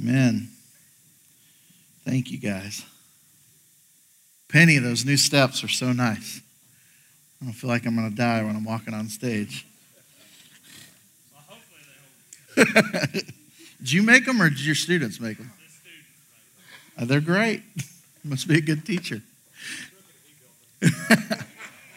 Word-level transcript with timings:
Amen. 0.00 0.48
Thank 2.04 2.30
you, 2.30 2.38
guys. 2.38 2.84
Penny, 4.48 4.78
those 4.78 5.04
new 5.04 5.16
steps 5.16 5.64
are 5.64 5.68
so 5.68 5.92
nice. 5.92 6.40
I 7.40 7.46
don't 7.46 7.54
feel 7.54 7.70
like 7.70 7.86
I'm 7.86 7.96
going 7.96 8.10
to 8.10 8.16
die 8.16 8.42
when 8.42 8.56
I'm 8.56 8.64
walking 8.64 8.94
on 8.94 9.08
stage. 9.08 9.66
did 12.56 13.92
you 13.92 14.02
make 14.02 14.26
them 14.26 14.40
or 14.40 14.48
did 14.48 14.64
your 14.64 14.74
students 14.74 15.20
make 15.20 15.38
them? 15.38 15.52
Uh, 16.96 17.04
they're 17.04 17.20
great. 17.20 17.62
Must 18.24 18.46
be 18.48 18.58
a 18.58 18.60
good 18.60 18.86
teacher. 18.86 19.22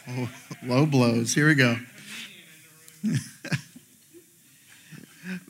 oh, 0.10 0.30
low 0.64 0.86
blows. 0.86 1.34
Here 1.34 1.48
we 1.48 1.56
go. 1.56 1.78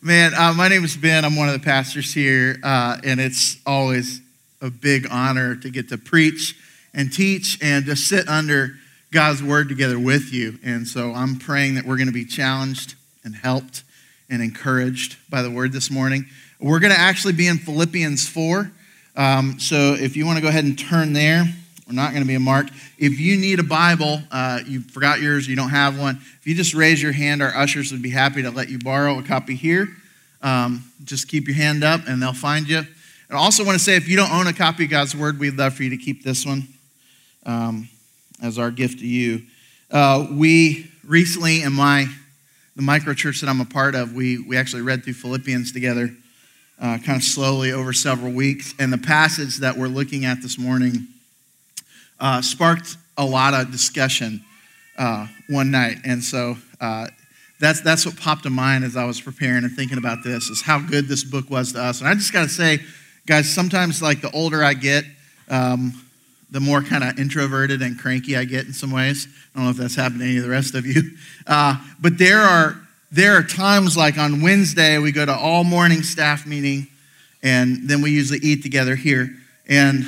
Man, 0.02 0.34
uh, 0.34 0.54
my 0.54 0.70
name 0.70 0.84
is 0.84 0.98
Ben. 0.98 1.24
I'm 1.24 1.36
one 1.36 1.50
of 1.50 1.54
the 1.54 1.64
pastors 1.64 2.12
here, 2.12 2.58
uh, 2.64 2.98
and 3.04 3.20
it's 3.20 3.58
always 3.64 4.22
a 4.60 4.72
big 4.72 5.08
honor 5.12 5.56
to 5.56 5.70
get 5.70 5.90
to 5.90 6.00
preach 6.00 6.56
and 6.96 7.14
teach 7.14 7.60
and 7.62 7.86
to 7.86 7.96
sit 7.96 8.28
under 8.28 8.72
God's 9.12 9.44
word 9.44 9.70
together 9.70 10.00
with 10.00 10.34
you. 10.34 10.58
And 10.64 10.88
so 10.88 11.14
I'm 11.14 11.36
praying 11.36 11.76
that 11.76 11.86
we're 11.86 11.98
going 11.98 12.08
to 12.08 12.14
be 12.14 12.26
challenged 12.26 12.96
and 13.24 13.36
helped 13.36 13.84
and 14.32 14.42
encouraged 14.42 15.18
by 15.30 15.44
the 15.44 15.52
word 15.52 15.74
this 15.74 15.92
morning. 15.92 16.26
We're 16.60 16.80
going 16.80 16.94
to 16.94 17.00
actually 17.00 17.34
be 17.34 17.46
in 17.46 17.60
Philippians 17.60 18.28
4. 18.28 18.72
Um, 19.16 19.60
so 19.60 19.94
if 19.94 20.18
you 20.18 20.26
want 20.26 20.38
to 20.38 20.42
go 20.42 20.48
ahead 20.48 20.64
and 20.64 20.78
turn 20.78 21.14
there, 21.14 21.46
we're 21.88 21.96
not 21.96 22.12
going 22.12 22.22
to 22.22 22.28
be 22.28 22.36
a 22.36 22.40
mark. 22.40 22.68
If 22.98 23.20
you 23.20 23.38
need 23.38 23.60
a 23.60 23.64
Bible, 23.64 24.22
uh, 24.30 24.60
you 24.66 24.82
forgot 24.82 25.22
yours, 25.22 25.48
you 25.48 25.56
don't 25.56 25.70
have 25.70 25.98
one, 25.98 26.20
if 26.40 26.46
you 26.46 26.54
just 26.54 26.74
raise 26.74 27.02
your 27.02 27.14
hand, 27.14 27.42
our 27.42 27.56
ushers 27.56 27.92
would 27.92 28.02
be 28.02 28.10
happy 28.10 28.42
to 28.42 28.52
let 28.52 28.70
you 28.70 28.78
borrow 28.78 29.20
a 29.20 29.24
copy 29.24 29.56
here. 29.56 29.88
Um, 30.42 30.92
just 31.06 31.30
keep 31.30 31.48
your 31.48 31.56
hand 31.56 31.84
up 31.84 32.02
and 32.08 32.22
they'll 32.22 32.34
find 32.34 32.68
you. 32.68 32.84
I 33.30 33.36
also 33.36 33.66
want 33.66 33.78
to 33.78 33.84
say 33.84 33.96
if 33.96 34.08
you 34.08 34.16
don't 34.16 34.32
own 34.32 34.48
a 34.48 34.54
copy 34.54 34.86
of 34.86 34.90
God's 34.90 35.16
Word, 35.16 35.40
we'd 35.40 35.58
love 35.58 35.74
for 35.74 35.84
you 35.84 35.90
to 35.90 35.98
keep 35.98 36.24
this 36.24 36.46
one 36.46 36.68
um, 37.46 37.90
as 38.42 38.60
our 38.60 38.72
gift 38.72 39.00
to 39.00 39.08
you. 39.08 39.44
Uh, 39.90 40.28
we 40.32 40.92
recently, 41.06 41.62
in 41.62 41.74
my 41.74 42.08
the 42.76 42.84
micro 42.84 43.14
church 43.14 43.42
that 43.42 43.50
I'm 43.50 43.60
a 43.60 43.66
part 43.66 43.96
of, 43.96 44.14
we, 44.14 44.38
we 44.38 44.56
actually 44.56 44.84
read 44.84 45.04
through 45.04 45.14
Philippians 45.14 45.72
together 45.72 46.16
uh, 46.80 47.00
kind 47.00 47.18
of 47.18 47.24
slowly 47.24 47.72
over 47.72 47.92
several 47.92 48.32
weeks. 48.32 48.76
And 48.78 48.94
the 48.94 49.00
passage 49.00 49.58
that 49.58 49.76
we're 49.76 49.88
looking 49.88 50.26
at 50.26 50.42
this 50.42 50.60
morning 50.60 51.08
uh, 52.20 52.42
sparked 52.42 52.98
a 53.18 53.26
lot 53.26 53.54
of 53.54 53.72
discussion 53.72 54.44
uh, 54.98 55.28
one 55.50 55.72
night. 55.72 55.98
And 56.06 56.24
so 56.24 56.58
uh, 56.80 57.08
that's, 57.60 57.82
that's 57.82 58.06
what 58.06 58.18
popped 58.18 58.44
to 58.44 58.50
mind 58.50 58.84
as 58.84 58.96
I 58.96 59.06
was 59.06 59.20
preparing 59.20 59.64
and 59.64 59.72
thinking 59.76 59.98
about 59.98 60.24
this 60.24 60.50
is 60.50 60.62
how 60.62 60.80
good 60.80 61.08
this 61.08 61.24
book 61.24 61.50
was 61.50 61.74
to 61.74 61.82
us. 61.82 62.00
And 62.00 62.10
I 62.10 62.14
just 62.14 62.34
got 62.34 62.44
to 62.44 62.50
say, 62.50 62.80
guys, 63.26 63.54
sometimes 63.54 64.02
like 64.02 64.22
the 64.22 64.32
older 64.32 64.64
I 64.64 64.74
get, 64.74 65.04
um, 65.50 66.04
the 66.50 66.60
more 66.60 66.82
kind 66.82 67.04
of 67.04 67.20
introverted 67.20 67.82
and 67.82 68.00
cranky 68.00 68.38
I 68.38 68.46
get 68.46 68.66
in 68.66 68.74
some 68.74 68.92
ways. 68.92 69.28
I 69.54 69.58
don't 69.58 69.66
know 69.66 69.72
if 69.72 69.78
that's 69.78 69.96
happened 69.96 70.22
to 70.22 70.26
any 70.26 70.38
of 70.38 70.44
the 70.44 70.50
rest 70.50 70.76
of 70.76 70.86
you. 70.86 71.02
Uh, 71.50 71.78
but 72.02 72.18
there 72.18 72.42
are, 72.42 72.76
there 73.10 73.38
are 73.38 73.42
times 73.42 73.96
like 73.96 74.18
on 74.18 74.42
Wednesday, 74.42 74.98
we 74.98 75.14
go 75.14 75.26
to 75.26 75.34
all 75.34 75.64
morning 75.64 76.04
staff 76.04 76.46
meeting, 76.46 76.88
and 77.42 77.88
then 77.88 78.02
we 78.02 78.12
usually 78.12 78.40
eat 78.40 78.62
together 78.62 78.98
here. 78.98 79.34
And 79.66 80.06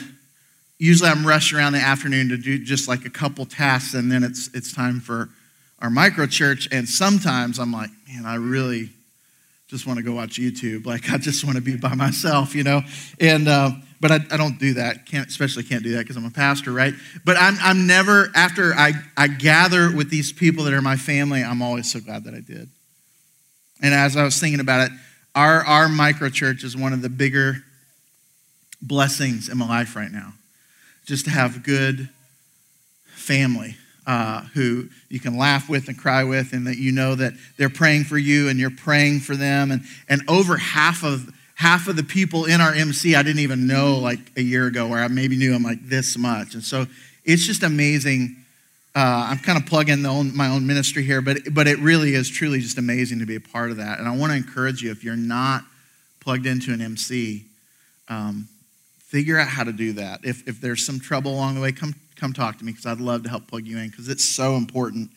usually 0.80 1.10
I'm 1.10 1.28
rushed 1.28 1.54
around 1.54 1.74
the 1.74 1.80
afternoon 1.80 2.30
to 2.30 2.38
do 2.38 2.58
just 2.58 2.88
like 2.88 3.06
a 3.06 3.10
couple 3.10 3.46
tasks, 3.46 3.94
and 3.94 4.12
then 4.12 4.24
it's 4.24 4.50
it's 4.54 4.74
time 4.74 5.00
for 5.00 5.30
our 5.80 5.90
micro 5.90 6.26
church. 6.26 6.68
And 6.72 6.88
sometimes 6.90 7.60
I'm 7.60 7.72
like, 7.72 7.92
man, 8.08 8.26
I 8.26 8.36
really 8.36 8.90
just 9.68 9.86
want 9.86 9.98
to 9.98 10.04
go 10.04 10.14
watch 10.14 10.40
YouTube. 10.40 10.86
Like 10.86 11.12
I 11.12 11.18
just 11.18 11.44
want 11.44 11.58
to 11.58 11.62
be 11.62 11.76
by 11.76 11.94
myself, 11.94 12.56
you 12.56 12.64
know. 12.64 12.82
And 13.20 13.48
uh, 13.48 13.72
but 14.02 14.12
I, 14.12 14.20
I, 14.32 14.38
don't 14.38 14.58
do 14.58 14.76
that. 14.76 15.06
Can't 15.06 15.28
especially 15.28 15.64
can't 15.64 15.84
do 15.84 15.92
that 15.92 16.00
because 16.00 16.16
I'm 16.16 16.26
a 16.26 16.32
pastor, 16.32 16.72
right? 16.72 16.94
But 17.26 17.38
I'm 17.38 17.58
I'm 17.62 17.86
never 17.86 18.32
after 18.34 18.74
I 18.74 18.94
I 19.18 19.28
gather 19.28 19.94
with 19.96 20.10
these 20.10 20.32
people 20.32 20.64
that 20.64 20.74
are 20.74 20.82
my 20.82 20.96
family. 20.96 21.44
I'm 21.44 21.62
always 21.62 21.92
so 21.92 22.00
glad 22.00 22.24
that 22.24 22.34
I 22.34 22.40
did. 22.40 22.70
And 23.82 23.94
as 23.94 24.18
I 24.18 24.24
was 24.24 24.40
thinking 24.40 24.62
about 24.62 24.90
it, 24.90 24.98
our 25.36 25.64
our 25.66 25.90
micro 25.90 26.30
church 26.30 26.64
is 26.64 26.76
one 26.76 26.94
of 26.94 27.02
the 27.02 27.10
bigger 27.10 27.58
blessings 28.82 29.50
in 29.50 29.58
my 29.58 29.68
life 29.68 29.98
right 29.98 30.12
now 30.12 30.34
just 31.10 31.26
to 31.26 31.32
have 31.32 31.64
good 31.64 32.08
family 33.08 33.76
uh, 34.06 34.42
who 34.54 34.88
you 35.10 35.20
can 35.20 35.36
laugh 35.38 35.68
with 35.68 35.88
and 35.88 35.98
cry 35.98 36.24
with, 36.24 36.54
and 36.54 36.68
that 36.68 36.78
you 36.78 36.92
know 36.92 37.16
that 37.16 37.34
they're 37.58 37.68
praying 37.68 38.04
for 38.04 38.18
you 38.18 38.48
and 38.48 38.60
you're 38.60 38.70
praying 38.70 39.20
for 39.20 39.36
them. 39.36 39.72
And, 39.72 39.82
and 40.08 40.22
over 40.28 40.56
half 40.58 41.04
of 41.04 41.34
half 41.56 41.88
of 41.88 41.96
the 41.96 42.04
people 42.04 42.46
in 42.46 42.62
our 42.62 42.74
MC 42.74 43.16
I 43.16 43.24
didn't 43.24 43.42
even 43.42 43.66
know 43.66 43.98
like 43.98 44.20
a 44.38 44.42
year 44.42 44.68
ago, 44.68 44.88
where 44.88 45.04
I 45.04 45.08
maybe 45.08 45.36
knew 45.36 45.52
them 45.52 45.64
like 45.64 45.84
this 45.84 46.16
much. 46.16 46.54
And 46.54 46.64
so 46.64 46.86
it's 47.26 47.44
just 47.46 47.64
amazing. 47.64 48.36
Uh, 48.96 49.30
I'm 49.32 49.40
kind 49.40 49.58
of 49.58 49.66
plugging 49.66 50.06
own, 50.06 50.36
my 50.38 50.48
own 50.48 50.68
ministry 50.68 51.04
here, 51.04 51.22
but, 51.22 51.38
but 51.52 51.68
it 51.68 51.80
really 51.80 52.14
is 52.14 52.30
truly 52.30 52.60
just 52.60 52.78
amazing 52.78 53.18
to 53.20 53.26
be 53.26 53.36
a 53.36 53.42
part 53.42 53.72
of 53.72 53.78
that. 53.78 53.98
And 53.98 54.08
I 54.08 54.16
want 54.16 54.32
to 54.32 54.38
encourage 54.38 54.84
you 54.84 54.92
if 54.92 55.04
you're 55.04 55.16
not 55.16 55.64
plugged 56.20 56.46
into 56.46 56.72
an 56.72 56.82
MC, 56.82 57.46
um, 58.10 58.48
figure 59.10 59.40
out 59.40 59.48
how 59.48 59.64
to 59.64 59.72
do 59.72 59.94
that. 59.94 60.20
If, 60.24 60.48
if 60.48 60.62
there's 60.62 60.86
some 60.86 61.00
trouble 61.00 61.34
along 61.34 61.56
the 61.56 61.62
way, 61.62 61.72
come, 61.72 61.96
come 62.16 62.32
talk 62.32 62.60
to 62.60 62.64
me 62.64 62.74
because 62.74 62.86
I'd 62.86 63.02
love 63.02 63.24
to 63.24 63.30
help 63.30 63.48
plug 63.48 63.66
you 63.66 63.80
in 63.80 63.90
because 63.90 64.08
it's 64.08 64.24
so 64.24 64.56
important 64.56 65.10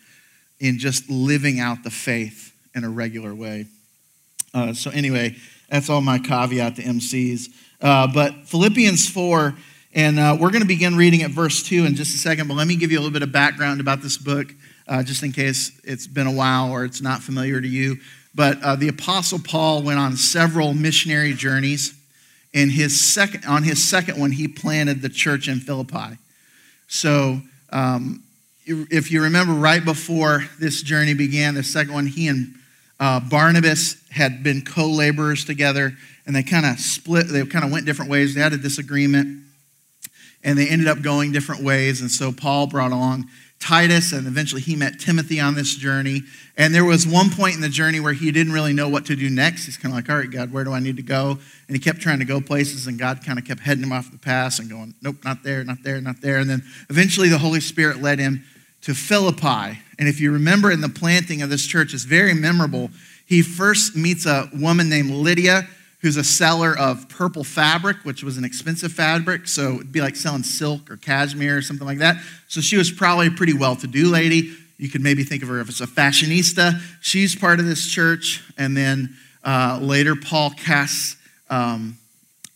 in 0.58 0.78
just 0.78 1.10
living 1.10 1.60
out 1.60 1.84
the 1.84 1.90
faith 1.90 2.54
in 2.74 2.84
a 2.84 2.88
regular 2.88 3.34
way. 3.34 3.66
Uh, 4.54 4.72
so, 4.72 4.90
anyway, 4.90 5.36
that's 5.68 5.90
all 5.90 6.00
my 6.00 6.18
caveat 6.18 6.76
to 6.76 6.82
MCs. 6.82 7.48
Uh, 7.82 8.06
but 8.06 8.46
Philippians 8.46 9.10
4, 9.10 9.54
and 9.94 10.18
uh, 10.18 10.38
we're 10.40 10.50
going 10.50 10.62
to 10.62 10.68
begin 10.68 10.96
reading 10.96 11.22
at 11.22 11.30
verse 11.30 11.62
2 11.62 11.84
in 11.84 11.94
just 11.94 12.14
a 12.14 12.18
second, 12.18 12.48
but 12.48 12.54
let 12.54 12.66
me 12.66 12.76
give 12.76 12.90
you 12.90 12.98
a 12.98 13.00
little 13.00 13.12
bit 13.12 13.22
of 13.22 13.30
background 13.30 13.78
about 13.78 14.00
this 14.00 14.16
book, 14.16 14.54
uh, 14.88 15.02
just 15.02 15.22
in 15.22 15.32
case 15.32 15.78
it's 15.84 16.06
been 16.06 16.26
a 16.26 16.32
while 16.32 16.72
or 16.72 16.86
it's 16.86 17.02
not 17.02 17.22
familiar 17.22 17.60
to 17.60 17.68
you. 17.68 17.98
But 18.34 18.62
uh, 18.62 18.76
the 18.76 18.88
Apostle 18.88 19.38
Paul 19.38 19.82
went 19.82 19.98
on 19.98 20.16
several 20.16 20.72
missionary 20.72 21.34
journeys 21.34 21.92
and 22.54 22.70
his 22.70 23.00
second, 23.00 23.44
on 23.46 23.62
his 23.62 23.82
second 23.82 24.18
one, 24.18 24.32
he 24.32 24.46
planted 24.46 25.00
the 25.00 25.08
church 25.08 25.48
in 25.48 25.60
Philippi. 25.60 26.18
So, 26.86 27.40
um, 27.70 28.22
if 28.66 29.10
you 29.10 29.22
remember, 29.22 29.54
right 29.54 29.84
before 29.84 30.44
this 30.60 30.82
journey 30.82 31.14
began, 31.14 31.54
the 31.54 31.62
second 31.62 31.94
one, 31.94 32.06
he 32.06 32.28
and 32.28 32.54
uh, 33.00 33.20
Barnabas 33.20 33.96
had 34.10 34.42
been 34.42 34.62
co 34.62 34.86
laborers 34.86 35.44
together, 35.44 35.92
and 36.26 36.36
they 36.36 36.42
kind 36.42 36.66
of 36.66 36.78
split, 36.78 37.28
they 37.28 37.44
kind 37.46 37.64
of 37.64 37.72
went 37.72 37.86
different 37.86 38.10
ways. 38.10 38.34
They 38.34 38.40
had 38.40 38.52
a 38.52 38.58
disagreement, 38.58 39.42
and 40.44 40.58
they 40.58 40.68
ended 40.68 40.86
up 40.86 41.02
going 41.02 41.32
different 41.32 41.62
ways. 41.62 42.02
And 42.02 42.10
so, 42.10 42.30
Paul 42.30 42.66
brought 42.66 42.92
along 42.92 43.28
Titus, 43.62 44.12
and 44.12 44.26
eventually 44.26 44.60
he 44.60 44.74
met 44.74 44.98
Timothy 44.98 45.38
on 45.38 45.54
this 45.54 45.76
journey. 45.76 46.22
And 46.56 46.74
there 46.74 46.84
was 46.84 47.06
one 47.06 47.30
point 47.30 47.54
in 47.54 47.60
the 47.60 47.68
journey 47.68 48.00
where 48.00 48.12
he 48.12 48.32
didn't 48.32 48.52
really 48.52 48.72
know 48.72 48.88
what 48.88 49.06
to 49.06 49.14
do 49.14 49.30
next. 49.30 49.66
He's 49.66 49.76
kind 49.76 49.92
of 49.92 49.96
like, 49.96 50.10
all 50.10 50.16
right, 50.16 50.30
God, 50.30 50.52
where 50.52 50.64
do 50.64 50.72
I 50.72 50.80
need 50.80 50.96
to 50.96 51.02
go? 51.02 51.38
And 51.68 51.76
he 51.76 51.78
kept 51.78 52.00
trying 52.00 52.18
to 52.18 52.24
go 52.24 52.40
places, 52.40 52.88
and 52.88 52.98
God 52.98 53.24
kind 53.24 53.38
of 53.38 53.44
kept 53.44 53.60
heading 53.60 53.84
him 53.84 53.92
off 53.92 54.10
the 54.10 54.18
path 54.18 54.58
and 54.58 54.68
going, 54.68 54.94
nope, 55.00 55.16
not 55.24 55.44
there, 55.44 55.62
not 55.62 55.78
there, 55.84 56.00
not 56.00 56.20
there. 56.20 56.38
And 56.38 56.50
then 56.50 56.64
eventually 56.90 57.28
the 57.28 57.38
Holy 57.38 57.60
Spirit 57.60 58.02
led 58.02 58.18
him 58.18 58.44
to 58.82 58.94
Philippi. 58.94 59.78
And 59.96 60.08
if 60.08 60.20
you 60.20 60.32
remember 60.32 60.72
in 60.72 60.80
the 60.80 60.88
planting 60.88 61.40
of 61.40 61.48
this 61.48 61.64
church, 61.64 61.94
it's 61.94 62.02
very 62.02 62.34
memorable. 62.34 62.90
He 63.24 63.42
first 63.42 63.94
meets 63.94 64.26
a 64.26 64.50
woman 64.52 64.88
named 64.88 65.12
Lydia 65.12 65.68
who's 66.02 66.16
a 66.16 66.24
seller 66.24 66.76
of 66.76 67.08
purple 67.08 67.44
fabric, 67.44 67.96
which 68.02 68.24
was 68.24 68.36
an 68.36 68.44
expensive 68.44 68.92
fabric. 68.92 69.46
So 69.46 69.76
it'd 69.76 69.92
be 69.92 70.00
like 70.00 70.16
selling 70.16 70.42
silk 70.42 70.90
or 70.90 70.96
cashmere 70.96 71.56
or 71.56 71.62
something 71.62 71.86
like 71.86 71.98
that. 71.98 72.16
So 72.48 72.60
she 72.60 72.76
was 72.76 72.90
probably 72.90 73.28
a 73.28 73.30
pretty 73.30 73.54
well 73.54 73.76
to 73.76 73.86
do 73.86 74.08
lady. 74.08 74.52
You 74.78 74.88
could 74.88 75.00
maybe 75.00 75.22
think 75.22 75.44
of 75.44 75.48
her 75.48 75.60
as 75.60 75.80
a 75.80 75.86
fashionista. 75.86 76.80
She's 77.00 77.36
part 77.36 77.60
of 77.60 77.66
this 77.66 77.86
church. 77.86 78.42
And 78.58 78.76
then 78.76 79.16
uh, 79.44 79.78
later, 79.80 80.16
Paul 80.16 80.50
casts 80.50 81.16
um, 81.48 81.96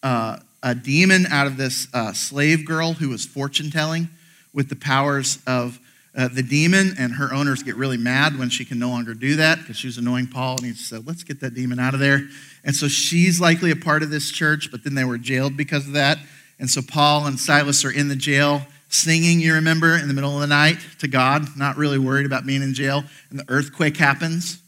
uh, 0.02 0.38
a 0.62 0.74
demon 0.74 1.26
out 1.26 1.46
of 1.46 1.56
this 1.56 1.86
uh, 1.94 2.12
slave 2.12 2.66
girl 2.66 2.94
who 2.94 3.10
was 3.10 3.24
fortune 3.24 3.70
telling 3.70 4.08
with 4.52 4.68
the 4.68 4.76
powers 4.76 5.38
of 5.46 5.78
uh, 6.16 6.28
the 6.28 6.42
demon, 6.42 6.94
and 6.98 7.12
her 7.12 7.32
owners 7.32 7.62
get 7.62 7.76
really 7.76 7.98
mad 7.98 8.38
when 8.38 8.48
she 8.48 8.64
can 8.64 8.78
no 8.78 8.88
longer 8.88 9.12
do 9.12 9.36
that 9.36 9.58
because 9.58 9.76
she 9.76 9.86
was 9.86 9.98
annoying 9.98 10.26
Paul, 10.26 10.56
and 10.56 10.64
he 10.66 10.72
said, 10.72 11.06
Let's 11.06 11.22
get 11.22 11.40
that 11.40 11.54
demon 11.54 11.78
out 11.78 11.92
of 11.92 12.00
there. 12.00 12.26
And 12.66 12.74
so 12.74 12.88
she's 12.88 13.40
likely 13.40 13.70
a 13.70 13.76
part 13.76 14.02
of 14.02 14.10
this 14.10 14.30
church, 14.30 14.70
but 14.70 14.84
then 14.84 14.94
they 14.94 15.04
were 15.04 15.16
jailed 15.16 15.56
because 15.56 15.86
of 15.86 15.92
that. 15.94 16.18
And 16.58 16.68
so 16.68 16.82
Paul 16.82 17.26
and 17.26 17.38
Silas 17.38 17.84
are 17.84 17.90
in 17.90 18.08
the 18.08 18.16
jail 18.16 18.66
singing, 18.88 19.40
you 19.40 19.54
remember, 19.54 19.96
in 19.96 20.08
the 20.08 20.14
middle 20.14 20.34
of 20.34 20.40
the 20.40 20.46
night 20.46 20.78
to 20.98 21.08
God, 21.08 21.56
not 21.56 21.76
really 21.76 21.98
worried 21.98 22.26
about 22.26 22.44
being 22.44 22.62
in 22.62 22.74
jail. 22.74 23.04
And 23.30 23.38
the 23.38 23.44
earthquake 23.48 23.96
happens. 23.96 24.60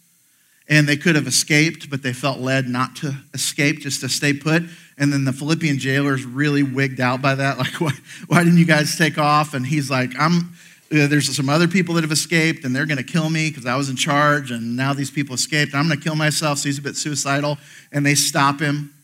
And 0.71 0.87
they 0.87 0.97
could 0.97 1.17
have 1.17 1.27
escaped, 1.27 1.89
but 1.89 2.03
they 2.03 2.13
felt 2.13 2.39
led 2.41 2.69
not 2.69 2.95
to 2.97 3.17
escape, 3.33 3.81
just 3.81 4.03
to 4.03 4.09
stay 4.09 4.35
put. 4.35 4.65
And 4.99 5.13
then 5.13 5.25
the 5.25 5.33
Philippian 5.33 5.79
jailer's 5.79 6.25
really 6.25 6.63
wigged 6.63 7.01
out 7.01 7.23
by 7.23 7.35
that. 7.37 7.57
Like, 7.59 7.81
why, 7.81 7.93
why 8.27 8.45
didn't 8.45 8.59
you 8.59 8.67
guys 8.67 8.97
take 8.97 9.19
off? 9.19 9.55
And 9.55 9.67
he's 9.67 9.91
like, 9.91 10.11
I'm, 10.19 10.55
Uh, 10.91 11.07
there's 11.07 11.35
some 11.37 11.49
other 11.49 11.69
people 11.69 11.95
that 11.95 12.03
have 12.03 12.13
escaped 12.13 12.65
and 12.65 12.75
they're 12.75 12.87
going 12.87 12.99
to 12.99 13.05
kill 13.05 13.29
me 13.29 13.51
because 13.51 13.67
I 13.67 13.77
was 13.77 13.91
in 13.91 13.97
charge 13.97 14.51
and 14.51 14.75
now 14.75 14.95
these 14.95 15.11
people 15.11 15.35
escaped. 15.35 15.75
I'm 15.75 15.87
going 15.87 15.99
to 15.99 16.05
kill 16.05 16.17
myself. 16.17 16.59
So 16.59 16.69
he's 16.69 16.79
a 16.79 16.83
bit 16.83 16.97
suicidal. 16.97 17.59
And 17.93 18.07
they 18.07 18.15
stop 18.15 18.59
him 18.59 18.95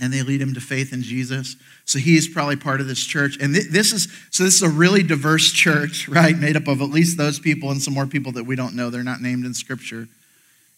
and 0.00 0.12
they 0.12 0.22
lead 0.22 0.42
him 0.42 0.54
to 0.54 0.60
faith 0.60 0.92
in 0.92 1.02
Jesus. 1.02 1.56
So 1.84 2.00
he's 2.00 2.28
probably 2.28 2.56
part 2.56 2.80
of 2.80 2.88
this 2.88 3.04
church. 3.04 3.36
And 3.40 3.54
this 3.54 3.92
is 3.92 4.08
so 4.30 4.42
this 4.42 4.54
is 4.54 4.62
a 4.62 4.68
really 4.68 5.04
diverse 5.04 5.52
church, 5.52 6.08
right? 6.10 6.36
Made 6.36 6.56
up 6.56 6.66
of 6.66 6.80
at 6.80 6.90
least 6.90 7.16
those 7.16 7.38
people 7.38 7.70
and 7.70 7.80
some 7.80 7.94
more 7.94 8.06
people 8.06 8.32
that 8.32 8.44
we 8.44 8.56
don't 8.56 8.74
know. 8.74 8.90
They're 8.90 9.04
not 9.04 9.20
named 9.20 9.44
in 9.46 9.54
scripture. 9.54 10.08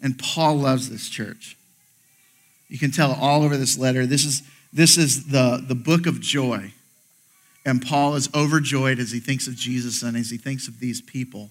And 0.02 0.18
Paul 0.18 0.56
loves 0.56 0.90
this 0.90 1.08
church. 1.08 1.56
You 2.68 2.78
can 2.78 2.90
tell 2.90 3.12
all 3.12 3.42
over 3.42 3.56
this 3.56 3.78
letter. 3.78 4.04
This 4.06 4.24
is 4.24 4.42
this 4.72 4.98
is 4.98 5.28
the, 5.28 5.64
the 5.66 5.74
book 5.74 6.06
of 6.06 6.20
joy. 6.20 6.72
And 7.66 7.84
Paul 7.84 8.14
is 8.14 8.32
overjoyed 8.32 9.00
as 9.00 9.10
he 9.10 9.18
thinks 9.18 9.48
of 9.48 9.56
Jesus 9.56 10.04
and 10.04 10.16
as 10.16 10.30
he 10.30 10.38
thinks 10.38 10.68
of 10.68 10.78
these 10.78 11.02
people. 11.02 11.50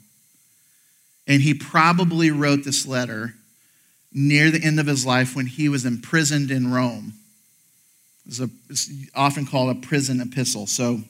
And 1.27 1.41
he 1.41 1.53
probably 1.53 2.31
wrote 2.31 2.63
this 2.63 2.88
letter 2.88 3.33
near 4.13 4.50
the 4.50 4.63
end 4.63 4.79
of 4.79 4.88
his 4.88 5.06
life 5.06 5.35
when 5.35 5.45
he 5.45 5.67
was 5.67 5.85
imprisoned 5.85 6.51
in 6.51 6.71
Rome. 6.71 7.13
It's, 8.25 8.39
a, 8.39 8.50
it's 8.69 8.89
often 9.13 9.45
called 9.45 9.75
a 9.75 9.79
prison 9.81 10.21
epistle. 10.21 10.67
So, 10.67 11.01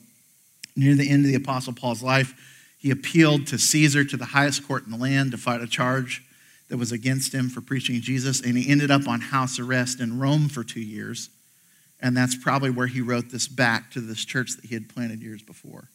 near 0.76 0.96
the 0.96 1.10
end 1.10 1.24
of 1.24 1.32
the 1.32 1.36
Apostle 1.36 1.74
Paul's 1.74 2.02
life, 2.02 2.34
he 2.80 2.90
appealed 2.90 3.46
to 3.48 3.60
Caesar, 3.60 4.04
to 4.06 4.18
the 4.18 4.26
highest 4.26 4.68
court 4.68 4.86
in 4.86 4.92
the 4.92 4.98
land, 4.98 5.32
to 5.32 5.38
fight 5.38 5.62
a 5.62 5.68
charge 5.68 6.24
that 6.70 6.78
was 6.78 6.92
against 6.92 7.32
him 7.32 7.50
for 7.50 7.62
preaching 7.62 8.02
Jesus. 8.02 8.42
And 8.42 8.58
he 8.58 8.70
ended 8.70 8.90
up 8.90 9.08
on 9.08 9.22
house 9.22 9.60
arrest 9.60 10.00
in 10.00 10.20
Rome 10.20 10.50
for 10.50 10.64
two 10.64 10.82
years. 10.82 11.30
And 12.02 12.16
that's 12.16 12.36
probably 12.36 12.70
where 12.70 12.88
he 12.88 13.02
wrote 13.02 13.30
this 13.30 13.48
back 13.48 13.92
to 13.92 14.02
this 14.02 14.26
church 14.26 14.56
that 14.56 14.66
he 14.66 14.74
had 14.74 14.90
planted 14.90 15.22
years 15.22 15.42
before. 15.42 15.90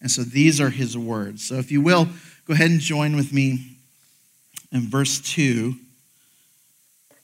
And 0.00 0.10
so 0.10 0.22
these 0.22 0.60
are 0.60 0.70
his 0.70 0.98
words. 0.98 1.44
So 1.44 1.54
if 1.54 1.72
you 1.72 1.80
will, 1.80 2.08
go 2.46 2.52
ahead 2.54 2.70
and 2.70 2.80
join 2.80 3.16
with 3.16 3.32
me 3.32 3.78
in 4.70 4.82
verse 4.82 5.20
2. 5.20 5.74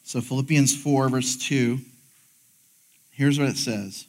So 0.02 0.20
Philippians 0.20 0.74
4, 0.82 1.08
verse 1.10 1.36
2. 1.36 1.78
Here's 3.10 3.38
what 3.38 3.48
it 3.48 3.58
says. 3.58 4.06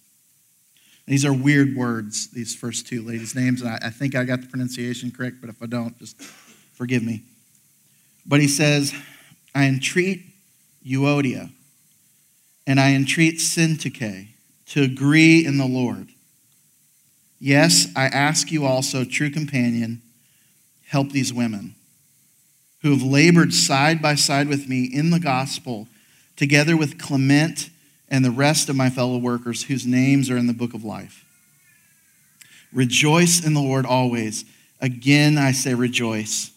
These 1.05 1.25
are 1.25 1.33
weird 1.33 1.75
words, 1.75 2.29
these 2.29 2.55
first 2.55 2.87
two 2.87 3.01
ladies' 3.01 3.35
names, 3.35 3.61
and 3.61 3.71
I, 3.71 3.79
I 3.87 3.89
think 3.89 4.15
I 4.15 4.23
got 4.23 4.39
the 4.39 4.47
pronunciation 4.47 5.11
correct, 5.11 5.37
but 5.41 5.49
if 5.49 5.61
I 5.61 5.65
don't, 5.65 5.97
just 5.99 6.21
forgive 6.21 7.03
me. 7.03 7.23
But 8.25 8.39
he 8.39 8.47
says, 8.47 8.93
I 9.53 9.65
entreat 9.65 10.23
Euodia 10.87 11.51
and 12.65 12.79
I 12.79 12.93
entreat 12.93 13.35
Syntyche 13.35 14.27
to 14.67 14.81
agree 14.81 15.45
in 15.45 15.57
the 15.57 15.65
Lord. 15.65 16.07
Yes, 17.39 17.87
I 17.95 18.05
ask 18.05 18.51
you 18.51 18.65
also, 18.65 19.03
true 19.03 19.29
companion, 19.29 20.01
help 20.87 21.09
these 21.09 21.33
women 21.33 21.75
who 22.81 22.91
have 22.91 23.03
labored 23.03 23.53
side 23.53 24.01
by 24.01 24.15
side 24.15 24.47
with 24.47 24.67
me 24.67 24.85
in 24.85 25.09
the 25.09 25.19
gospel, 25.19 25.87
together 26.35 26.75
with 26.75 26.99
Clement 26.99 27.69
and 28.09 28.25
the 28.25 28.31
rest 28.31 28.69
of 28.69 28.75
my 28.75 28.89
fellow 28.89 29.17
workers 29.17 29.63
whose 29.63 29.85
names 29.85 30.29
are 30.29 30.37
in 30.37 30.47
the 30.47 30.53
book 30.53 30.73
of 30.73 30.83
life. 30.83 31.25
Rejoice 32.73 33.43
in 33.45 33.53
the 33.53 33.61
Lord 33.61 33.85
always. 33.85 34.45
Again, 34.79 35.37
I 35.37 35.51
say 35.51 35.73
rejoice. 35.73 36.51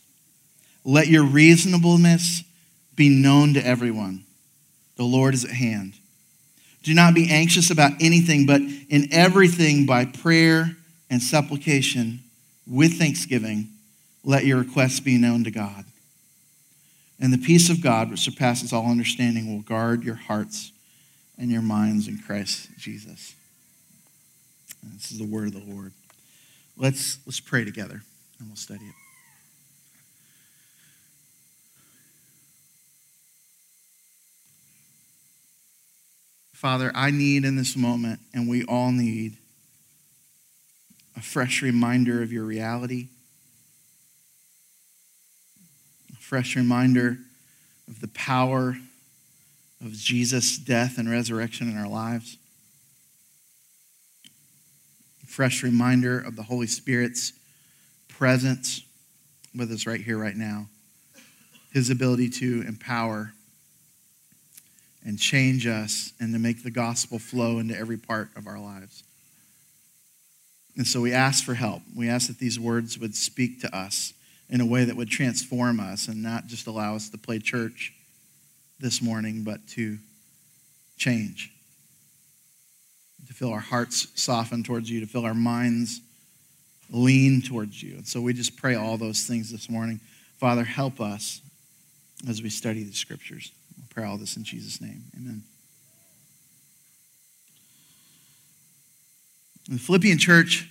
Let 0.84 1.08
your 1.08 1.24
reasonableness 1.24 2.42
be 2.94 3.08
known 3.08 3.54
to 3.54 3.66
everyone. 3.66 4.24
The 4.96 5.04
Lord 5.04 5.34
is 5.34 5.44
at 5.44 5.50
hand. 5.50 5.94
Do 6.82 6.94
not 6.94 7.14
be 7.14 7.30
anxious 7.30 7.70
about 7.70 7.92
anything, 8.00 8.46
but 8.46 8.60
in 8.60 9.08
everything 9.10 9.86
by 9.86 10.04
prayer 10.04 10.76
and 11.10 11.22
supplication 11.22 12.20
with 12.66 12.98
thanksgiving, 12.98 13.68
let 14.22 14.44
your 14.44 14.58
requests 14.58 15.00
be 15.00 15.18
known 15.18 15.44
to 15.44 15.50
God. 15.50 15.84
And 17.20 17.32
the 17.32 17.38
peace 17.38 17.70
of 17.70 17.82
God, 17.82 18.10
which 18.10 18.20
surpasses 18.20 18.72
all 18.72 18.90
understanding, 18.90 19.54
will 19.54 19.62
guard 19.62 20.04
your 20.04 20.14
hearts 20.14 20.72
and 21.38 21.50
your 21.50 21.62
minds 21.62 22.08
in 22.08 22.18
Christ 22.18 22.68
Jesus. 22.78 23.34
And 24.82 24.92
this 24.92 25.10
is 25.10 25.18
the 25.18 25.26
word 25.26 25.48
of 25.48 25.54
the 25.54 25.72
Lord. 25.72 25.92
Let's, 26.76 27.18
let's 27.26 27.40
pray 27.40 27.64
together 27.64 28.02
and 28.38 28.48
we'll 28.48 28.56
study 28.56 28.84
it. 28.84 29.03
Father, 36.64 36.90
I 36.94 37.10
need 37.10 37.44
in 37.44 37.56
this 37.56 37.76
moment, 37.76 38.20
and 38.32 38.48
we 38.48 38.64
all 38.64 38.90
need, 38.90 39.36
a 41.14 41.20
fresh 41.20 41.60
reminder 41.60 42.22
of 42.22 42.32
your 42.32 42.44
reality, 42.44 43.08
a 46.10 46.16
fresh 46.16 46.56
reminder 46.56 47.18
of 47.86 48.00
the 48.00 48.08
power 48.08 48.78
of 49.84 49.92
Jesus' 49.92 50.56
death 50.56 50.96
and 50.96 51.10
resurrection 51.10 51.68
in 51.68 51.76
our 51.76 51.86
lives, 51.86 52.38
a 55.22 55.26
fresh 55.26 55.62
reminder 55.62 56.18
of 56.18 56.34
the 56.34 56.44
Holy 56.44 56.66
Spirit's 56.66 57.34
presence 58.08 58.80
with 59.54 59.70
us 59.70 59.86
right 59.86 60.00
here, 60.00 60.16
right 60.16 60.34
now, 60.34 60.68
his 61.74 61.90
ability 61.90 62.30
to 62.30 62.64
empower 62.66 63.34
and 65.04 65.18
change 65.18 65.66
us 65.66 66.12
and 66.18 66.32
to 66.32 66.38
make 66.38 66.62
the 66.62 66.70
gospel 66.70 67.18
flow 67.18 67.58
into 67.58 67.76
every 67.76 67.98
part 67.98 68.30
of 68.36 68.46
our 68.46 68.58
lives. 68.58 69.04
And 70.76 70.86
so 70.86 71.00
we 71.00 71.12
ask 71.12 71.44
for 71.44 71.54
help. 71.54 71.82
We 71.94 72.08
ask 72.08 72.26
that 72.28 72.38
these 72.38 72.58
words 72.58 72.98
would 72.98 73.14
speak 73.14 73.60
to 73.60 73.76
us 73.76 74.12
in 74.48 74.60
a 74.60 74.66
way 74.66 74.84
that 74.84 74.96
would 74.96 75.08
transform 75.08 75.78
us 75.78 76.08
and 76.08 76.22
not 76.22 76.46
just 76.46 76.66
allow 76.66 76.96
us 76.96 77.08
to 77.10 77.18
play 77.18 77.38
church 77.38 77.92
this 78.80 79.00
morning, 79.00 79.44
but 79.44 79.66
to 79.68 79.98
change. 80.96 81.52
To 83.26 83.32
feel 83.32 83.50
our 83.50 83.60
hearts 83.60 84.08
soften 84.14 84.62
towards 84.62 84.90
you, 84.90 85.00
to 85.00 85.06
feel 85.06 85.24
our 85.24 85.34
minds 85.34 86.00
lean 86.90 87.40
towards 87.40 87.82
you. 87.82 87.94
And 87.96 88.06
so 88.06 88.20
we 88.20 88.32
just 88.32 88.56
pray 88.56 88.74
all 88.74 88.96
those 88.96 89.26
things 89.26 89.50
this 89.50 89.70
morning. 89.70 90.00
Father, 90.38 90.64
help 90.64 91.00
us 91.00 91.40
as 92.28 92.42
we 92.42 92.50
study 92.50 92.82
the 92.82 92.92
scriptures. 92.92 93.52
Pray 93.94 94.04
all 94.04 94.16
this 94.16 94.36
in 94.36 94.42
Jesus' 94.42 94.80
name. 94.80 95.04
Amen. 95.16 95.42
The 99.68 99.78
Philippian 99.78 100.18
church 100.18 100.68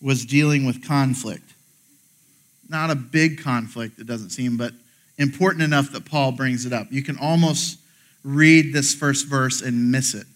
was 0.00 0.24
dealing 0.24 0.64
with 0.64 0.86
conflict. 0.86 1.52
Not 2.68 2.90
a 2.90 2.94
big 2.94 3.42
conflict, 3.42 3.98
it 3.98 4.06
doesn't 4.06 4.30
seem, 4.30 4.56
but 4.56 4.72
important 5.18 5.62
enough 5.62 5.90
that 5.92 6.04
Paul 6.04 6.32
brings 6.32 6.64
it 6.64 6.72
up. 6.72 6.86
You 6.90 7.02
can 7.02 7.18
almost 7.18 7.78
read 8.22 8.72
this 8.72 8.94
first 8.94 9.26
verse 9.26 9.60
and 9.60 9.90
miss 9.90 10.14
it, 10.14 10.26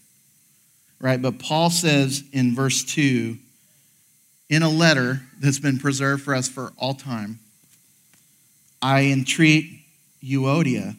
right? 0.99 1.21
But 1.21 1.39
Paul 1.39 1.69
says 1.69 2.23
in 2.33 2.53
verse 2.53 2.83
2 2.83 3.37
in 4.49 4.61
a 4.61 4.69
letter 4.69 5.21
that's 5.39 5.59
been 5.59 5.79
preserved 5.79 6.23
for 6.23 6.35
us 6.35 6.47
for 6.47 6.73
all 6.77 6.93
time 6.93 7.39
I 8.81 9.05
entreat 9.05 9.84
Euodia, 10.25 10.95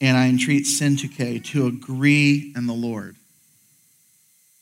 and 0.00 0.16
I 0.16 0.28
entreat 0.28 0.64
Syntyche 0.64 1.44
to 1.46 1.66
agree 1.66 2.52
in 2.56 2.66
the 2.66 2.72
Lord. 2.72 3.16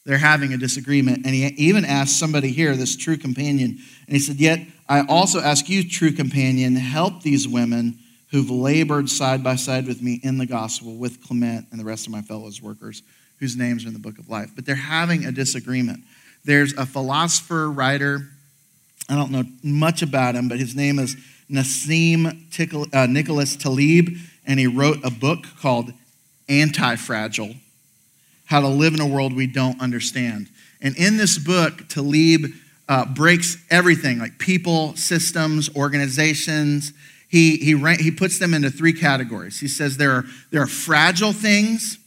They're 0.05 0.19
having 0.19 0.55
a 0.55 0.57
disagreement, 0.57 1.27
and 1.27 1.35
he 1.35 1.47
even 1.59 1.85
asked 1.85 2.19
somebody 2.19 2.49
here, 2.49 2.75
this 2.77 2.97
true 2.97 3.19
companion, 3.19 3.79
and 4.07 4.17
he 4.17 4.19
said, 4.19 4.37
Yet 4.37 4.61
I 4.89 5.03
also 5.03 5.41
ask 5.41 5.69
you, 5.69 5.87
true 5.87 6.13
companion, 6.13 6.77
help 6.77 7.23
these 7.23 7.47
women 7.47 7.99
who've 8.31 8.51
labored 8.51 9.09
side 9.09 9.45
by 9.45 9.57
side 9.57 9.87
with 9.87 10.03
me 10.03 10.21
in 10.23 10.39
the 10.39 10.47
gospel 10.47 10.97
with 10.97 11.23
Clement 11.27 11.67
and 11.71 11.79
the 11.79 11.85
rest 11.85 12.07
of 12.07 12.13
my 12.13 12.23
fellows 12.23 12.63
workers 12.63 13.03
whose 13.39 13.57
names 13.57 13.85
are 13.85 13.89
in 13.89 13.95
the 13.95 14.01
book 14.01 14.19
of 14.19 14.29
life. 14.29 14.51
But 14.55 14.67
they're 14.67 14.75
having 14.75 15.25
a 15.25 15.33
disagreement. 15.33 16.01
There's 16.45 16.73
a 16.75 16.87
philosopher, 16.87 17.71
writer, 17.71 18.29
I 19.09 19.15
don't 19.15 19.31
know 19.31 19.45
much 19.63 20.03
about 20.03 20.35
him, 20.35 20.49
but 20.49 20.59
his 20.59 20.75
name 20.75 20.99
is 20.99 21.17
Nassim 21.51 22.95
uh, 22.95 23.07
Nicholas 23.07 23.57
Taleb, 23.57 24.09
and 24.47 24.61
he 24.61 24.67
wrote 24.67 24.99
a 25.03 25.11
book 25.11 25.45
called 25.61 25.93
Anti 26.49 26.97
Fragile 26.97 27.55
How 28.47 28.61
to 28.61 28.69
Live 28.69 28.95
in 28.95 29.01
a 29.01 29.07
World 29.07 29.35
We 29.35 29.47
Don't 29.47 29.81
Understand. 29.81 30.49
And 30.81 30.97
in 30.97 31.17
this 31.17 31.39
book, 31.39 31.89
Taleb 31.89 32.53
uh, 32.89 33.05
breaks 33.07 33.57
everything 33.71 34.19
like 34.19 34.39
people, 34.39 34.95
systems, 34.97 35.75
organizations. 35.75 36.93
He, 37.29 37.57
he, 37.59 37.77
he 37.97 38.11
puts 38.11 38.39
them 38.39 38.55
into 38.55 38.71
three 38.71 38.93
categories. 38.93 39.61
He 39.61 39.69
says 39.69 39.97
there 39.97 40.13
are, 40.13 40.25
there 40.51 40.63
are 40.63 40.67
fragile 40.67 41.33
things, 41.33 41.99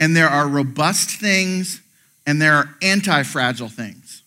and 0.00 0.16
there 0.16 0.28
are 0.28 0.48
robust 0.48 1.10
things, 1.10 1.82
and 2.26 2.40
there 2.40 2.54
are 2.54 2.74
anti 2.82 3.22
fragile 3.22 3.68
things, 3.68 4.22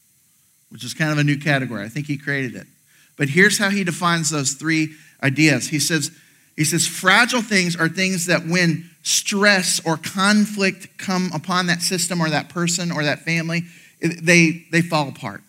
which 0.70 0.84
is 0.84 0.94
kind 0.94 1.12
of 1.12 1.18
a 1.18 1.24
new 1.24 1.38
category. 1.38 1.84
I 1.84 1.90
think 1.90 2.08
he 2.08 2.18
created 2.18 2.56
it. 2.56 2.68
But 3.18 3.30
here's 3.30 3.58
how 3.58 3.70
he 3.70 3.84
defines 3.84 4.30
those 4.30 4.54
three 4.54 4.90
ideas. 5.22 5.68
He 5.68 5.80
says, 5.80 6.12
he 6.56 6.64
says, 6.64 6.88
fragile 6.88 7.42
things 7.42 7.76
are 7.76 7.90
things 7.90 8.28
that 8.28 8.46
when 8.46 8.90
stress 9.04 9.82
or 9.86 9.98
conflict 9.98 10.98
come 10.98 11.32
upon 11.34 11.68
that 11.68 11.82
system 11.82 12.22
or 12.22 12.30
that 12.30 12.50
person 12.50 12.92
or 12.92 13.04
that 13.04 13.20
family, 13.20 13.64
they, 14.02 14.66
they 14.72 14.82
fall 14.82 15.10
apart. 15.10 15.42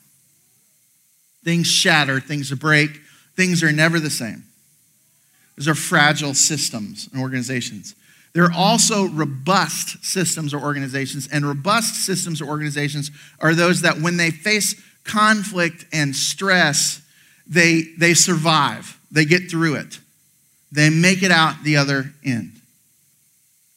Things 1.45 1.67
shatter, 1.67 2.21
things 2.21 2.53
break, 2.53 3.01
things 3.37 3.63
are 3.63 3.73
never 3.73 4.01
the 4.01 4.11
same. 4.11 4.45
Those 5.57 5.69
are 5.69 5.75
fragile 5.75 6.35
systems 6.35 7.09
and 7.13 7.21
organizations. 7.21 7.95
There 8.33 8.45
are 8.45 8.53
also 8.53 9.07
robust 9.09 10.05
systems 10.05 10.53
or 10.53 10.61
organizations, 10.61 11.29
and 11.31 11.47
robust 11.47 12.05
systems 12.05 12.43
or 12.43 12.47
organizations 12.47 13.11
are 13.39 13.55
those 13.55 13.83
that 13.83 14.01
when 14.01 14.17
they 14.17 14.31
face 14.33 14.81
conflict 15.05 15.85
and 15.93 16.17
stress, 16.17 17.01
they, 17.47 17.83
they 17.99 18.15
survive, 18.15 18.99
they 19.11 19.25
get 19.25 19.51
through 19.51 19.77
it, 19.77 19.99
they 20.73 20.91
make 20.91 21.23
it 21.23 21.31
out 21.31 21.63
the 21.63 21.77
other 21.77 22.13
end. 22.25 22.61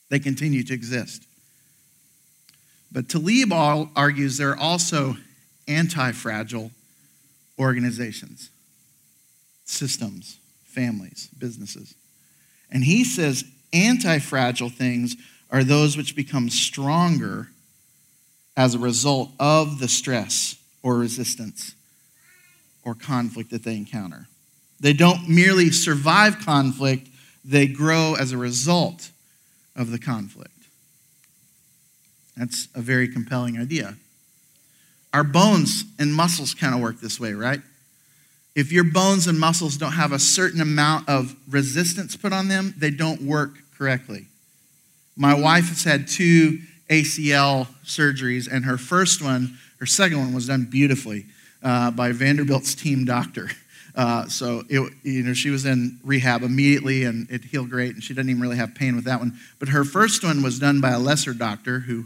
They 0.09 0.19
continue 0.19 0.63
to 0.63 0.73
exist. 0.73 1.23
But 2.91 3.09
Taleb 3.09 3.51
argues 3.95 4.37
there 4.37 4.51
are 4.51 4.57
also 4.57 5.17
anti 5.67 6.11
fragile 6.13 6.71
organizations, 7.59 8.49
systems, 9.65 10.37
families, 10.65 11.29
businesses. 11.37 11.93
And 12.71 12.83
he 12.83 13.03
says 13.03 13.43
anti 13.73 14.19
fragile 14.19 14.69
things 14.69 15.15
are 15.51 15.63
those 15.63 15.97
which 15.97 16.15
become 16.15 16.49
stronger 16.49 17.49
as 18.55 18.73
a 18.73 18.79
result 18.79 19.31
of 19.39 19.79
the 19.79 19.87
stress 19.87 20.55
or 20.81 20.95
resistance 20.95 21.75
or 22.87 22.95
conflict 22.95 23.51
that 23.51 23.65
they 23.65 23.75
encounter. 23.75 24.27
They 24.79 24.93
don't 24.93 25.27
merely 25.27 25.71
survive 25.71 26.39
conflict, 26.39 27.09
they 27.43 27.67
grow 27.67 28.15
as 28.17 28.31
a 28.31 28.37
result 28.37 29.11
of 29.75 29.91
the 29.91 29.99
conflict. 29.99 30.53
That's 32.37 32.69
a 32.73 32.79
very 32.79 33.09
compelling 33.09 33.59
idea. 33.59 33.95
Our 35.13 35.25
bones 35.25 35.83
and 35.99 36.15
muscles 36.15 36.53
kind 36.53 36.73
of 36.73 36.79
work 36.79 37.01
this 37.01 37.19
way, 37.19 37.33
right? 37.33 37.59
If 38.55 38.71
your 38.71 38.85
bones 38.85 39.27
and 39.27 39.37
muscles 39.37 39.75
don't 39.75 39.91
have 39.91 40.13
a 40.13 40.19
certain 40.19 40.61
amount 40.61 41.09
of 41.09 41.35
resistance 41.49 42.15
put 42.15 42.31
on 42.31 42.47
them, 42.47 42.73
they 42.77 42.89
don't 42.89 43.21
work 43.21 43.57
correctly. 43.77 44.27
My 45.17 45.33
wife 45.33 45.67
has 45.67 45.83
had 45.83 46.07
two 46.07 46.59
ACL 46.89 47.67
surgeries, 47.83 48.47
and 48.49 48.63
her 48.63 48.77
first 48.77 49.21
one, 49.21 49.57
her 49.81 49.85
second 49.85 50.19
one, 50.19 50.33
was 50.33 50.47
done 50.47 50.65
beautifully 50.71 51.25
uh, 51.63 51.91
by 51.91 52.11
Vanderbilt's 52.11 52.75
team 52.75 53.05
doctor. 53.05 53.49
Uh, 53.95 54.27
so 54.27 54.63
it, 54.69 54.93
you 55.01 55.23
know 55.23 55.33
she 55.33 55.49
was 55.49 55.65
in 55.65 55.99
rehab 56.03 56.43
immediately, 56.43 57.03
and 57.03 57.27
it 57.31 57.43
healed 57.43 57.69
great, 57.69 57.95
and 57.95 58.03
she 58.03 58.13
didn't 58.13 58.29
even 58.29 58.41
really 58.41 58.57
have 58.57 58.75
pain 58.75 58.95
with 58.95 59.05
that 59.05 59.19
one. 59.19 59.33
But 59.57 59.69
her 59.69 59.83
first 59.83 60.23
one 60.23 60.43
was 60.43 60.59
done 60.59 60.79
by 60.79 60.91
a 60.91 60.99
lesser 60.99 61.33
doctor 61.33 61.79
who 61.79 62.05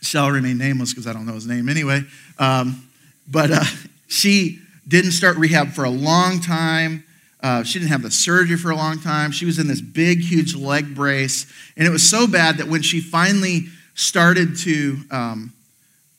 shall 0.00 0.30
remain 0.30 0.58
nameless 0.58 0.92
because 0.92 1.06
I 1.06 1.12
don't 1.12 1.26
know 1.26 1.34
his 1.34 1.46
name 1.46 1.68
anyway. 1.68 2.02
Um, 2.38 2.88
but 3.28 3.50
uh, 3.50 3.64
she 4.08 4.60
didn't 4.86 5.12
start 5.12 5.36
rehab 5.36 5.72
for 5.72 5.84
a 5.84 5.90
long 5.90 6.40
time. 6.40 7.04
Uh, 7.42 7.62
she 7.62 7.78
didn't 7.78 7.90
have 7.90 8.02
the 8.02 8.10
surgery 8.10 8.56
for 8.56 8.70
a 8.70 8.76
long 8.76 9.00
time. 9.00 9.32
She 9.32 9.46
was 9.46 9.58
in 9.58 9.66
this 9.66 9.80
big, 9.80 10.20
huge 10.20 10.54
leg 10.54 10.94
brace. 10.94 11.50
And 11.76 11.86
it 11.86 11.90
was 11.90 12.08
so 12.08 12.26
bad 12.26 12.58
that 12.58 12.68
when 12.68 12.82
she 12.82 13.00
finally 13.00 13.66
started 13.94 14.56
to 14.58 14.98
um, 15.10 15.52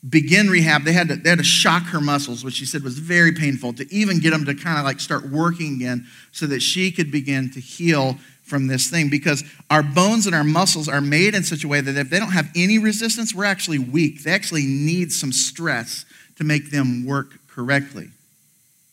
begin 0.08 0.50
rehab, 0.50 0.84
they 0.84 0.92
had, 0.92 1.08
to, 1.08 1.16
they 1.16 1.30
had 1.30 1.38
to 1.38 1.44
shock 1.44 1.84
her 1.84 2.00
muscles, 2.00 2.44
which 2.44 2.54
she 2.54 2.66
said 2.66 2.82
was 2.82 2.98
very 2.98 3.32
painful, 3.32 3.72
to 3.74 3.94
even 3.94 4.18
get 4.18 4.30
them 4.30 4.44
to 4.44 4.54
kind 4.54 4.78
of 4.78 4.84
like 4.84 5.00
start 5.00 5.28
working 5.28 5.74
again 5.76 6.06
so 6.32 6.46
that 6.46 6.60
she 6.60 6.90
could 6.90 7.10
begin 7.12 7.50
to 7.50 7.60
heal 7.60 8.18
from 8.42 8.66
this 8.66 8.88
thing. 8.88 9.08
Because 9.08 9.44
our 9.70 9.82
bones 9.82 10.26
and 10.26 10.34
our 10.34 10.44
muscles 10.44 10.88
are 10.88 11.00
made 11.00 11.34
in 11.34 11.44
such 11.44 11.62
a 11.62 11.68
way 11.68 11.80
that 11.80 11.96
if 11.96 12.10
they 12.10 12.18
don't 12.18 12.32
have 12.32 12.50
any 12.56 12.78
resistance, 12.78 13.34
we're 13.34 13.44
actually 13.44 13.78
weak. 13.78 14.24
They 14.24 14.32
actually 14.32 14.66
need 14.66 15.12
some 15.12 15.32
stress 15.32 16.04
to 16.36 16.44
make 16.44 16.70
them 16.70 17.06
work 17.06 17.38
correctly. 17.48 18.08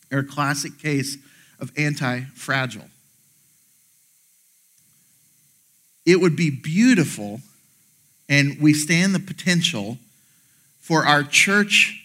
They're 0.10 0.20
a 0.20 0.24
classic 0.24 0.78
case 0.80 1.18
of 1.60 1.72
anti 1.78 2.22
fragile. 2.36 2.86
It 6.06 6.20
would 6.20 6.36
be 6.36 6.50
beautiful, 6.50 7.42
and 8.28 8.58
we 8.60 8.74
stand 8.74 9.14
the 9.14 9.20
potential 9.20 9.98
for 10.90 11.06
our 11.06 11.22
church 11.22 12.04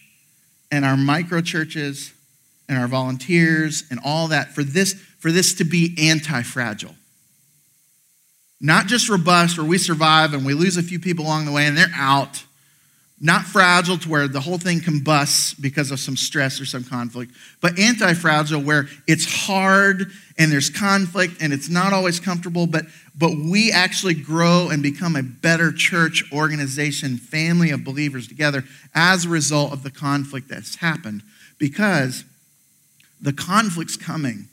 and 0.71 0.85
our 0.85 0.95
micro 0.95 1.41
churches 1.41 2.13
and 2.69 2.77
our 2.77 2.87
volunteers 2.87 3.83
and 3.89 3.99
all 4.05 4.27
that 4.27 4.53
for 4.53 4.63
this, 4.63 4.93
for 4.93 5.31
this 5.31 5.55
to 5.55 5.63
be 5.63 5.97
anti 5.99 6.43
fragile. 6.43 6.93
Not 8.61 8.85
just 8.85 9.09
robust, 9.09 9.57
where 9.57 9.65
we 9.65 9.79
survive 9.79 10.35
and 10.35 10.45
we 10.45 10.53
lose 10.53 10.77
a 10.77 10.83
few 10.83 10.99
people 10.99 11.25
along 11.25 11.45
the 11.45 11.51
way 11.51 11.65
and 11.65 11.75
they're 11.75 11.87
out 11.95 12.43
not 13.19 13.43
fragile 13.43 13.97
to 13.97 14.09
where 14.09 14.27
the 14.27 14.41
whole 14.41 14.57
thing 14.57 14.81
combusts 14.81 15.53
because 15.53 15.89
of 15.91 15.99
some 15.99 16.17
stress 16.17 16.59
or 16.59 16.65
some 16.65 16.83
conflict, 16.83 17.31
but 17.61 17.79
anti 17.79 18.13
fragile 18.13 18.61
where 18.61 18.87
it's 19.07 19.45
hard 19.45 20.11
and 20.37 20.51
there's 20.51 20.69
conflict 20.69 21.41
and 21.41 21.53
it's 21.53 21.69
not 21.69 21.93
always 21.93 22.19
comfortable, 22.19 22.67
but, 22.67 22.85
but 23.17 23.31
we 23.31 23.71
actually 23.71 24.13
grow 24.13 24.69
and 24.69 24.83
become 24.83 25.15
a 25.15 25.23
better 25.23 25.71
church 25.71 26.25
organization, 26.33 27.17
family 27.17 27.71
of 27.71 27.85
believers 27.85 28.27
together 28.27 28.63
as 28.93 29.25
a 29.25 29.29
result 29.29 29.71
of 29.71 29.83
the 29.83 29.91
conflict 29.91 30.49
that's 30.49 30.75
happened 30.75 31.23
because 31.57 32.25
the 33.21 33.31
conflict's 33.31 33.95
coming. 33.95 34.49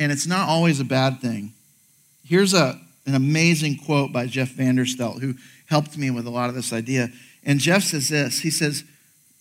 And 0.00 0.10
it's 0.10 0.26
not 0.26 0.48
always 0.48 0.80
a 0.80 0.84
bad 0.84 1.20
thing. 1.20 1.52
Here's 2.24 2.54
a, 2.54 2.80
an 3.04 3.14
amazing 3.14 3.78
quote 3.78 4.12
by 4.12 4.26
Jeff 4.26 4.50
Vanderstelt, 4.50 5.20
who 5.20 5.34
helped 5.68 5.96
me 5.96 6.10
with 6.10 6.26
a 6.26 6.30
lot 6.30 6.48
of 6.48 6.54
this 6.54 6.72
idea. 6.72 7.10
And 7.44 7.60
Jeff 7.60 7.82
says 7.82 8.08
this 8.08 8.40
he 8.40 8.50
says, 8.50 8.84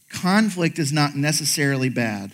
conflict 0.10 0.80
is 0.80 0.94
not 0.94 1.16
necessarily 1.16 1.90
bad. 1.90 2.32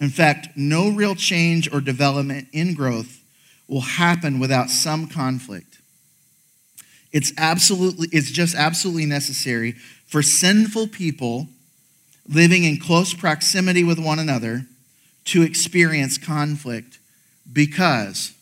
In 0.00 0.10
fact, 0.10 0.48
no 0.56 0.90
real 0.90 1.14
change 1.14 1.72
or 1.72 1.80
development 1.80 2.48
in 2.52 2.74
growth 2.74 3.20
will 3.68 3.80
happen 3.82 4.38
without 4.38 4.68
some 4.68 5.06
conflict. 5.06 5.78
It's 7.12 7.32
absolutely 7.38 8.08
it's 8.12 8.30
just 8.30 8.54
absolutely 8.54 9.06
necessary 9.06 9.72
for 10.06 10.22
sinful 10.22 10.88
people 10.88 11.48
living 12.28 12.64
in 12.64 12.78
close 12.78 13.14
proximity 13.14 13.84
with 13.84 13.98
one 13.98 14.18
another 14.18 14.66
to 15.24 15.42
experience 15.42 16.18
conflict 16.18 16.98
because 17.52 18.32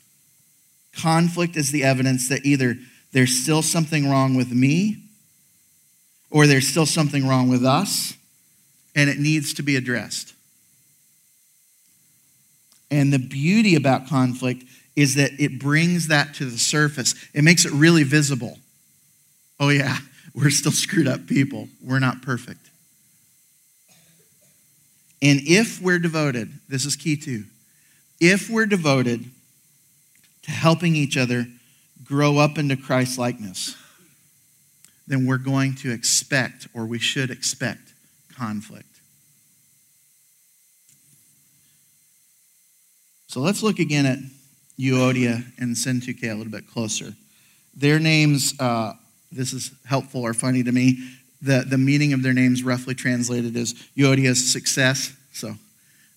conflict 0.96 1.56
is 1.56 1.72
the 1.72 1.84
evidence 1.84 2.28
that 2.28 2.44
either 2.44 2.76
there's 3.12 3.34
still 3.34 3.62
something 3.62 4.08
wrong 4.08 4.34
with 4.34 4.52
me, 4.52 5.02
or 6.30 6.46
there's 6.46 6.68
still 6.68 6.86
something 6.86 7.26
wrong 7.26 7.48
with 7.48 7.64
us, 7.64 8.14
and 8.94 9.10
it 9.10 9.18
needs 9.18 9.54
to 9.54 9.62
be 9.62 9.76
addressed. 9.76 10.34
And 12.90 13.12
the 13.12 13.18
beauty 13.18 13.74
about 13.74 14.08
conflict 14.08 14.64
is 14.96 15.14
that 15.14 15.32
it 15.38 15.58
brings 15.60 16.08
that 16.08 16.34
to 16.34 16.44
the 16.44 16.58
surface, 16.58 17.14
it 17.32 17.42
makes 17.42 17.64
it 17.64 17.72
really 17.72 18.02
visible. 18.02 18.58
Oh, 19.58 19.68
yeah, 19.68 19.96
we're 20.34 20.50
still 20.50 20.72
screwed 20.72 21.08
up 21.08 21.26
people, 21.26 21.68
we're 21.82 21.98
not 21.98 22.22
perfect. 22.22 22.66
And 25.22 25.40
if 25.42 25.82
we're 25.82 25.98
devoted, 25.98 26.50
this 26.68 26.86
is 26.86 26.96
key 26.96 27.16
too, 27.16 27.44
if 28.20 28.48
we're 28.48 28.66
devoted 28.66 29.24
to 30.42 30.50
helping 30.50 30.96
each 30.96 31.16
other 31.16 31.46
grow 32.10 32.38
up 32.38 32.58
into 32.58 32.76
Christ 32.76 33.18
likeness, 33.18 33.76
then 35.06 35.26
we're 35.26 35.38
going 35.38 35.76
to 35.76 35.92
expect, 35.92 36.66
or 36.74 36.84
we 36.84 36.98
should 36.98 37.30
expect, 37.30 37.92
conflict. 38.36 38.86
So 43.28 43.38
let's 43.38 43.62
look 43.62 43.78
again 43.78 44.06
at 44.06 44.18
Euodia 44.76 45.44
and 45.56 45.76
Syntyche 45.76 46.24
a 46.24 46.34
little 46.34 46.50
bit 46.50 46.66
closer. 46.66 47.14
Their 47.76 48.00
names, 48.00 48.58
uh, 48.58 48.94
this 49.30 49.52
is 49.52 49.70
helpful 49.84 50.22
or 50.22 50.34
funny 50.34 50.64
to 50.64 50.72
me. 50.72 50.98
The, 51.40 51.64
the 51.64 51.78
meaning 51.78 52.12
of 52.12 52.24
their 52.24 52.32
names, 52.32 52.64
roughly 52.64 52.96
translated, 52.96 53.54
is 53.54 53.74
Euodia's 53.96 54.52
success. 54.52 55.16
So 55.32 55.54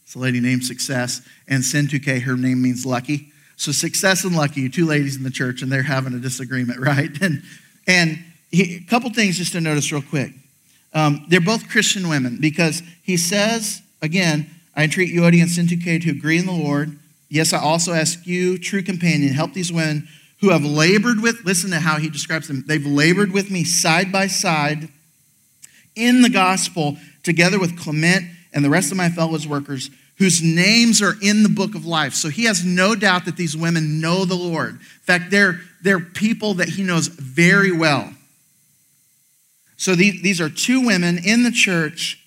it's 0.04 0.16
a 0.16 0.20
lady 0.20 0.40
named 0.40 0.64
Success. 0.64 1.22
And 1.48 1.64
Syntyche, 1.64 2.24
her 2.24 2.36
name 2.36 2.64
means 2.64 2.84
lucky. 2.84 3.33
So 3.56 3.72
success 3.72 4.24
and 4.24 4.36
lucky, 4.36 4.68
two 4.70 4.86
ladies 4.86 5.16
in 5.16 5.24
the 5.24 5.32
church, 5.32 5.62
and 5.62 5.72
they're 5.72 5.84
having 5.84 6.14
a 6.14 6.20
disagreement, 6.20 6.80
right? 6.82 7.10
And 7.22 7.44
and 7.88 8.24
he, 8.52 8.78
a 8.78 8.90
couple 8.90 9.10
things 9.12 9.38
just 9.38 9.52
to 9.54 9.62
notice 9.62 9.92
real 9.92 10.02
quick. 10.02 10.34
Um, 10.94 11.26
they're 11.28 11.42
both 11.42 11.70
Christian 11.70 12.08
women 12.08 12.38
because 12.40 12.84
he 13.04 13.18
says 13.18 13.82
again, 14.02 14.50
I 14.76 14.84
entreat 14.84 15.14
Euodia, 15.14 15.46
Syntyche, 15.46 16.02
to 16.04 16.12
agree 16.12 16.38
in 16.38 16.46
the 16.46 16.52
Lord. 16.52 16.98
Yes, 17.30 17.54
I 17.54 17.60
also 17.60 17.94
ask 17.94 18.28
you, 18.28 18.58
true 18.60 18.84
companion, 18.84 19.34
help 19.34 19.54
these 19.54 19.72
women 19.72 20.08
who 20.42 20.50
have 20.50 20.64
labored 20.64 21.22
with. 21.22 21.46
Listen 21.46 21.72
to 21.72 21.80
how 21.80 21.98
he 21.98 22.10
describes 22.10 22.48
them. 22.48 22.64
They've 22.68 22.86
labored 22.86 23.32
with 23.32 23.50
me 23.50 23.64
side 23.64 24.12
by 24.12 24.28
side 24.28 24.90
in 25.96 26.22
the 26.22 26.30
gospel, 26.30 26.98
together 27.24 27.60
with 27.60 27.80
Clement 27.80 28.26
and 28.52 28.64
the 28.64 28.70
rest 28.70 28.92
of 28.92 28.98
my 28.98 29.10
fellow 29.10 29.38
workers 29.48 29.90
whose 30.18 30.42
names 30.42 31.02
are 31.02 31.16
in 31.22 31.44
the 31.44 31.50
book 31.50 31.76
of 31.76 31.86
life. 31.86 32.14
So 32.14 32.30
he 32.30 32.46
has 32.46 32.64
no 32.64 32.96
doubt 32.96 33.26
that 33.26 33.36
these 33.36 33.58
women 33.58 34.00
know 34.00 34.26
the 34.26 34.36
Lord. 34.36 34.76
In 34.76 34.80
fact, 34.80 35.32
they're, 35.32 35.60
they're 35.82 36.00
people 36.00 36.56
that 36.56 36.70
he 36.70 36.84
knows 36.84 37.08
very 37.08 37.72
well. 37.72 38.14
So 39.78 39.96
these, 39.96 40.22
these 40.22 40.40
are 40.40 40.50
two 40.50 40.86
women 40.86 41.20
in 41.26 41.44
the 41.44 41.52
church. 41.52 42.24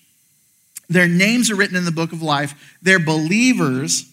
Their 0.89 1.07
names 1.07 1.49
are 1.49 1.55
written 1.55 1.75
in 1.75 1.85
the 1.85 1.91
book 1.91 2.11
of 2.11 2.21
life. 2.21 2.77
They're 2.81 2.99
believers. 2.99 4.05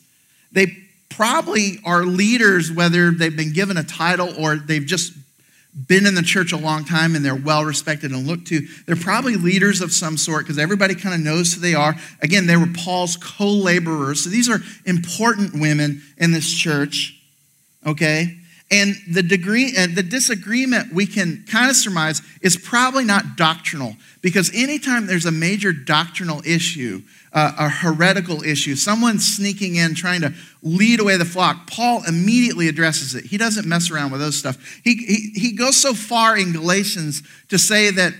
They 0.52 0.78
probably 1.10 1.78
are 1.84 2.04
leaders, 2.04 2.72
whether 2.72 3.10
they've 3.10 3.36
been 3.36 3.52
given 3.52 3.76
a 3.76 3.84
title 3.84 4.32
or 4.38 4.56
they've 4.56 4.86
just 4.86 5.12
been 5.74 6.06
in 6.06 6.14
the 6.14 6.22
church 6.22 6.52
a 6.52 6.56
long 6.56 6.84
time 6.84 7.16
and 7.16 7.24
they're 7.24 7.34
well 7.34 7.64
respected 7.64 8.12
and 8.12 8.26
looked 8.26 8.46
to. 8.48 8.66
They're 8.86 8.96
probably 8.96 9.36
leaders 9.36 9.80
of 9.80 9.92
some 9.92 10.16
sort 10.16 10.44
because 10.44 10.58
everybody 10.58 10.94
kind 10.94 11.14
of 11.14 11.20
knows 11.20 11.54
who 11.54 11.60
they 11.60 11.74
are. 11.74 11.96
Again, 12.22 12.46
they 12.46 12.56
were 12.56 12.68
Paul's 12.74 13.16
co 13.16 13.48
laborers. 13.48 14.24
So 14.24 14.30
these 14.30 14.48
are 14.48 14.60
important 14.86 15.60
women 15.60 16.02
in 16.16 16.32
this 16.32 16.52
church, 16.52 17.20
okay? 17.84 18.38
And 18.70 18.96
the 19.08 19.22
degree 19.22 19.74
and 19.76 19.94
the 19.94 20.02
disagreement 20.02 20.92
we 20.92 21.06
can 21.06 21.44
kind 21.48 21.68
of 21.68 21.76
surmise 21.76 22.22
is 22.40 22.56
probably 22.56 23.04
not 23.04 23.36
doctrinal 23.36 23.96
because 24.22 24.50
anytime 24.54 25.06
there's 25.06 25.26
a 25.26 25.32
major 25.32 25.72
doctrinal 25.72 26.40
issue, 26.46 27.02
a 27.34 27.68
heretical 27.68 28.44
issue, 28.44 28.76
someone 28.76 29.18
sneaking 29.18 29.74
in 29.74 29.94
trying 29.94 30.20
to 30.20 30.32
lead 30.62 31.00
away 31.00 31.16
the 31.16 31.24
flock, 31.24 31.68
Paul 31.68 32.04
immediately 32.06 32.68
addresses 32.68 33.16
it. 33.16 33.24
He 33.24 33.36
doesn't 33.36 33.66
mess 33.66 33.90
around 33.90 34.12
with 34.12 34.20
those 34.20 34.38
stuff. 34.38 34.56
He, 34.84 34.94
he, 34.94 35.40
he 35.40 35.52
goes 35.52 35.76
so 35.76 35.94
far 35.94 36.36
in 36.38 36.52
Galatians 36.52 37.22
to 37.48 37.58
say 37.58 37.90
that 37.90 38.14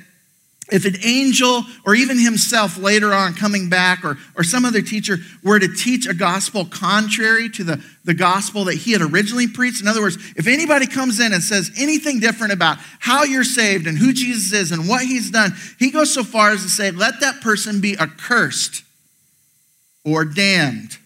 if 0.73 0.85
an 0.87 0.97
angel 1.05 1.63
or 1.87 1.95
even 1.95 2.19
himself 2.19 2.77
later 2.79 3.13
on 3.13 3.35
coming 3.35 3.69
back 3.69 4.05
or, 4.05 4.17
or 4.37 4.43
some 4.43 4.65
other 4.65 4.83
teacher 4.83 5.19
were 5.45 5.61
to 5.61 5.69
teach 5.69 6.09
a 6.09 6.15
gospel 6.15 6.65
contrary 6.65 7.51
to 7.51 7.63
the, 7.63 7.85
the 8.05 8.15
gospel 8.15 8.65
that 8.65 8.75
he 8.75 8.93
had 8.93 9.03
originally 9.03 9.47
preached, 9.47 9.81
in 9.81 9.87
other 9.87 10.01
words, 10.01 10.17
if 10.37 10.49
anybody 10.49 10.87
comes 10.87 11.21
in 11.21 11.33
and 11.33 11.43
says 11.43 11.71
anything 11.79 12.19
different 12.19 12.53
about 12.53 12.79
how 12.99 13.23
you're 13.23 13.45
saved 13.45 13.87
and 13.87 13.99
who 13.99 14.13
Jesus 14.13 14.53
is 14.53 14.73
and 14.73 14.89
what 14.89 15.03
he's 15.03 15.31
done, 15.31 15.53
he 15.79 15.91
goes 15.91 16.13
so 16.13 16.25
far 16.25 16.51
as 16.51 16.63
to 16.63 16.71
say, 16.71 16.91
let 16.91 17.21
that 17.21 17.43
person 17.43 17.81
be 17.81 17.97
accursed 17.99 18.83
or 20.05 20.25
damned. 20.25 20.99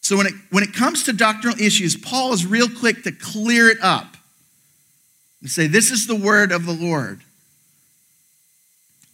So 0.00 0.18
when 0.18 0.26
it, 0.26 0.34
when 0.50 0.62
it 0.62 0.74
comes 0.74 1.04
to 1.04 1.12
doctrinal 1.12 1.58
issues, 1.58 1.96
Paul 1.96 2.32
is 2.32 2.44
real 2.46 2.68
quick 2.68 3.04
to 3.04 3.12
clear 3.12 3.68
it 3.68 3.78
up 3.82 4.16
and 5.40 5.50
say, 5.50 5.66
this 5.66 5.90
is 5.90 6.06
the 6.06 6.14
word 6.14 6.52
of 6.52 6.66
the 6.66 6.72
Lord. 6.72 7.22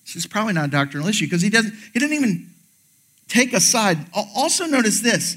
This 0.05 0.17
is 0.17 0.27
probably 0.27 0.55
not 0.55 0.65
a 0.65 0.71
doctrinal 0.71 1.07
issue 1.07 1.27
because 1.27 1.43
he 1.43 1.51
doesn't, 1.51 1.73
he 1.93 1.99
didn't 2.01 2.17
even 2.17 2.51
take 3.29 3.53
a 3.53 3.61
side. 3.61 3.99
Also, 4.35 4.67
notice 4.67 5.01
this, 5.01 5.37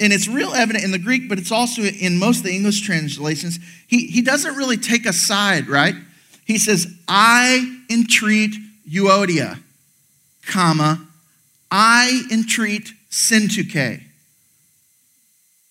and 0.00 0.12
it's 0.12 0.26
real 0.26 0.54
evident 0.54 0.84
in 0.84 0.90
the 0.90 0.98
Greek, 0.98 1.28
but 1.28 1.38
it's 1.38 1.52
also 1.52 1.82
in 1.82 2.18
most 2.18 2.38
of 2.38 2.44
the 2.44 2.56
English 2.56 2.80
translations. 2.80 3.58
He, 3.86 4.06
he 4.06 4.22
doesn't 4.22 4.56
really 4.56 4.78
take 4.78 5.04
a 5.04 5.12
side, 5.12 5.68
right? 5.68 5.94
He 6.46 6.56
says, 6.56 6.86
I 7.06 7.80
entreat 7.90 8.54
Euodia, 8.90 9.60
comma, 10.46 11.06
I 11.76 12.22
entreat 12.30 12.92
Syntyche. 13.10 14.02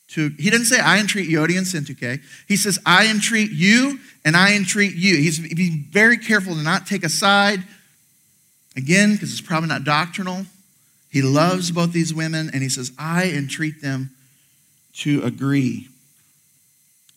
To, 0.10 0.30
he 0.38 0.50
doesn't 0.50 0.66
say, 0.66 0.80
I 0.80 1.00
entreat 1.00 1.30
Euodia 1.30 1.58
and 1.58 1.66
Syntyche. 1.66 2.22
He 2.48 2.58
says, 2.58 2.78
I 2.86 3.08
entreat 3.08 3.52
you 3.52 4.00
and 4.26 4.36
I 4.36 4.54
entreat 4.54 4.94
you. 4.94 5.16
He's 5.16 5.40
being 5.40 5.86
very 5.90 6.18
careful 6.18 6.56
to 6.56 6.62
not 6.62 6.86
take 6.86 7.04
a 7.04 7.10
side 7.10 7.64
Again, 8.76 9.14
because 9.14 9.32
it's 9.32 9.42
probably 9.42 9.70
not 9.70 9.84
doctrinal, 9.84 10.46
he 11.12 11.22
loves 11.22 11.72
both 11.72 11.92
these 11.92 12.14
women 12.14 12.50
and 12.52 12.64
he 12.64 12.70
says, 12.70 12.92
I 12.98 13.30
entreat 13.30 13.82
them 13.82 14.12
to 14.96 15.24
agree 15.24 15.90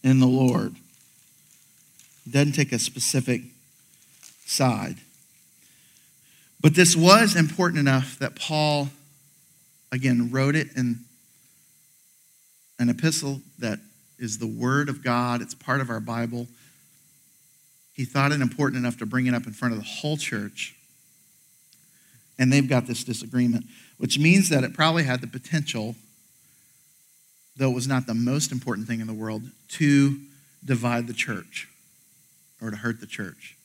in 0.02 0.20
the 0.20 0.26
Lord. 0.26 0.76
Doesn't 2.30 2.52
take 2.52 2.72
a 2.72 2.78
specific 2.78 3.42
side. 4.44 4.96
But 6.66 6.74
this 6.74 6.96
was 6.96 7.36
important 7.36 7.78
enough 7.78 8.18
that 8.18 8.34
Paul, 8.34 8.88
again, 9.92 10.32
wrote 10.32 10.56
it 10.56 10.66
in 10.76 10.98
an 12.80 12.88
epistle 12.88 13.40
that 13.60 13.78
is 14.18 14.38
the 14.38 14.48
Word 14.48 14.88
of 14.88 15.00
God, 15.00 15.42
it's 15.42 15.54
part 15.54 15.80
of 15.80 15.90
our 15.90 16.00
Bible. 16.00 16.48
He 17.92 18.04
thought 18.04 18.32
it 18.32 18.40
important 18.40 18.80
enough 18.80 18.98
to 18.98 19.06
bring 19.06 19.26
it 19.26 19.32
up 19.32 19.46
in 19.46 19.52
front 19.52 19.74
of 19.74 19.78
the 19.78 19.86
whole 19.86 20.16
church 20.16 20.74
and 22.36 22.52
they've 22.52 22.68
got 22.68 22.88
this 22.88 23.04
disagreement, 23.04 23.66
which 23.98 24.18
means 24.18 24.48
that 24.48 24.64
it 24.64 24.74
probably 24.74 25.04
had 25.04 25.20
the 25.20 25.28
potential, 25.28 25.94
though 27.56 27.70
it 27.70 27.74
was 27.76 27.86
not 27.86 28.08
the 28.08 28.14
most 28.14 28.50
important 28.50 28.88
thing 28.88 28.98
in 28.98 29.06
the 29.06 29.14
world, 29.14 29.42
to 29.68 30.18
divide 30.64 31.06
the 31.06 31.14
church 31.14 31.68
or 32.60 32.72
to 32.72 32.76
hurt 32.76 32.98
the 32.98 33.06
church. 33.06 33.56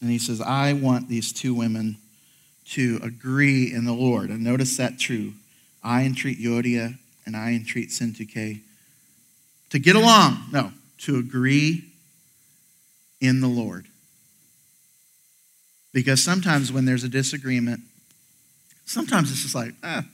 And 0.00 0.10
he 0.10 0.18
says, 0.18 0.40
I 0.40 0.72
want 0.72 1.08
these 1.08 1.32
two 1.32 1.54
women 1.54 1.96
to 2.70 3.00
agree 3.02 3.72
in 3.72 3.84
the 3.84 3.92
Lord. 3.92 4.30
And 4.30 4.44
notice 4.44 4.76
that 4.76 4.98
true. 4.98 5.32
I 5.82 6.02
entreat 6.04 6.38
Euodia 6.38 6.98
and 7.26 7.36
I 7.36 7.52
entreat 7.52 7.88
Syntyche 7.88 8.60
to 9.70 9.78
get 9.78 9.96
along. 9.96 10.44
No, 10.52 10.72
to 10.98 11.18
agree 11.18 11.84
in 13.20 13.40
the 13.40 13.48
Lord. 13.48 13.86
Because 15.92 16.22
sometimes 16.22 16.70
when 16.70 16.84
there's 16.84 17.04
a 17.04 17.08
disagreement, 17.08 17.80
sometimes 18.84 19.30
it's 19.30 19.42
just 19.42 19.54
like, 19.54 19.72
ah, 19.82 20.04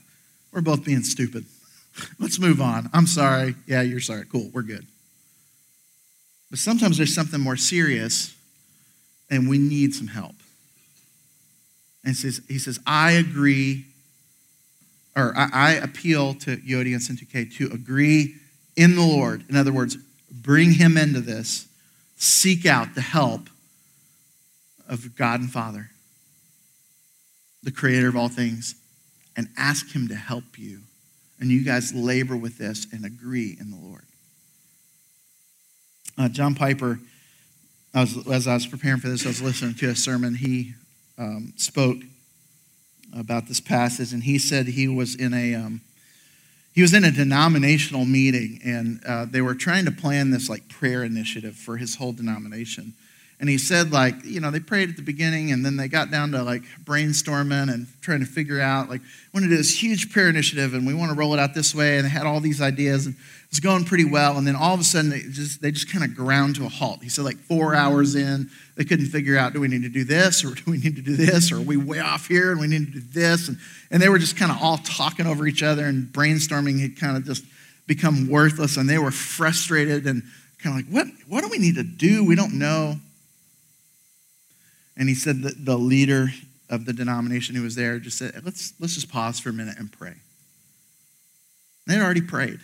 we're 0.51 0.61
both 0.61 0.85
being 0.85 1.03
stupid. 1.03 1.45
Let's 2.19 2.39
move 2.39 2.61
on. 2.61 2.89
I'm 2.93 3.07
sorry. 3.07 3.55
Yeah, 3.67 3.81
you're 3.81 3.99
sorry. 3.99 4.25
Cool, 4.25 4.49
we're 4.53 4.61
good. 4.61 4.85
But 6.49 6.59
sometimes 6.59 6.97
there's 6.97 7.13
something 7.13 7.41
more 7.41 7.57
serious 7.57 8.33
and 9.29 9.49
we 9.49 9.57
need 9.57 9.93
some 9.93 10.07
help. 10.07 10.35
And 12.03 12.15
says, 12.15 12.41
he 12.47 12.59
says, 12.59 12.79
I 12.85 13.13
agree, 13.13 13.85
or 15.15 15.33
I, 15.35 15.49
I 15.51 15.71
appeal 15.73 16.35
to 16.35 16.57
Euodia 16.57 16.93
and 16.93 17.01
Syntyche 17.01 17.55
to 17.57 17.71
agree 17.73 18.35
in 18.75 18.95
the 18.95 19.01
Lord. 19.01 19.43
In 19.49 19.55
other 19.55 19.73
words, 19.73 19.97
bring 20.31 20.73
him 20.73 20.97
into 20.97 21.21
this, 21.21 21.67
seek 22.17 22.65
out 22.65 22.93
the 22.93 23.01
help 23.01 23.49
of 24.87 25.15
God 25.15 25.39
and 25.39 25.51
Father, 25.51 25.89
the 27.63 27.71
creator 27.71 28.07
of 28.07 28.15
all 28.15 28.29
things, 28.29 28.75
and 29.35 29.49
ask 29.57 29.91
Him 29.91 30.07
to 30.07 30.15
help 30.15 30.57
you. 30.57 30.81
And 31.39 31.49
you 31.49 31.63
guys 31.63 31.93
labor 31.93 32.37
with 32.37 32.57
this 32.57 32.87
and 32.93 33.05
agree 33.05 33.57
in 33.59 33.71
the 33.71 33.77
Lord. 33.77 34.03
Uh, 36.17 36.29
John 36.29 36.55
Piper, 36.55 36.99
Was, 38.01 38.27
as 38.27 38.47
I 38.47 38.53
was 38.55 38.67
preparing 38.67 38.99
for 38.99 39.07
this, 39.07 39.25
I 39.25 39.29
was 39.29 39.41
listening 39.41 39.75
to 39.75 39.89
a 39.89 39.95
sermon. 39.95 40.35
He 40.35 40.73
um, 41.17 41.53
spoke 41.55 41.97
about 43.17 43.47
this 43.47 43.61
passage, 43.61 44.11
and 44.11 44.23
he 44.23 44.37
said 44.37 44.67
he 44.67 44.87
was 44.87 45.15
in 45.15 45.33
a 45.33 45.55
um, 45.55 45.81
he 46.73 46.81
was 46.81 46.93
in 46.93 47.05
a 47.05 47.11
denominational 47.11 48.03
meeting, 48.03 48.59
and 48.65 49.01
uh, 49.07 49.25
they 49.25 49.39
were 49.39 49.55
trying 49.55 49.85
to 49.85 49.91
plan 49.91 50.31
this 50.31 50.49
like 50.49 50.67
prayer 50.67 51.03
initiative 51.03 51.55
for 51.55 51.77
his 51.77 51.95
whole 51.95 52.11
denomination 52.11 52.93
and 53.39 53.49
he 53.49 53.57
said 53.57 53.91
like 53.91 54.15
you 54.23 54.39
know 54.39 54.51
they 54.51 54.59
prayed 54.59 54.89
at 54.89 54.95
the 54.95 55.01
beginning 55.01 55.51
and 55.51 55.65
then 55.65 55.77
they 55.77 55.87
got 55.87 56.11
down 56.11 56.31
to 56.31 56.41
like 56.43 56.63
brainstorming 56.83 57.71
and 57.73 57.87
trying 58.01 58.19
to 58.19 58.25
figure 58.25 58.61
out 58.61 58.89
like 58.89 59.01
we 59.01 59.39
want 59.39 59.43
to 59.43 59.49
do 59.49 59.57
this 59.57 59.81
huge 59.81 60.11
prayer 60.11 60.29
initiative 60.29 60.73
and 60.73 60.87
we 60.87 60.93
want 60.93 61.11
to 61.11 61.17
roll 61.17 61.33
it 61.33 61.39
out 61.39 61.53
this 61.53 61.75
way 61.75 61.97
and 61.97 62.05
they 62.05 62.09
had 62.09 62.25
all 62.25 62.39
these 62.39 62.61
ideas 62.61 63.05
and 63.05 63.15
it 63.55 63.63
was 63.63 63.71
going 63.71 63.85
pretty 63.85 64.05
well. 64.05 64.37
And 64.37 64.45
then 64.45 64.55
all 64.55 64.73
of 64.73 64.79
a 64.81 64.83
sudden 64.83 65.11
they 65.11 65.21
just 65.21 65.61
they 65.61 65.71
just 65.71 65.89
kind 65.89 66.03
of 66.03 66.13
ground 66.13 66.55
to 66.57 66.65
a 66.65 66.69
halt. 66.69 67.01
He 67.01 67.09
said 67.09 67.23
like 67.23 67.37
four 67.37 67.73
hours 67.73 68.15
in 68.15 68.49
they 68.75 68.83
couldn't 68.83 69.05
figure 69.05 69.37
out 69.37 69.53
do 69.53 69.61
we 69.61 69.69
need 69.69 69.83
to 69.83 69.89
do 69.89 70.03
this 70.03 70.43
or 70.43 70.53
do 70.55 70.63
we 70.67 70.77
need 70.77 70.97
to 70.97 71.01
do 71.01 71.15
this 71.15 71.51
or 71.51 71.57
are 71.57 71.61
we 71.61 71.77
way 71.77 71.99
off 71.99 72.27
here 72.27 72.51
and 72.51 72.59
we 72.59 72.67
need 72.67 72.87
to 72.87 72.99
do 72.99 73.05
this? 73.13 73.47
And, 73.47 73.57
and 73.91 74.01
they 74.01 74.09
were 74.09 74.19
just 74.19 74.35
kind 74.35 74.51
of 74.51 74.57
all 74.61 74.77
talking 74.79 75.25
over 75.25 75.47
each 75.47 75.63
other 75.63 75.85
and 75.85 76.07
brainstorming. 76.07 76.81
Had 76.81 76.99
kind 76.99 77.15
of 77.15 77.23
just 77.23 77.45
become 77.87 78.27
worthless 78.27 78.77
and 78.77 78.89
they 78.89 78.97
were 78.97 79.11
frustrated 79.11 80.05
and 80.05 80.23
kind 80.61 80.77
of 80.77 80.85
like 80.85 80.93
what 80.93 81.07
what 81.29 81.41
do 81.41 81.49
we 81.49 81.57
need 81.57 81.75
to 81.75 81.83
do? 81.83 82.25
We 82.25 82.35
don't 82.35 82.55
know. 82.55 82.95
And 84.97 85.07
he 85.07 85.15
said 85.15 85.43
that 85.43 85.65
the 85.65 85.77
leader 85.77 86.29
of 86.69 86.85
the 86.85 86.93
denomination 86.93 87.55
who 87.55 87.63
was 87.63 87.75
there 87.75 87.99
just 87.99 88.17
said, 88.17 88.41
let's, 88.43 88.73
let's 88.79 88.95
just 88.95 89.11
pause 89.11 89.39
for 89.39 89.49
a 89.49 89.53
minute 89.53 89.77
and 89.77 89.91
pray. 89.91 90.15
They 91.85 91.93
had 91.93 92.03
already 92.03 92.21
prayed. 92.21 92.59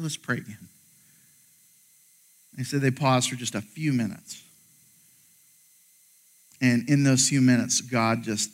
Let's 0.00 0.16
pray 0.16 0.38
again. 0.38 0.68
They 2.56 2.64
said 2.64 2.80
they 2.80 2.90
paused 2.90 3.30
for 3.30 3.36
just 3.36 3.54
a 3.54 3.60
few 3.60 3.92
minutes. 3.92 4.42
And 6.60 6.88
in 6.88 7.04
those 7.04 7.28
few 7.28 7.40
minutes, 7.40 7.80
God 7.80 8.22
just 8.22 8.50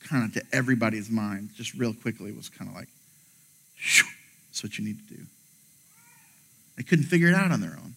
kind 0.00 0.24
of 0.24 0.32
to 0.34 0.56
everybody's 0.56 1.10
mind, 1.10 1.50
just 1.54 1.74
real 1.74 1.92
quickly, 1.92 2.32
was 2.32 2.48
kind 2.48 2.70
of 2.70 2.76
like, 2.76 2.88
that's 4.48 4.62
what 4.62 4.78
you 4.78 4.84
need 4.84 5.06
to 5.06 5.14
do. 5.14 5.22
They 6.76 6.82
couldn't 6.82 7.06
figure 7.06 7.28
it 7.28 7.34
out 7.34 7.50
on 7.50 7.60
their 7.60 7.76
own. 7.82 7.94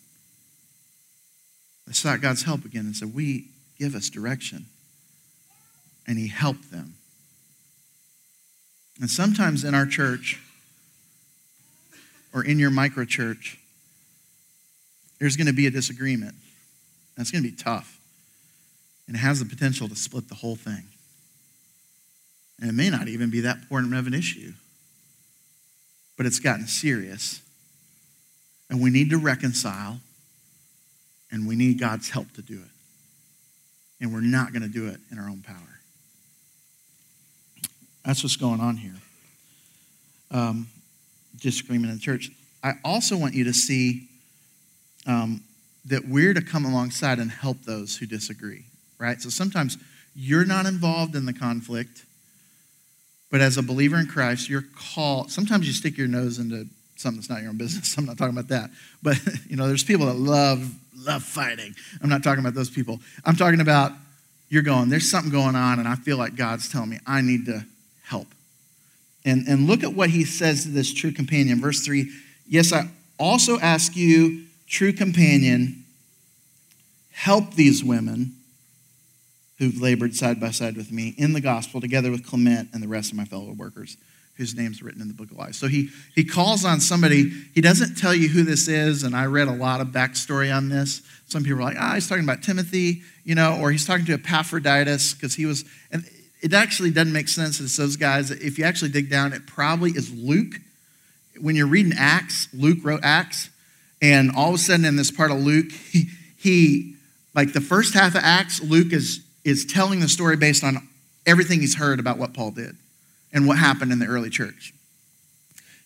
They 1.86 1.94
sought 1.94 2.22
God's 2.22 2.44
help 2.44 2.65
again 2.65 2.86
and 2.86 2.96
said, 2.96 3.13
We 3.13 3.50
give 3.78 3.96
us 3.96 4.10
direction. 4.10 4.65
And 6.08 6.18
he 6.18 6.28
helped 6.28 6.72
them. 6.72 6.96
And 9.00 9.10
sometimes 9.10 9.63
in 9.63 9.76
our 9.76 9.86
church 9.86 10.42
or 12.34 12.44
in 12.44 12.60
your 12.60 12.70
micro 12.70 13.06
church, 13.06 13.60
there's 15.20 15.36
going 15.36 15.48
to 15.48 15.54
be 15.54 15.68
a 15.68 15.72
disagreement. 15.72 16.36
And 17.15 17.22
it's 17.22 17.32
going 17.32 17.44
to 17.44 17.50
be 17.50 17.56
tough. 17.56 18.00
And 19.08 19.15
it 19.15 19.20
has 19.20 19.39
the 19.39 19.46
potential 19.46 19.89
to 19.89 19.96
split 19.96 20.30
the 20.30 20.36
whole 20.36 20.56
thing. 20.56 20.86
And 22.62 22.70
it 22.70 22.74
may 22.74 22.89
not 22.89 23.08
even 23.08 23.30
be 23.30 23.42
that 23.42 23.58
important 23.58 23.94
of 23.96 24.08
an 24.08 24.13
issue. 24.13 24.54
but 26.20 26.26
it's 26.26 26.39
gotten 26.39 26.68
serious. 26.68 27.42
And 28.70 28.82
we 28.82 28.89
need 28.89 29.10
to 29.12 29.18
reconcile, 29.18 30.02
and 31.32 31.48
we 31.48 31.56
need 31.56 31.80
God's 31.80 32.10
help 32.10 32.34
to 32.34 32.42
do 32.42 32.56
it. 32.56 32.72
And 34.02 34.12
we're 34.13 34.20
not 34.20 34.52
going 34.52 34.63
to 34.63 34.68
do 34.68 34.89
it 34.89 35.00
in 35.12 35.18
our 35.18 35.30
own 35.30 35.42
power. 35.42 35.80
That's 38.04 38.22
what's 38.22 38.36
going 38.36 38.60
on 38.60 38.76
here. 38.76 38.96
Um, 40.30 40.68
disagreement 41.39 41.91
in 41.91 41.97
the 41.97 42.02
church. 42.02 42.30
I 42.63 42.73
also 42.84 43.17
want 43.17 43.34
you 43.34 43.43
to 43.45 43.54
see 43.54 44.08
um, 45.08 45.41
that 45.86 46.08
we're 46.08 46.34
to 46.34 46.41
come 46.41 46.65
alongside 46.65 47.19
and 47.19 47.32
help 47.32 47.63
those 47.63 47.97
who 47.97 48.06
disagree, 48.06 48.65
right? 48.97 49.21
So 49.21 49.30
sometimes 49.30 49.78
you're 50.15 50.45
not 50.45 50.65
involved 50.65 51.15
in 51.15 51.25
the 51.25 51.34
conflict, 51.34 52.06
but 53.32 53.41
as 53.41 53.58
a 53.58 53.63
believer 53.63 53.97
in 53.97 54.08
Christ, 54.08 54.49
you're 54.49 54.65
called. 54.93 55.32
Sometimes 55.32 55.67
you 55.67 55.73
stick 55.73 55.97
your 55.97 56.08
nose 56.08 56.39
into 56.39 56.65
something 56.97 57.19
that's 57.19 57.30
not 57.30 57.41
your 57.41 57.49
own 57.49 57.58
business. 57.58 57.95
I'm 57.97 58.06
not 58.06 58.17
talking 58.17 58.38
about 58.38 58.49
that. 58.49 58.69
But, 59.02 59.17
you 59.49 59.56
know, 59.56 59.67
there's 59.67 59.84
people 59.84 60.08
that 60.08 60.17
love, 60.17 60.73
love 60.95 61.23
fighting. 61.23 61.73
I'm 62.02 62.10
not 62.10 62.23
talking 62.23 62.39
about 62.39 62.54
those 62.54 62.69
people. 62.69 62.99
I'm 63.25 63.36
talking 63.36 63.62
about 63.62 63.93
you're 64.49 64.63
going, 64.63 64.89
there's 64.89 65.10
something 65.10 65.32
going 65.32 65.56
on, 65.56 65.80
and 65.80 65.88
I 65.88 65.95
feel 65.95 66.17
like 66.17 66.36
God's 66.36 66.69
telling 66.69 66.89
me 66.89 66.99
I 67.06 67.21
need 67.21 67.45
to. 67.45 67.65
And, 69.26 69.48
and 69.48 69.68
look 69.68 69.84
at 69.84 69.94
what 69.94 70.10
he 70.10 70.24
says 70.24 70.64
to 70.64 70.70
this 70.70 70.94
true 70.94 71.12
companion. 71.12 71.60
Verse 71.60 71.82
3 71.82 72.10
Yes, 72.48 72.74
I 72.74 72.90
also 73.20 73.60
ask 73.60 73.96
you, 73.96 74.46
true 74.68 74.94
companion, 74.94 75.84
help 77.12 77.54
these 77.54 77.84
women 77.84 78.36
who've 79.58 79.82
labored 79.82 80.16
side 80.16 80.40
by 80.40 80.52
side 80.52 80.78
with 80.78 80.92
me 80.92 81.14
in 81.18 81.34
the 81.34 81.42
gospel, 81.42 81.82
together 81.82 82.10
with 82.10 82.26
Clement 82.26 82.70
and 82.74 82.82
the 82.82 82.88
rest 82.88 83.12
of 83.12 83.18
my 83.18 83.26
fellow 83.26 83.52
workers 83.52 83.98
whose 84.40 84.56
name's 84.56 84.82
are 84.82 84.86
written 84.86 85.02
in 85.02 85.10
the 85.10 85.14
book 85.14 85.30
of 85.32 85.38
life. 85.38 85.54
So 85.54 85.68
he, 85.68 85.90
he 86.16 86.24
calls 86.24 86.64
on 86.64 86.80
somebody. 86.80 87.30
He 87.54 87.60
doesn't 87.60 87.96
tell 87.96 88.16
you 88.16 88.30
who 88.30 88.44
this 88.44 88.70
is, 88.70 89.04
and 89.04 89.14
I 89.14 89.26
read 89.26 89.50
a 89.50 89.54
lot 89.54 89.82
of 89.82 89.88
backstory 89.90 90.56
on 90.56 90.70
this. 90.70 91.02
Some 91.28 91.44
people 91.44 91.60
are 91.60 91.64
like, 91.64 91.76
ah, 91.78 91.96
he's 91.96 92.08
talking 92.08 92.24
about 92.24 92.42
Timothy, 92.42 93.02
you 93.26 93.36
know, 93.36 93.60
or 93.60 93.70
he's 93.70 93.86
talking 93.86 94.06
to 94.06 94.14
Epaphroditus 94.14 95.14
because 95.14 95.36
he 95.36 95.46
was, 95.46 95.66
and 95.92 96.10
it 96.41 96.54
actually 96.54 96.91
doesn't 96.91 97.13
make 97.13 97.28
sense. 97.28 97.60
It's 97.60 97.75
those 97.78 97.95
guys. 97.95 98.32
If 98.32 98.58
you 98.58 98.63
actually 98.63 98.91
dig 98.91 99.10
down, 99.10 99.34
it 99.34 99.45
probably 99.45 99.91
is 99.91 100.13
Luke. 100.13 100.56
When 101.39 101.56
you're 101.56 101.67
reading 101.67 101.93
Acts, 101.97 102.47
Luke 102.54 102.80
wrote 102.84 103.02
Acts, 103.04 103.49
and 104.02 104.32
all 104.36 104.49
of 104.49 104.56
a 104.56 104.58
sudden 104.58 104.86
in 104.86 104.95
this 104.95 105.12
part 105.12 105.32
of 105.32 105.38
Luke, 105.38 105.71
he, 105.91 106.10
he 106.38 106.95
like 107.34 107.54
the 107.54 107.62
first 107.62 107.93
half 107.93 108.15
of 108.15 108.21
Acts, 108.23 108.62
Luke 108.62 108.93
is 108.93 109.21
is 109.43 109.65
telling 109.65 109.99
the 109.99 110.08
story 110.08 110.36
based 110.36 110.63
on 110.63 110.88
everything 111.25 111.62
he's 111.62 111.75
heard 111.75 111.99
about 111.99 112.17
what 112.17 112.34
Paul 112.34 112.52
did 112.52 112.75
and 113.32 113.47
what 113.47 113.58
happened 113.58 113.91
in 113.91 113.99
the 113.99 114.06
early 114.06 114.30
church. 114.30 114.73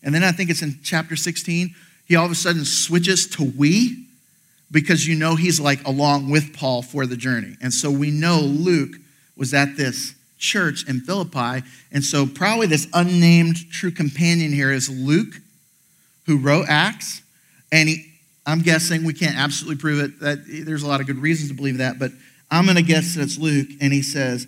And 0.02 0.14
then 0.14 0.24
I 0.24 0.32
think 0.32 0.50
it's 0.50 0.62
in 0.62 0.80
chapter 0.84 1.16
16, 1.16 1.74
he 2.06 2.16
all 2.16 2.26
of 2.26 2.32
a 2.32 2.36
sudden 2.36 2.66
switches 2.66 3.28
to 3.28 3.54
we 3.58 4.08
because 4.72 5.08
you 5.08 5.16
know 5.16 5.36
he's 5.36 5.60
like 5.60 5.86
along 5.88 6.30
with 6.30 6.54
Paul 6.54 6.82
for 6.82 7.06
the 7.06 7.16
journey. 7.16 7.56
And 7.62 7.74
so 7.74 7.92
we 7.92 8.12
know 8.12 8.40
Luke 8.40 8.96
was 9.38 9.54
at 9.54 9.78
this 9.78 10.16
church 10.44 10.88
in 10.88 11.00
Philippi. 11.00 11.66
And 11.92 12.04
so 12.04 12.28
probably 12.28 12.68
this 12.68 12.88
unnamed 12.94 13.72
true 13.72 13.92
companion 13.92 14.52
here 14.52 14.72
is 14.72 14.90
Luke, 14.90 15.36
who 16.26 16.38
wrote 16.38 16.66
Acts. 16.68 17.22
And 17.72 17.90
he, 17.90 18.06
I'm 18.46 18.62
guessing, 18.62 19.06
we 19.06 19.14
can't 19.14 19.38
absolutely 19.38 19.82
prove 19.82 20.04
it, 20.04 20.20
that 20.20 20.40
there's 20.66 20.84
a 20.84 20.88
lot 20.88 21.02
of 21.02 21.08
good 21.08 21.18
reasons 21.18 21.50
to 21.50 21.56
believe 21.56 21.78
that, 21.78 21.98
but 21.98 22.12
I'm 22.52 22.66
going 22.66 22.76
to 22.76 22.84
guess 22.84 23.16
that 23.16 23.24
it's 23.24 23.38
Luke. 23.38 23.70
And 23.82 23.92
he 23.92 24.02
says, 24.02 24.46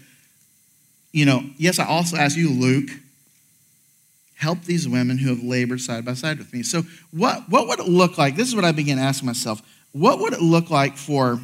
you 1.12 1.26
know, 1.26 1.42
yes, 1.58 1.80
I 1.80 1.88
also 1.88 2.18
ask 2.18 2.38
you, 2.38 2.50
Luke, 2.50 2.90
help 4.36 4.62
these 4.64 4.88
women 4.88 5.18
who 5.18 5.30
have 5.30 5.42
labored 5.42 5.80
side 5.80 6.04
by 6.04 6.14
side 6.14 6.38
with 6.38 6.54
me. 6.54 6.62
So, 6.62 6.84
what, 7.12 7.50
what 7.50 7.68
would 7.70 7.80
it 7.80 7.88
look 7.88 8.18
like? 8.18 8.36
This 8.36 8.50
is 8.50 8.56
what 8.56 8.66
I 8.66 8.74
began 8.74 9.00
asking 9.00 9.28
myself. 9.28 9.62
What 9.94 10.20
would 10.20 10.34
it 10.34 10.42
look 10.42 10.70
like 10.70 10.98
for 10.98 11.40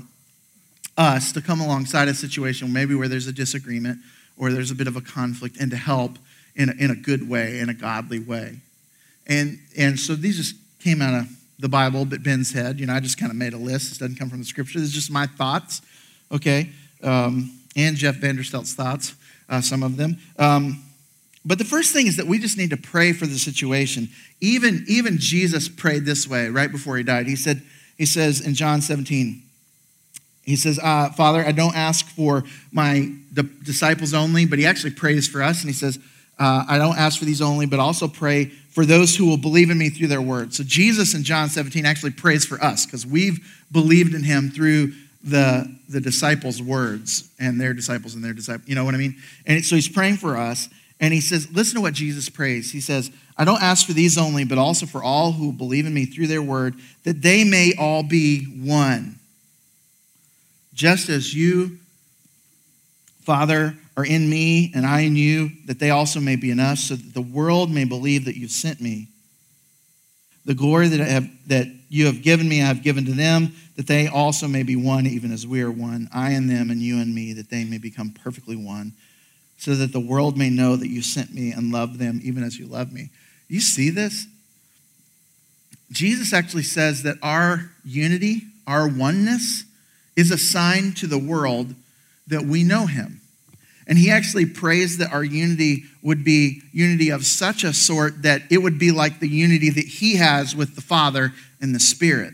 us 0.98 1.32
to 1.32 1.42
come 1.42 1.62
alongside 1.62 2.10
a 2.10 2.14
situation 2.14 2.74
maybe 2.74 2.94
where 2.94 3.08
there's 3.08 3.28
a 3.28 3.32
disagreement 3.32 4.00
or 4.42 4.52
there's 4.52 4.72
a 4.72 4.76
bit 4.76 4.88
of 4.88 4.96
a 4.96 5.02
conflict 5.02 5.58
and 5.62 5.70
to 5.70 5.78
help 5.78 6.18
in 6.56 6.70
a, 6.70 6.74
in 6.74 6.90
a 6.90 6.96
good 6.96 7.30
way, 7.30 7.60
in 7.60 7.70
a 7.70 7.74
godly 7.74 8.20
way? 8.20 8.58
And, 9.28 9.60
and 9.78 10.00
so 10.00 10.16
these 10.16 10.36
just 10.36 10.56
came 10.80 11.00
out 11.02 11.14
of 11.14 11.28
the 11.60 11.70
Bible, 11.70 12.06
but 12.06 12.24
Ben's 12.24 12.52
head. 12.52 12.80
You 12.80 12.88
know, 12.88 12.94
I 12.94 13.00
just 13.00 13.20
kind 13.20 13.32
of 13.32 13.38
made 13.38 13.54
a 13.54 13.58
list. 13.58 13.90
This 13.90 14.00
doesn't 14.00 14.16
come 14.18 14.30
from 14.30 14.40
the 14.40 14.46
scripture. 14.46 14.80
This 14.80 14.90
is 14.90 14.94
just 14.96 15.12
my 15.12 15.28
thoughts, 15.28 15.84
okay? 16.32 16.72
Um, 17.04 17.60
and 17.76 17.96
Jeff 17.96 18.16
Vanderstelt's 18.16 18.74
thoughts 18.74 19.14
uh, 19.48 19.62
some 19.62 19.84
of 19.84 19.98
them. 19.98 20.18
Um, 20.40 20.84
but 21.46 21.60
the 21.60 21.66
first 21.66 21.94
thing 21.94 22.08
is 22.08 22.18
that 22.18 22.26
we 22.26 22.40
just 22.40 22.58
need 22.58 22.72
to 22.72 22.78
pray 22.78 23.14
for 23.14 23.28
the 23.28 23.38
situation. 23.38 24.10
Even, 24.40 24.86
even 24.88 25.18
Jesus 25.20 25.70
prayed 25.70 26.06
this 26.06 26.28
way 26.28 26.48
right 26.48 26.72
before 26.72 26.98
he 26.98 27.04
died. 27.04 27.28
He 27.28 27.36
said, 27.36 27.62
he 27.98 28.06
says 28.06 28.42
in 28.42 28.56
John 28.56 28.82
17, 28.82 29.44
he 30.44 30.56
says, 30.56 30.80
uh, 30.82 31.10
Father, 31.12 31.46
I 31.46 31.52
don't 31.52 31.76
ask 31.76 32.06
for 32.08 32.44
my 32.72 33.12
disciples 33.64 34.14
only, 34.14 34.46
but 34.46 34.60
he 34.60 34.66
actually 34.66 34.92
prays 34.92 35.28
for 35.28 35.42
us. 35.44 35.62
And 35.62 35.70
he 35.70 35.76
says, 35.76 36.00
uh, 36.40 36.66
I 36.68 36.78
don't 36.80 36.98
ask 36.98 37.20
for 37.20 37.26
these 37.26 37.42
only, 37.42 37.68
but 37.68 37.80
also 37.80 38.08
pray 38.08 38.46
for 38.46 38.86
those 38.86 39.16
who 39.16 39.28
will 39.28 39.38
believe 39.38 39.70
in 39.70 39.78
me 39.78 39.90
through 39.90 40.08
their 40.08 40.22
word. 40.22 40.54
So 40.54 40.64
Jesus 40.64 41.14
in 41.14 41.24
John 41.24 41.50
17 41.50 41.86
actually 41.86 42.12
prays 42.12 42.46
for 42.46 42.62
us 42.64 42.86
because 42.86 43.06
we've 43.06 43.40
believed 43.72 44.16
in 44.16 44.24
him 44.24 44.50
through 44.50 44.94
the, 45.24 45.72
the 45.88 46.02
disciples' 46.02 46.62
words 46.62 47.30
and 47.40 47.62
their 47.62 47.74
disciples 47.74 48.16
and 48.16 48.24
their 48.24 48.34
disciples. 48.34 48.68
You 48.68 48.74
know 48.74 48.84
what 48.84 48.96
I 48.96 48.98
mean? 48.98 49.18
And 49.46 49.64
so 49.64 49.76
he's 49.76 49.90
praying 49.90 50.18
for 50.18 50.36
us. 50.36 50.68
And 51.00 51.14
he 51.14 51.22
says, 51.22 51.52
listen 51.52 51.76
to 51.76 51.82
what 51.82 51.94
Jesus 51.94 52.30
prays. 52.30 52.72
He 52.72 52.82
says, 52.82 53.12
I 53.38 53.44
don't 53.44 53.62
ask 53.62 53.86
for 53.86 53.94
these 53.94 54.18
only, 54.18 54.46
but 54.46 54.58
also 54.58 54.86
for 54.86 55.04
all 55.04 55.32
who 55.32 55.52
believe 55.52 55.86
in 55.86 55.94
me 55.94 56.06
through 56.06 56.28
their 56.28 56.42
word, 56.42 56.76
that 57.04 57.22
they 57.22 57.44
may 57.44 57.74
all 57.78 58.04
be 58.04 58.46
one. 58.46 59.20
Just 60.74 61.10
as 61.10 61.34
you, 61.34 61.78
Father, 63.24 63.76
are 63.98 64.06
in 64.06 64.30
me 64.30 64.72
and 64.74 64.86
I 64.86 65.02
in 65.02 65.16
you, 65.16 65.52
that 65.66 65.80
they 65.80 65.90
also 65.90 66.20
may 66.20 66.36
be 66.36 66.52
in 66.52 66.60
us, 66.60 66.86
so 66.86 66.96
that 66.96 67.14
the 67.14 67.22
world 67.22 67.70
may 67.70 67.84
believe 67.84 68.26
that 68.26 68.38
you've 68.38 68.52
sent 68.52 68.82
me. 68.82 69.08
The 70.46 70.54
glory 70.54 70.88
that, 70.88 71.00
have, 71.00 71.30
that 71.48 71.68
you 71.90 72.08
have 72.08 72.24
given 72.24 72.48
me, 72.48 72.62
I 72.62 72.66
have 72.66 72.84
given 72.84 73.06
to 73.06 73.12
them, 73.12 73.54
that 73.76 73.88
they 73.88 74.08
also 74.08 74.48
may 74.48 74.64
be 74.64 74.76
one, 74.76 75.06
even 75.06 75.32
as 75.32 75.46
we 75.46 75.62
are 75.62 75.72
one, 75.72 76.10
I 76.14 76.32
and 76.32 76.50
them, 76.50 76.72
and 76.72 76.82
you 76.82 77.00
and 77.00 77.14
me, 77.14 77.34
that 77.34 77.50
they 77.50 77.64
may 77.64 77.78
become 77.78 78.12
perfectly 78.12 78.56
one, 78.56 78.94
so 79.58 79.76
that 79.76 79.92
the 79.92 80.00
world 80.00 80.38
may 80.38 80.50
know 80.50 80.76
that 80.76 80.88
you 80.88 81.02
sent 81.02 81.34
me 81.34 81.52
and 81.52 81.72
loved 81.72 82.00
them, 82.00 82.20
even 82.24 82.44
as 82.44 82.58
you 82.58 82.66
love 82.66 82.92
me. 82.92 83.10
You 83.48 83.60
see 83.60 83.90
this? 83.90 84.26
Jesus 85.92 86.34
actually 86.34 86.64
says 86.64 87.04
that 87.04 87.18
our 87.22 87.72
unity, 87.84 88.44
our 88.66 88.88
oneness, 88.88 89.66
is 90.22 90.32
a 90.32 90.38
sign 90.38 90.94
to 90.94 91.08
the 91.08 91.18
world 91.18 91.76
that 92.28 92.44
we 92.44 92.64
know 92.64 92.86
him. 92.86 93.20
And 93.88 93.98
he 93.98 94.10
actually 94.10 94.46
prays 94.46 95.00
that 95.00 95.12
our 95.12 95.24
unity 95.24 95.84
would 96.02 96.24
be 96.24 96.62
unity 96.72 97.10
of 97.10 97.26
such 97.26 97.66
a 97.66 97.74
sort 97.74 98.22
that 98.22 98.44
it 98.50 98.60
would 98.60 98.80
be 98.80 98.92
like 98.92 99.20
the 99.20 99.28
unity 99.28 99.70
that 99.70 99.86
he 99.86 100.16
has 100.16 100.56
with 100.56 100.76
the 100.76 100.82
Father 100.82 101.34
and 101.60 101.76
the 101.76 101.80
Spirit. 101.80 102.34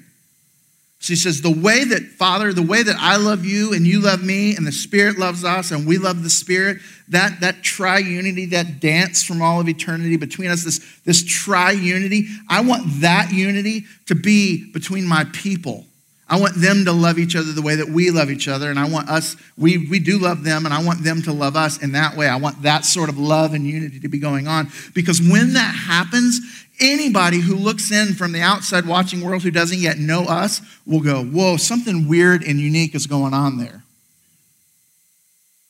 She 1.00 1.16
says, 1.16 1.42
The 1.42 1.50
way 1.50 1.84
that, 1.86 2.04
Father, 2.04 2.54
the 2.54 2.62
way 2.62 2.84
that 2.84 2.98
I 3.00 3.16
love 3.16 3.46
you 3.46 3.74
and 3.74 3.88
you 3.88 4.02
love 4.02 4.24
me 4.24 4.56
and 4.56 4.68
the 4.68 4.72
Spirit 4.72 5.18
loves 5.18 5.44
us 5.44 5.72
and 5.72 5.88
we 5.88 5.98
love 5.98 6.22
the 6.22 6.30
Spirit, 6.30 6.78
that, 7.08 7.40
that 7.40 7.64
triunity, 7.64 8.52
that 8.52 8.80
dance 8.80 9.24
from 9.24 9.42
all 9.42 9.60
of 9.60 9.70
eternity 9.70 10.18
between 10.18 10.52
us, 10.52 10.64
this, 10.64 10.80
this 11.06 11.24
triunity, 11.24 12.28
I 12.50 12.62
want 12.62 13.02
that 13.02 13.32
unity 13.32 13.86
to 14.08 14.14
be 14.14 14.72
between 14.72 15.08
my 15.08 15.24
people. 15.34 15.87
I 16.30 16.40
want 16.40 16.56
them 16.56 16.84
to 16.86 16.92
love 16.92 17.20
each 17.20 17.36
other 17.36 17.54
the 17.54 17.62
way 17.62 17.76
that 17.76 17.88
we 17.88 18.12
love 18.12 18.30
each 18.30 18.50
other. 18.50 18.70
And 18.70 18.78
I 18.78 18.90
want 18.90 19.10
us, 19.10 19.38
we, 19.58 19.88
we 19.90 20.00
do 20.00 20.20
love 20.20 20.44
them, 20.44 20.66
and 20.66 20.74
I 20.74 20.84
want 20.84 21.04
them 21.04 21.22
to 21.22 21.32
love 21.32 21.56
us 21.56 21.82
in 21.82 21.94
that 21.94 22.18
way. 22.18 22.28
I 22.28 22.36
want 22.36 22.64
that 22.64 22.84
sort 22.84 23.08
of 23.08 23.18
love 23.18 23.54
and 23.54 23.66
unity 23.66 24.00
to 24.02 24.10
be 24.10 24.20
going 24.20 24.46
on. 24.48 24.68
Because 24.94 25.22
when 25.22 25.54
that 25.54 25.74
happens, 25.74 26.42
Anybody 26.80 27.40
who 27.40 27.56
looks 27.56 27.92
in 27.92 28.14
from 28.14 28.34
the 28.34 28.42
outside 28.42 28.86
watching 28.86 29.22
world 29.22 29.42
who 29.42 29.50
doesn't 29.50 29.80
yet 29.80 29.98
know 29.98 30.26
us 30.26 30.62
will 30.86 31.00
go, 31.00 31.24
Whoa, 31.24 31.58
something 31.58 32.08
weird 32.08 32.44
and 32.44 32.60
unique 32.60 32.94
is 32.94 33.08
going 33.08 33.34
on 33.34 33.58
there. 33.58 33.84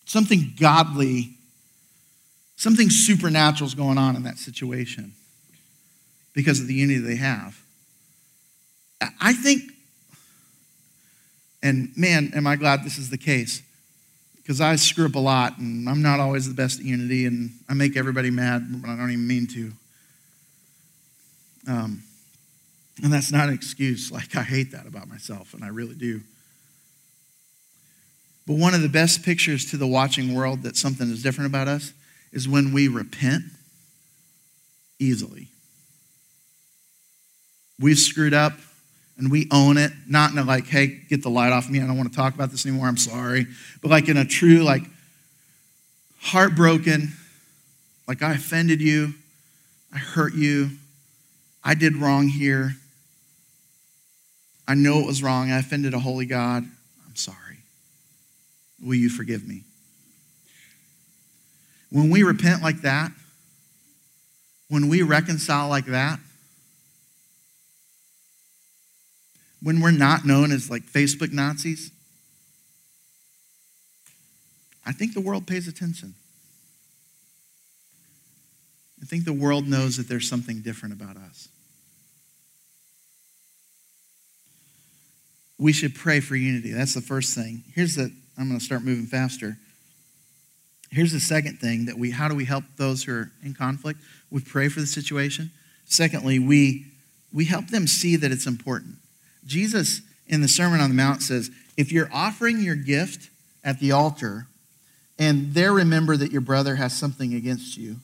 Something 0.06 0.54
godly, 0.60 1.36
something 2.58 2.90
supernatural 2.90 3.68
is 3.68 3.74
going 3.74 3.98
on 3.98 4.18
in 4.18 4.24
that 4.24 4.38
situation 4.38 5.14
because 6.34 6.60
of 6.60 6.68
the 6.68 6.74
unity 6.74 7.00
they 7.00 7.16
have. 7.16 7.58
I 9.22 9.32
think, 9.32 9.64
and 11.64 11.92
man, 11.98 12.32
am 12.36 12.48
I 12.48 12.56
glad 12.56 12.84
this 12.84 12.98
is 12.98 13.10
the 13.10 13.18
case 13.18 13.62
because 14.48 14.62
I 14.62 14.78
screw 14.78 15.06
up 15.06 15.16
a 15.16 15.20
lot 15.20 15.58
and 15.58 15.90
I'm 15.90 16.02
not 16.02 16.20
always 16.22 16.48
the 16.48 16.54
best 16.54 16.80
at 16.80 16.86
unity 16.86 17.26
and 17.26 17.52
I 17.68 17.74
make 17.74 17.98
everybody 17.98 18.32
mad, 18.32 18.82
but 18.82 18.90
I 18.90 18.96
don't 18.96 19.12
even 19.12 19.28
mean 19.28 19.48
to. 19.48 19.72
Um, 21.68 22.04
and 23.04 23.12
that's 23.12 23.32
not 23.32 23.50
an 23.50 23.54
excuse. 23.54 24.12
Like, 24.12 24.36
I 24.36 24.44
hate 24.44 24.72
that 24.72 24.88
about 24.88 25.08
myself, 25.08 25.54
and 25.54 25.64
I 25.64 25.68
really 25.68 25.96
do. 25.96 26.22
But 28.48 28.56
one 28.56 28.74
of 28.74 28.82
the 28.82 28.90
best 28.90 29.24
pictures 29.24 29.70
to 29.72 29.78
the 29.78 29.86
watching 29.86 30.34
world 30.34 30.64
that 30.64 30.78
something 30.78 31.12
is 31.12 31.22
different 31.22 31.50
about 31.50 31.68
us 31.68 31.92
is 32.32 32.48
when 32.48 32.74
we 32.74 32.88
repent 32.88 33.44
easily. 35.00 35.48
we've 37.80 38.00
screwed 38.00 38.34
up 38.34 38.54
and 39.18 39.32
we 39.32 39.48
own 39.52 39.78
it, 39.78 39.92
not 40.08 40.32
in 40.32 40.38
a 40.38 40.44
like, 40.44 40.68
hey, 40.68 41.00
get 41.10 41.24
the 41.24 41.30
light 41.30 41.52
off 41.52 41.70
me, 41.70 41.82
I 41.82 41.88
don't 41.88 41.98
want 41.98 42.12
to 42.12 42.16
talk 42.16 42.36
about 42.36 42.52
this 42.52 42.66
anymore, 42.66 42.88
I'm 42.88 42.98
sorry, 42.98 43.48
but 43.82 43.90
like 43.90 44.10
in 44.10 44.18
a 44.18 44.26
true, 44.26 44.60
like, 44.60 44.84
heartbroken, 46.20 47.14
like 48.08 48.22
I 48.22 48.34
offended 48.34 48.82
you, 48.82 49.14
I 49.94 49.98
hurt 49.98 50.34
you, 50.34 50.72
I 51.64 51.74
did 51.74 51.98
wrong 51.98 52.28
here. 52.28 52.78
I 54.68 54.74
know 54.74 55.00
it 55.00 55.06
was 55.06 55.24
wrong. 55.24 55.52
I 55.52 55.60
offended 55.60 55.94
a 55.94 56.00
holy 56.00 56.26
God. 56.26 56.64
I'm 57.06 57.16
sorry. 57.16 57.58
Will 58.82 58.96
you 58.96 59.10
forgive 59.10 59.48
me? 59.48 59.64
When 61.90 62.10
we 62.10 62.24
repent 62.24 62.62
like 62.62 62.82
that, 62.82 63.12
when 64.70 64.90
we 64.90 65.02
reconcile 65.02 65.70
like 65.70 65.86
that, 65.88 66.20
when 69.68 69.82
we're 69.82 69.92
not 69.92 70.24
known 70.24 70.54
as 70.54 70.70
like 70.70 70.84
Facebook 70.84 71.34
Nazis, 71.34 71.92
I 74.86 74.94
think 74.94 75.14
the 75.14 75.20
world 75.20 75.46
pays 75.46 75.68
attention. 75.68 76.16
I 79.02 79.06
think 79.06 79.26
the 79.26 79.34
world 79.34 79.68
knows 79.68 79.98
that 79.98 80.08
there's 80.08 80.30
something 80.30 80.62
different 80.62 80.94
about 80.94 81.18
us. 81.18 81.50
We 85.60 85.74
should 85.74 85.96
pray 85.96 86.22
for 86.22 86.38
unity. 86.38 86.72
That's 86.72 86.94
the 86.94 87.02
first 87.02 87.36
thing. 87.36 87.66
Here's 87.76 87.96
the, 87.96 88.10
I'm 88.38 88.48
going 88.48 88.60
to 88.60 88.66
start 88.66 88.86
moving 88.86 89.06
faster. 89.06 89.58
Here's 90.92 91.12
the 91.12 91.20
second 91.20 91.60
thing 91.60 91.88
that 91.88 91.98
we, 91.98 92.12
how 92.12 92.30
do 92.30 92.36
we 92.36 92.46
help 92.46 92.64
those 92.78 93.04
who 93.04 93.12
are 93.12 93.32
in 93.44 93.54
conflict? 93.54 94.00
We 94.32 94.40
pray 94.40 94.70
for 94.70 94.80
the 94.80 94.88
situation. 94.88 95.52
Secondly, 95.84 96.40
we, 96.40 96.86
we 97.34 97.44
help 97.44 97.68
them 97.68 97.86
see 97.86 98.16
that 98.16 98.32
it's 98.32 98.48
important. 98.48 98.96
Jesus 99.48 100.02
in 100.28 100.42
the 100.42 100.48
Sermon 100.48 100.80
on 100.80 100.90
the 100.90 100.96
Mount 100.96 101.22
says, 101.24 101.50
if 101.78 101.92
you're 101.92 102.10
offering 102.14 102.60
your 102.60 102.76
gift 102.76 103.30
at 103.64 103.80
the 103.80 103.92
altar 103.92 104.48
and 105.18 105.54
there 105.54 105.74
remember 105.74 106.16
that 106.18 106.32
your 106.32 106.42
brother 106.42 106.76
has 106.76 106.96
something 106.96 107.34
against 107.34 107.78
you, 107.78 107.98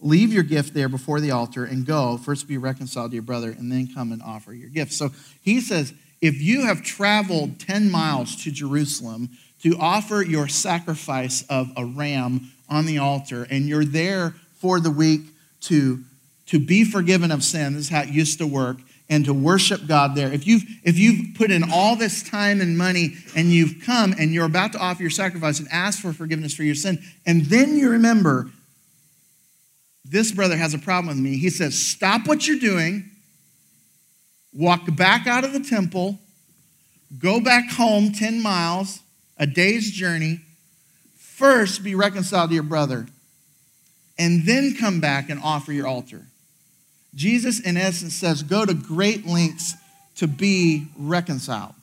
leave 0.00 0.32
your 0.32 0.42
gift 0.42 0.74
there 0.74 0.88
before 0.88 1.20
the 1.20 1.30
altar 1.30 1.64
and 1.64 1.86
go, 1.86 2.16
first 2.16 2.48
be 2.48 2.58
reconciled 2.58 3.10
to 3.10 3.14
your 3.14 3.22
brother, 3.22 3.50
and 3.50 3.70
then 3.70 3.88
come 3.94 4.12
and 4.12 4.22
offer 4.22 4.52
your 4.52 4.68
gift. 4.68 4.92
So 4.92 5.10
he 5.42 5.60
says, 5.60 5.92
if 6.20 6.40
you 6.40 6.66
have 6.66 6.82
traveled 6.82 7.58
10 7.60 7.90
miles 7.90 8.36
to 8.44 8.50
Jerusalem 8.50 9.30
to 9.62 9.76
offer 9.78 10.22
your 10.22 10.48
sacrifice 10.48 11.44
of 11.48 11.70
a 11.76 11.84
ram 11.84 12.50
on 12.68 12.86
the 12.86 12.98
altar, 12.98 13.46
and 13.50 13.68
you're 13.68 13.84
there 13.84 14.34
for 14.58 14.80
the 14.80 14.90
week 14.90 15.22
to, 15.62 16.00
to 16.46 16.58
be 16.58 16.84
forgiven 16.84 17.30
of 17.30 17.42
sin, 17.42 17.74
this 17.74 17.84
is 17.84 17.88
how 17.88 18.02
it 18.02 18.08
used 18.08 18.38
to 18.38 18.46
work, 18.46 18.78
and 19.10 19.24
to 19.24 19.34
worship 19.34 19.88
God 19.88 20.14
there. 20.14 20.32
If 20.32 20.46
you've, 20.46 20.62
if 20.84 20.96
you've 20.96 21.34
put 21.34 21.50
in 21.50 21.64
all 21.70 21.96
this 21.96 22.22
time 22.22 22.60
and 22.60 22.78
money 22.78 23.14
and 23.34 23.48
you've 23.48 23.82
come 23.84 24.14
and 24.16 24.32
you're 24.32 24.46
about 24.46 24.72
to 24.72 24.78
offer 24.78 25.02
your 25.02 25.10
sacrifice 25.10 25.58
and 25.58 25.68
ask 25.72 26.00
for 26.00 26.12
forgiveness 26.12 26.54
for 26.54 26.62
your 26.62 26.76
sin, 26.76 27.02
and 27.26 27.44
then 27.46 27.76
you 27.76 27.90
remember, 27.90 28.48
this 30.04 30.30
brother 30.30 30.56
has 30.56 30.74
a 30.74 30.78
problem 30.78 31.08
with 31.08 31.22
me, 31.22 31.36
he 31.36 31.50
says, 31.50 31.76
Stop 31.76 32.28
what 32.28 32.46
you're 32.46 32.60
doing, 32.60 33.10
walk 34.52 34.82
back 34.96 35.26
out 35.26 35.42
of 35.44 35.52
the 35.52 35.60
temple, 35.60 36.20
go 37.18 37.40
back 37.40 37.68
home 37.68 38.12
10 38.12 38.40
miles, 38.40 39.00
a 39.36 39.46
day's 39.46 39.90
journey, 39.90 40.40
first 41.16 41.82
be 41.82 41.96
reconciled 41.96 42.50
to 42.50 42.54
your 42.54 42.62
brother, 42.62 43.06
and 44.16 44.46
then 44.46 44.76
come 44.78 45.00
back 45.00 45.28
and 45.30 45.40
offer 45.42 45.72
your 45.72 45.88
altar. 45.88 46.26
Jesus, 47.14 47.60
in 47.60 47.76
essence, 47.76 48.14
says, 48.14 48.42
go 48.42 48.64
to 48.64 48.74
great 48.74 49.26
lengths 49.26 49.74
to 50.16 50.26
be 50.26 50.86
reconciled. 50.98 51.74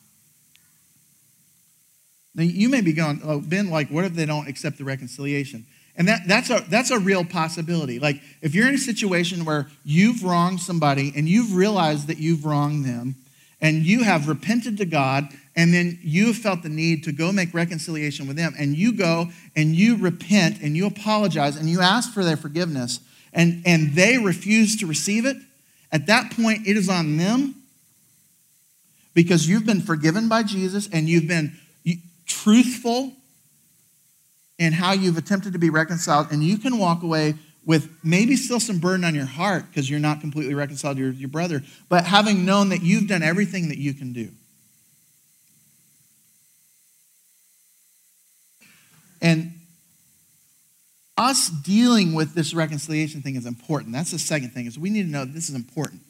Now, 2.35 2.43
you 2.43 2.69
may 2.69 2.81
be 2.81 2.93
going, 2.93 3.21
oh, 3.23 3.41
Ben, 3.41 3.69
like, 3.69 3.89
what 3.89 4.05
if 4.05 4.13
they 4.13 4.25
don't 4.25 4.47
accept 4.47 4.77
the 4.77 4.83
reconciliation? 4.83 5.65
And 5.95 6.07
that, 6.07 6.21
that's, 6.27 6.51
a, 6.51 6.63
that's 6.69 6.91
a 6.91 6.99
real 6.99 7.25
possibility. 7.25 7.99
Like, 7.99 8.21
if 8.41 8.53
you're 8.53 8.67
in 8.67 8.75
a 8.75 8.79
situation 8.79 9.43
where 9.43 9.67
you've 9.83 10.23
wronged 10.23 10.59
somebody 10.59 11.11
and 11.15 11.27
you've 11.27 11.55
realized 11.55 12.07
that 12.07 12.19
you've 12.19 12.45
wronged 12.45 12.85
them, 12.85 13.15
and 13.59 13.83
you 13.83 14.03
have 14.03 14.27
repented 14.27 14.77
to 14.77 14.85
God, 14.85 15.29
and 15.55 15.73
then 15.73 15.97
you 16.03 16.27
have 16.27 16.37
felt 16.37 16.61
the 16.61 16.69
need 16.69 17.03
to 17.05 17.11
go 17.11 17.31
make 17.31 17.53
reconciliation 17.53 18.27
with 18.27 18.37
them, 18.37 18.53
and 18.59 18.75
you 18.75 18.93
go 18.93 19.29
and 19.55 19.75
you 19.75 19.97
repent 19.97 20.61
and 20.61 20.77
you 20.77 20.85
apologize 20.85 21.55
and 21.55 21.67
you 21.67 21.81
ask 21.81 22.13
for 22.13 22.23
their 22.23 22.37
forgiveness, 22.37 22.99
and, 23.37 23.61
and 23.65 23.93
they 23.93 24.17
refuse 24.17 24.75
to 24.77 24.87
receive 24.87 25.25
it, 25.25 25.37
at 25.91 26.07
that 26.07 26.31
point, 26.31 26.67
it 26.67 26.75
is 26.75 26.89
on 26.89 27.15
them 27.17 27.55
because 29.13 29.47
you've 29.47 29.65
been 29.65 29.79
forgiven 29.79 30.27
by 30.27 30.43
Jesus 30.43 30.89
and 30.91 31.07
you've 31.07 31.27
been 31.27 31.55
truthful 32.25 33.13
in 34.59 34.73
how 34.73 34.91
you've 34.91 35.17
attempted 35.17 35.53
to 35.53 35.59
be 35.59 35.69
reconciled, 35.69 36.27
and 36.31 36.43
you 36.43 36.57
can 36.57 36.79
walk 36.79 37.03
away 37.03 37.35
with 37.63 37.89
maybe 38.03 38.35
still 38.35 38.59
some 38.59 38.79
burden 38.79 39.05
on 39.05 39.13
your 39.13 39.25
heart 39.25 39.65
because 39.69 39.87
you're 39.87 39.99
not 39.99 40.19
completely 40.19 40.55
reconciled 40.55 40.97
to 40.97 41.03
your, 41.03 41.11
your 41.11 41.29
brother, 41.29 41.61
but 41.89 42.05
having 42.05 42.43
known 42.43 42.69
that 42.69 42.81
you've 42.81 43.07
done 43.07 43.21
everything 43.21 43.69
that 43.69 43.77
you 43.77 43.93
can 43.93 44.13
do. 44.13 44.29
And 49.21 49.56
us 51.17 51.49
dealing 51.49 52.13
with 52.13 52.33
this 52.33 52.53
reconciliation 52.53 53.21
thing 53.21 53.35
is 53.35 53.45
important. 53.45 53.91
That's 53.93 54.11
the 54.11 54.19
second 54.19 54.51
thing 54.51 54.67
is 54.67 54.77
we 54.77 54.89
need 54.89 55.03
to 55.03 55.09
know 55.09 55.25
this 55.25 55.49
is 55.49 55.55
important. 55.55 56.01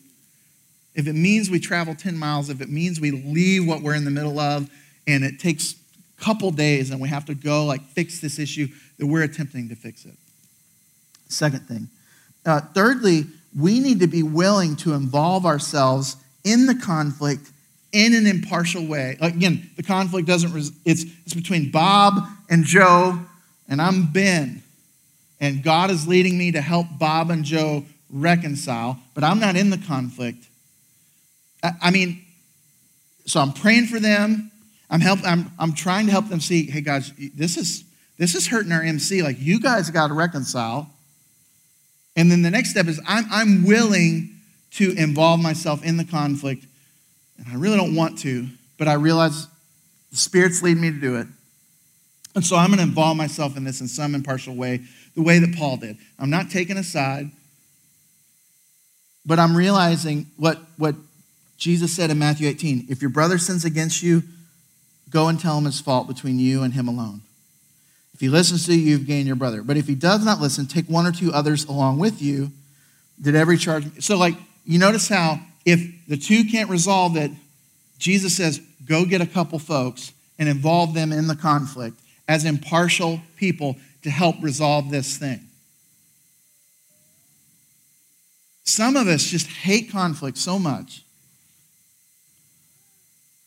If 0.95 1.07
it 1.07 1.13
means 1.13 1.49
we 1.49 1.59
travel 1.59 1.95
10 1.95 2.17
miles, 2.17 2.49
if 2.49 2.59
it 2.59 2.69
means 2.69 2.99
we 2.99 3.11
leave 3.11 3.67
what 3.67 3.81
we're 3.81 3.95
in 3.95 4.03
the 4.03 4.11
middle 4.11 4.39
of 4.39 4.69
and 5.05 5.23
it 5.23 5.39
takes 5.39 5.75
a 6.19 6.23
couple 6.23 6.51
days 6.51 6.89
and 6.89 6.99
we 6.99 7.07
have 7.07 7.25
to 7.25 7.35
go 7.35 7.65
like 7.65 7.81
fix 7.81 8.19
this 8.19 8.39
issue, 8.39 8.67
that 8.97 9.05
we're 9.05 9.23
attempting 9.23 9.69
to 9.69 9.75
fix 9.75 10.05
it. 10.05 10.15
Second 11.29 11.67
thing. 11.67 11.87
Uh, 12.45 12.61
thirdly, 12.73 13.25
we 13.57 13.79
need 13.79 13.99
to 13.99 14.07
be 14.07 14.23
willing 14.23 14.75
to 14.77 14.93
involve 14.93 15.45
ourselves 15.45 16.17
in 16.43 16.65
the 16.65 16.75
conflict 16.75 17.51
in 17.91 18.13
an 18.13 18.27
impartial 18.27 18.85
way. 18.85 19.17
Again, 19.21 19.69
the 19.75 19.83
conflict 19.83 20.27
doesn't, 20.27 20.51
res- 20.51 20.71
it's, 20.85 21.03
it's 21.25 21.33
between 21.33 21.71
Bob 21.71 22.23
and 22.49 22.63
Joe, 22.63 23.19
and 23.69 23.81
I'm 23.81 24.11
Ben. 24.11 24.63
And 25.39 25.63
God 25.63 25.91
is 25.91 26.07
leading 26.07 26.37
me 26.37 26.51
to 26.51 26.61
help 26.61 26.87
Bob 26.97 27.29
and 27.29 27.43
Joe 27.43 27.85
reconcile, 28.11 28.99
but 29.13 29.23
I'm 29.23 29.39
not 29.39 29.55
in 29.55 29.69
the 29.69 29.77
conflict. 29.77 30.45
I, 31.63 31.71
I 31.83 31.91
mean, 31.91 32.23
so 33.25 33.39
I'm 33.39 33.53
praying 33.53 33.87
for 33.87 33.99
them. 33.99 34.51
I'm, 34.89 35.01
help, 35.01 35.19
I'm, 35.23 35.51
I'm 35.59 35.73
trying 35.73 36.05
to 36.05 36.11
help 36.11 36.29
them 36.29 36.39
see, 36.39 36.69
hey, 36.69 36.81
guys, 36.81 37.11
this 37.35 37.57
is, 37.57 37.83
this 38.17 38.35
is 38.35 38.47
hurting 38.47 38.71
our 38.71 38.81
MC. 38.81 39.21
Like, 39.21 39.37
you 39.39 39.59
guys 39.59 39.89
got 39.89 40.07
to 40.07 40.13
reconcile. 40.13 40.89
And 42.15 42.31
then 42.31 42.41
the 42.41 42.49
next 42.49 42.71
step 42.71 42.87
is 42.87 42.99
I'm, 43.07 43.25
I'm 43.29 43.65
willing 43.65 44.37
to 44.71 44.91
involve 44.97 45.41
myself 45.41 45.83
in 45.83 45.97
the 45.97 46.05
conflict. 46.05 46.65
And 47.37 47.47
I 47.49 47.55
really 47.55 47.77
don't 47.77 47.95
want 47.95 48.17
to, 48.19 48.47
but 48.77 48.87
I 48.87 48.93
realize 48.93 49.47
the 50.09 50.17
Spirit's 50.17 50.63
leading 50.63 50.81
me 50.81 50.91
to 50.91 50.99
do 50.99 51.17
it. 51.17 51.27
And 52.33 52.45
so 52.45 52.55
I'm 52.55 52.67
going 52.67 52.77
to 52.77 52.83
involve 52.83 53.17
myself 53.17 53.57
in 53.57 53.63
this 53.63 53.81
in 53.81 53.87
some 53.87 54.15
impartial 54.15 54.55
way, 54.55 54.81
the 55.17 55.23
way 55.23 55.39
that 55.39 55.55
Paul 55.55 55.77
did. 55.77 55.97
I'm 56.19 56.29
not 56.29 56.51
taking 56.51 56.77
a 56.77 56.83
side, 56.83 57.31
but 59.25 59.39
I'm 59.39 59.57
realizing 59.57 60.27
what, 60.37 60.59
what 60.77 60.93
Jesus 61.57 61.93
said 61.93 62.11
in 62.11 62.19
Matthew 62.19 62.47
18 62.47 62.85
if 62.87 63.01
your 63.01 63.09
brother 63.09 63.39
sins 63.39 63.65
against 63.65 64.03
you, 64.03 64.21
go 65.09 65.27
and 65.27 65.39
tell 65.39 65.57
him 65.57 65.65
his 65.65 65.81
fault 65.81 66.07
between 66.07 66.37
you 66.37 66.61
and 66.61 66.75
him 66.75 66.87
alone. 66.87 67.21
If 68.13 68.19
he 68.19 68.29
listens 68.29 68.67
to 68.67 68.75
you, 68.75 68.91
you've 68.91 69.07
gained 69.07 69.25
your 69.25 69.35
brother. 69.35 69.63
But 69.63 69.75
if 69.75 69.87
he 69.87 69.95
does 69.95 70.23
not 70.23 70.39
listen, 70.39 70.67
take 70.67 70.85
one 70.85 71.07
or 71.07 71.11
two 71.11 71.33
others 71.33 71.65
along 71.65 71.97
with 71.97 72.21
you. 72.21 72.51
Did 73.19 73.35
every 73.35 73.57
charge. 73.57 74.03
So, 74.03 74.17
like, 74.17 74.35
you 74.65 74.77
notice 74.77 75.07
how 75.07 75.39
if 75.65 75.81
the 76.07 76.17
two 76.17 76.43
can't 76.43 76.69
resolve 76.69 77.17
it, 77.17 77.31
Jesus 77.97 78.37
says, 78.37 78.61
go 78.85 79.03
get 79.03 79.21
a 79.21 79.25
couple 79.25 79.57
folks 79.57 80.13
and 80.37 80.47
involve 80.47 80.93
them 80.93 81.11
in 81.11 81.25
the 81.25 81.35
conflict 81.35 81.99
as 82.27 82.45
impartial 82.45 83.21
people 83.35 83.77
to 84.07 84.11
help 84.11 84.37
resolve 84.41 84.89
this 84.89 85.17
thing. 85.17 85.41
Some 88.63 88.95
of 88.95 89.07
us 89.07 89.23
just 89.23 89.47
hate 89.47 89.91
conflict 89.91 90.37
so 90.37 90.57
much 90.57 91.03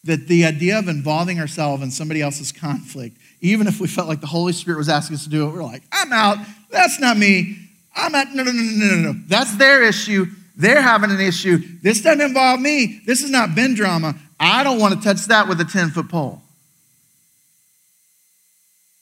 that 0.05 0.29
the 0.29 0.45
idea 0.45 0.79
of 0.79 0.89
involving 0.89 1.41
ourselves 1.41 1.83
in 1.83 1.91
somebody 1.91 2.21
else's 2.23 2.53
conflict 2.53 3.17
even 3.41 3.67
if 3.67 3.81
we 3.81 3.89
felt 3.89 4.07
like 4.07 4.21
the 4.21 4.27
Holy 4.27 4.53
Spirit 4.53 4.77
was 4.77 4.89
asking 4.89 5.17
us 5.17 5.25
to 5.25 5.31
do 5.31 5.49
it, 5.49 5.53
we're 5.53 5.63
like, 5.63 5.83
I'm 5.93 6.13
out. 6.13 6.37
That's 6.71 7.01
not 7.01 7.17
me. 7.17 7.57
I'm 7.97 8.15
out. 8.15 8.35
No, 8.35 8.43
no, 8.43 8.53
no, 8.53 8.63
no, 8.63 8.97
no, 8.97 9.13
no. 9.13 9.21
That's 9.27 9.57
their 9.57 9.83
issue. 9.83 10.27
They're 10.57 10.83
having 10.83 11.11
an 11.11 11.21
issue. 11.21 11.59
This 11.83 12.03
doesn't 12.03 12.21
involve 12.21 12.61
me. 12.61 13.01
This 13.07 13.23
is 13.23 13.31
not 13.31 13.55
Ben 13.55 13.75
drama. 13.75 14.15
I 14.39 14.63
don't 14.63 14.79
want 14.79 14.95
to 14.95 15.01
touch 15.01 15.25
that 15.27 15.49
with 15.49 15.59
a 15.61 15.65
10 15.65 15.91
foot 15.91 16.11
pole. 16.11 16.43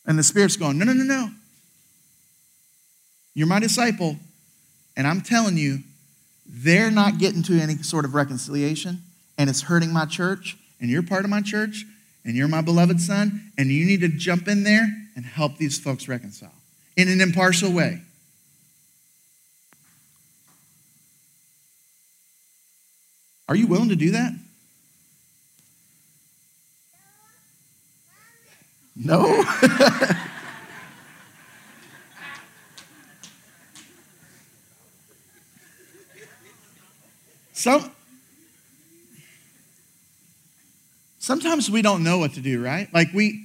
And 0.07 0.17
the 0.17 0.23
Spirit's 0.23 0.57
going, 0.57 0.79
no, 0.79 0.85
no, 0.85 0.93
no, 0.93 1.05
no. 1.05 1.31
You're 3.39 3.47
my 3.47 3.61
disciple. 3.61 4.17
And 4.97 5.07
I'm 5.07 5.21
telling 5.21 5.57
you, 5.57 5.79
they're 6.45 6.91
not 6.91 7.19
getting 7.19 7.45
to 7.45 7.61
any 7.61 7.77
sort 7.77 8.05
of 8.05 8.13
reconciliation 8.17 8.99
and 9.39 9.49
it's 9.49 9.61
hurting 9.61 9.93
my 9.93 10.07
church, 10.07 10.59
and 10.81 10.91
you're 10.91 11.05
part 11.05 11.23
of 11.23 11.31
my 11.31 11.41
church, 11.41 11.85
and 12.25 12.35
you're 12.35 12.49
my 12.49 12.63
beloved 12.63 13.01
son, 13.01 13.53
and 13.57 13.71
you 13.71 13.87
need 13.87 14.01
to 14.01 14.09
jump 14.09 14.49
in 14.49 14.65
there 14.65 14.89
and 15.15 15.25
help 15.25 15.57
these 15.57 15.79
folks 15.79 16.09
reconcile 16.09 16.51
in 16.97 17.07
an 17.07 17.21
impartial 17.21 17.73
way. 17.73 18.03
Are 23.49 23.55
you 23.55 23.69
willing 23.69 23.91
to 23.91 23.97
do 23.97 24.11
that? 24.11 24.33
No? 28.97 30.25
Some, 37.59 37.91
sometimes 41.19 41.69
we 41.69 41.83
don't 41.83 42.05
know 42.05 42.19
what 42.19 42.35
to 42.35 42.41
do, 42.41 42.65
right? 42.65 42.89
Like 42.95 43.09
we, 43.13 43.45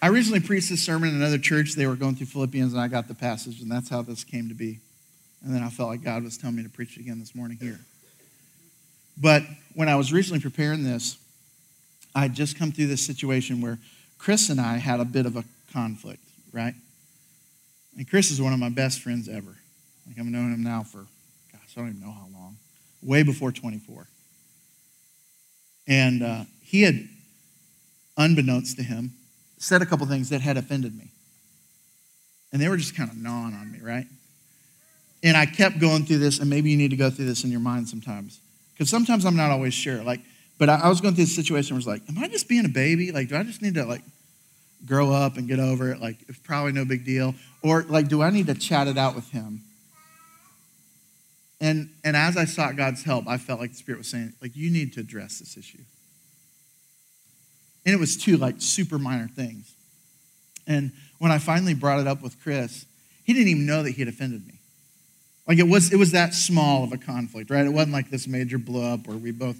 I 0.00 0.06
recently 0.06 0.38
preached 0.38 0.70
this 0.70 0.84
sermon 0.84 1.08
in 1.08 1.16
another 1.16 1.36
church. 1.36 1.72
They 1.72 1.88
were 1.88 1.96
going 1.96 2.14
through 2.14 2.28
Philippians, 2.28 2.72
and 2.74 2.80
I 2.80 2.86
got 2.86 3.08
the 3.08 3.14
passage, 3.14 3.60
and 3.60 3.68
that's 3.68 3.88
how 3.88 4.02
this 4.02 4.22
came 4.22 4.48
to 4.50 4.54
be. 4.54 4.78
And 5.42 5.52
then 5.52 5.64
I 5.64 5.68
felt 5.68 5.88
like 5.88 6.04
God 6.04 6.22
was 6.22 6.38
telling 6.38 6.54
me 6.54 6.62
to 6.62 6.68
preach 6.68 6.96
it 6.96 7.00
again 7.00 7.18
this 7.18 7.34
morning 7.34 7.58
here. 7.60 7.80
But 9.20 9.42
when 9.74 9.88
I 9.88 9.96
was 9.96 10.12
recently 10.12 10.38
preparing 10.38 10.84
this, 10.84 11.16
I 12.14 12.20
had 12.20 12.34
just 12.34 12.56
come 12.56 12.70
through 12.70 12.86
this 12.86 13.04
situation 13.04 13.60
where 13.60 13.80
Chris 14.16 14.48
and 14.48 14.60
I 14.60 14.76
had 14.76 15.00
a 15.00 15.04
bit 15.04 15.26
of 15.26 15.34
a 15.34 15.42
conflict, 15.72 16.22
right? 16.52 16.74
And 17.96 18.08
Chris 18.08 18.30
is 18.30 18.40
one 18.40 18.52
of 18.52 18.60
my 18.60 18.68
best 18.68 19.00
friends 19.00 19.28
ever. 19.28 19.56
Like 20.06 20.20
I've 20.20 20.26
known 20.26 20.54
him 20.54 20.62
now 20.62 20.84
for 20.84 21.06
I 21.76 21.80
don't 21.80 21.90
even 21.90 22.00
know 22.00 22.12
how 22.12 22.28
long, 22.32 22.56
way 23.02 23.22
before 23.22 23.52
24. 23.52 24.06
And 25.86 26.22
uh, 26.22 26.44
he 26.62 26.82
had, 26.82 27.08
unbeknownst 28.16 28.76
to 28.76 28.82
him, 28.82 29.12
said 29.58 29.82
a 29.82 29.86
couple 29.86 30.06
things 30.06 30.30
that 30.30 30.40
had 30.40 30.56
offended 30.56 30.96
me. 30.96 31.08
And 32.52 32.60
they 32.60 32.68
were 32.68 32.76
just 32.76 32.96
kind 32.96 33.10
of 33.10 33.16
gnawing 33.16 33.54
on 33.54 33.70
me, 33.72 33.80
right? 33.82 34.06
And 35.22 35.36
I 35.36 35.46
kept 35.46 35.78
going 35.78 36.04
through 36.04 36.18
this, 36.18 36.38
and 36.38 36.48
maybe 36.48 36.70
you 36.70 36.76
need 36.76 36.90
to 36.90 36.96
go 36.96 37.10
through 37.10 37.26
this 37.26 37.44
in 37.44 37.50
your 37.50 37.60
mind 37.60 37.88
sometimes. 37.88 38.40
Because 38.72 38.90
sometimes 38.90 39.24
I'm 39.24 39.36
not 39.36 39.50
always 39.50 39.74
sure. 39.74 40.02
Like, 40.02 40.20
but 40.58 40.68
I, 40.68 40.80
I 40.84 40.88
was 40.88 41.00
going 41.00 41.14
through 41.14 41.24
this 41.24 41.34
situation 41.34 41.74
where 41.74 41.78
I 41.78 41.84
was 41.84 41.86
like, 41.86 42.02
am 42.08 42.22
I 42.22 42.28
just 42.28 42.48
being 42.48 42.64
a 42.64 42.68
baby? 42.68 43.10
Like, 43.10 43.28
do 43.28 43.36
I 43.36 43.42
just 43.42 43.62
need 43.62 43.74
to 43.74 43.84
like 43.84 44.02
grow 44.86 45.12
up 45.12 45.36
and 45.36 45.48
get 45.48 45.58
over 45.58 45.90
it? 45.90 46.00
Like, 46.00 46.18
it's 46.28 46.38
probably 46.38 46.72
no 46.72 46.84
big 46.84 47.04
deal. 47.04 47.34
Or 47.62 47.82
like, 47.84 48.08
do 48.08 48.22
I 48.22 48.30
need 48.30 48.46
to 48.48 48.54
chat 48.54 48.86
it 48.86 48.98
out 48.98 49.14
with 49.14 49.30
him? 49.30 49.62
And, 51.64 51.88
and 52.04 52.14
as 52.14 52.36
I 52.36 52.44
sought 52.44 52.76
God's 52.76 53.04
help, 53.04 53.26
I 53.26 53.38
felt 53.38 53.58
like 53.58 53.70
the 53.70 53.76
Spirit 53.76 53.96
was 53.96 54.08
saying, 54.08 54.34
like, 54.42 54.54
you 54.54 54.70
need 54.70 54.92
to 54.92 55.00
address 55.00 55.38
this 55.38 55.56
issue. 55.56 55.80
And 57.86 57.94
it 57.94 57.98
was 57.98 58.18
two, 58.18 58.36
like, 58.36 58.56
super 58.58 58.98
minor 58.98 59.28
things. 59.28 59.72
And 60.66 60.92
when 61.20 61.32
I 61.32 61.38
finally 61.38 61.72
brought 61.72 62.00
it 62.00 62.06
up 62.06 62.20
with 62.20 62.38
Chris, 62.42 62.84
he 63.24 63.32
didn't 63.32 63.48
even 63.48 63.64
know 63.64 63.82
that 63.82 63.92
he 63.92 64.02
had 64.02 64.08
offended 64.08 64.46
me. 64.46 64.58
Like, 65.48 65.58
it 65.58 65.66
was, 65.66 65.90
it 65.90 65.96
was 65.96 66.12
that 66.12 66.34
small 66.34 66.84
of 66.84 66.92
a 66.92 66.98
conflict, 66.98 67.48
right? 67.48 67.64
It 67.64 67.72
wasn't 67.72 67.94
like 67.94 68.10
this 68.10 68.28
major 68.28 68.58
blow 68.58 68.92
up 68.92 69.06
where 69.06 69.16
we 69.16 69.30
both, 69.30 69.56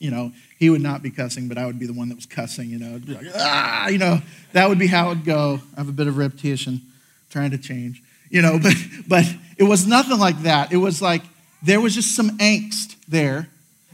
you 0.00 0.10
know, 0.10 0.32
he 0.58 0.70
would 0.70 0.82
not 0.82 1.04
be 1.04 1.10
cussing, 1.10 1.46
but 1.46 1.56
I 1.56 1.66
would 1.66 1.78
be 1.78 1.86
the 1.86 1.92
one 1.92 2.08
that 2.08 2.16
was 2.16 2.26
cussing, 2.26 2.68
you 2.68 2.80
know. 2.80 3.00
Like, 3.06 3.26
ah, 3.36 3.86
you 3.86 3.98
know, 3.98 4.18
that 4.54 4.68
would 4.68 4.80
be 4.80 4.88
how 4.88 5.06
it 5.06 5.08
would 5.10 5.24
go. 5.24 5.60
I 5.76 5.80
have 5.80 5.88
a 5.88 5.92
bit 5.92 6.08
of 6.08 6.16
reputation 6.16 6.80
trying 7.30 7.52
to 7.52 7.58
change 7.58 8.02
you 8.30 8.42
know, 8.42 8.58
but, 8.62 8.74
but 9.08 9.24
it 9.56 9.64
was 9.64 9.86
nothing 9.86 10.18
like 10.18 10.42
that. 10.42 10.72
It 10.72 10.76
was 10.76 11.00
like 11.00 11.22
there 11.62 11.80
was 11.80 11.94
just 11.94 12.14
some 12.14 12.38
angst 12.38 12.96
there. 13.08 13.48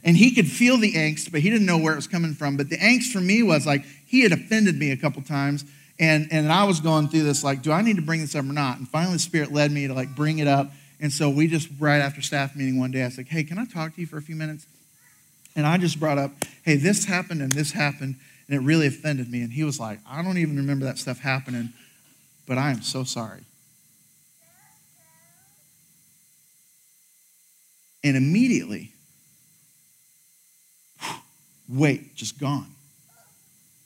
And 0.05 0.17
he 0.17 0.35
could 0.35 0.49
feel 0.49 0.79
the 0.79 0.95
angst, 0.95 1.31
but 1.31 1.43
he 1.43 1.51
didn't 1.51 1.67
know 1.67 1.79
where 1.79 1.93
it 1.93 1.97
was 1.97 2.09
coming 2.09 2.35
from. 2.35 2.57
But 2.57 2.69
the 2.69 2.77
angst 2.77 3.13
for 3.13 3.21
me 3.21 3.43
was 3.43 3.67
like 3.67 3.85
he 4.07 4.23
had 4.23 4.33
offended 4.33 4.77
me 4.77 4.91
a 4.91 4.97
couple 4.97 5.23
times. 5.23 5.65
And, 6.01 6.27
and 6.33 6.51
I 6.51 6.65
was 6.65 6.81
going 6.81 7.09
through 7.09 7.23
this, 7.23 7.45
like, 7.45 7.63
do 7.63 7.71
I 7.71 7.83
need 7.83 7.97
to 7.97 8.03
bring 8.03 8.21
this 8.21 8.35
up 8.35 8.45
or 8.45 8.53
not? 8.53 8.79
And 8.79 8.89
finally, 8.89 9.15
the 9.15 9.21
Spirit 9.21 9.53
led 9.53 9.71
me 9.71 9.87
to 9.87 9.95
like 9.95 10.17
bring 10.17 10.41
it 10.41 10.49
up. 10.49 10.73
And 10.99 11.13
so 11.13 11.31
we 11.31 11.47
just, 11.47 11.69
right 11.79 11.99
after 11.99 12.21
staff 12.21 12.57
meeting 12.57 12.79
one 12.79 12.91
day, 12.91 13.03
I 13.03 13.07
was 13.07 13.17
like, 13.17 13.29
hey, 13.29 13.45
can 13.45 13.59
I 13.59 13.65
talk 13.65 13.95
to 13.95 14.01
you 14.01 14.07
for 14.07 14.17
a 14.17 14.23
few 14.23 14.35
minutes? 14.35 14.67
And 15.55 15.67
I 15.67 15.77
just 15.77 16.01
brought 16.01 16.19
up, 16.19 16.33
hey, 16.65 16.77
this 16.77 17.05
happened 17.05 17.43
and 17.43 17.53
this 17.53 17.73
happened, 17.73 18.17
and 18.49 18.57
it 18.57 18.61
really 18.61 18.87
offended 18.87 19.31
me. 19.31 19.43
And 19.43 19.53
he 19.53 19.65
was 19.65 19.79
like, 19.79 19.99
I 20.09 20.23
don't 20.23 20.39
even 20.39 20.57
remember 20.57 20.85
that 20.87 20.99
stuff 20.99 21.21
happening, 21.21 21.73
but 22.47 22.59
I 22.59 22.71
am 22.71 22.83
so 22.83 23.05
sorry. 23.05 23.43
And 28.05 28.17
immediately, 28.17 28.93
weight 31.69 32.15
just 32.15 32.39
gone. 32.39 32.67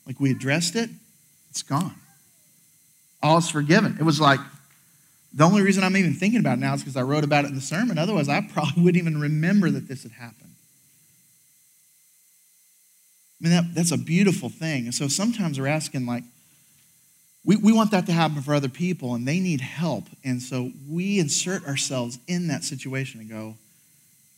Like 0.05 0.19
we 0.19 0.31
addressed 0.31 0.75
it, 0.75 0.89
it's 1.49 1.61
gone. 1.61 1.95
All 3.21 3.37
is 3.37 3.49
forgiven. 3.49 3.97
It 3.99 4.03
was 4.03 4.19
like 4.19 4.39
the 5.33 5.43
only 5.43 5.61
reason 5.61 5.83
I'm 5.83 5.95
even 5.97 6.13
thinking 6.13 6.39
about 6.39 6.57
it 6.57 6.61
now 6.61 6.73
is 6.73 6.81
because 6.81 6.97
I 6.97 7.01
wrote 7.01 7.23
about 7.23 7.45
it 7.45 7.49
in 7.49 7.55
the 7.55 7.61
sermon. 7.61 7.97
Otherwise, 7.97 8.29
I 8.29 8.41
probably 8.53 8.83
wouldn't 8.83 9.01
even 9.01 9.19
remember 9.19 9.69
that 9.69 9.87
this 9.87 10.03
had 10.03 10.13
happened. 10.13 10.55
I 13.39 13.43
mean, 13.43 13.51
that, 13.51 13.75
that's 13.75 13.91
a 13.91 13.97
beautiful 13.97 14.49
thing. 14.49 14.85
And 14.85 14.95
so 14.95 15.07
sometimes 15.07 15.59
we're 15.59 15.67
asking, 15.67 16.07
like, 16.07 16.23
we, 17.45 17.55
we 17.55 17.71
want 17.71 17.91
that 17.91 18.07
to 18.07 18.11
happen 18.11 18.41
for 18.41 18.55
other 18.55 18.67
people 18.67 19.13
and 19.13 19.27
they 19.27 19.39
need 19.39 19.61
help. 19.61 20.05
And 20.23 20.41
so 20.41 20.71
we 20.89 21.19
insert 21.19 21.65
ourselves 21.65 22.17
in 22.27 22.47
that 22.47 22.63
situation 22.63 23.19
and 23.21 23.29
go, 23.29 23.55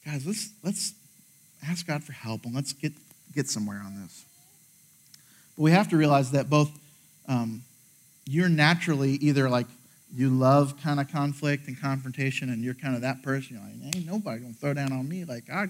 guys, 0.10 0.26
let's, 0.26 0.50
let's 0.64 0.94
ask 1.68 1.86
God 1.86 2.04
for 2.04 2.14
help 2.14 2.46
and 2.46 2.56
let's 2.56 2.74
get, 2.74 2.94
get 3.36 3.48
somewhere 3.48 3.82
on 3.86 4.02
this. 4.02 4.26
But 5.56 5.64
we 5.64 5.72
have 5.72 5.90
to 5.90 5.98
realize 5.98 6.32
that 6.32 6.50
both 6.50 6.72
um, 7.28 7.62
you're 8.26 8.50
naturally 8.50 9.12
either 9.16 9.50
like 9.50 9.68
you 10.16 10.30
love 10.30 10.82
kind 10.82 11.00
of 11.00 11.12
conflict 11.12 11.68
and 11.68 11.80
confrontation 11.80 12.50
and 12.50 12.64
you're 12.64 12.74
kind 12.74 12.96
of 12.96 13.02
that 13.02 13.22
person. 13.22 13.56
You're 13.56 13.66
like, 13.66 13.96
ain't 13.96 14.08
nobody 14.08 14.42
to 14.42 14.54
throw 14.54 14.74
down 14.74 14.92
on 14.92 15.08
me. 15.08 15.26
Like, 15.26 15.48
I, 15.52 15.68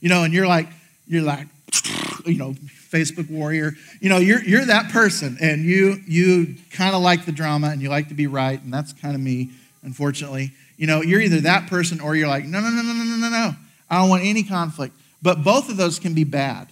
you 0.00 0.08
know, 0.08 0.24
and 0.24 0.32
you're 0.32 0.46
like, 0.46 0.68
you're 1.06 1.22
like, 1.22 1.48
you 2.24 2.38
know, 2.38 2.54
Facebook 2.90 3.28
warrior. 3.28 3.74
You 4.00 4.08
know, 4.08 4.18
you're, 4.18 4.42
you're 4.42 4.64
that 4.64 4.90
person 4.90 5.36
and 5.38 5.64
you, 5.64 5.98
you 6.06 6.54
kind 6.70 6.94
of 6.94 7.02
like 7.02 7.26
the 7.26 7.32
drama 7.32 7.68
and 7.68 7.82
you 7.82 7.90
like 7.90 8.08
to 8.08 8.14
be 8.14 8.26
right. 8.26 8.62
And 8.62 8.72
that's 8.72 8.94
kind 8.94 9.14
of 9.14 9.20
me, 9.20 9.50
unfortunately. 9.82 10.52
You 10.78 10.86
know, 10.86 11.02
you're 11.02 11.20
either 11.20 11.42
that 11.42 11.68
person 11.68 12.00
or 12.00 12.16
you're 12.16 12.28
like, 12.28 12.46
no, 12.46 12.60
no, 12.60 12.70
no, 12.70 12.80
no, 12.80 12.94
no, 12.94 13.04
no, 13.04 13.16
no, 13.16 13.28
no. 13.28 13.56
I 13.92 13.98
don't 13.98 14.08
want 14.08 14.24
any 14.24 14.42
conflict. 14.42 14.96
But 15.20 15.44
both 15.44 15.68
of 15.68 15.76
those 15.76 15.98
can 15.98 16.14
be 16.14 16.24
bad. 16.24 16.68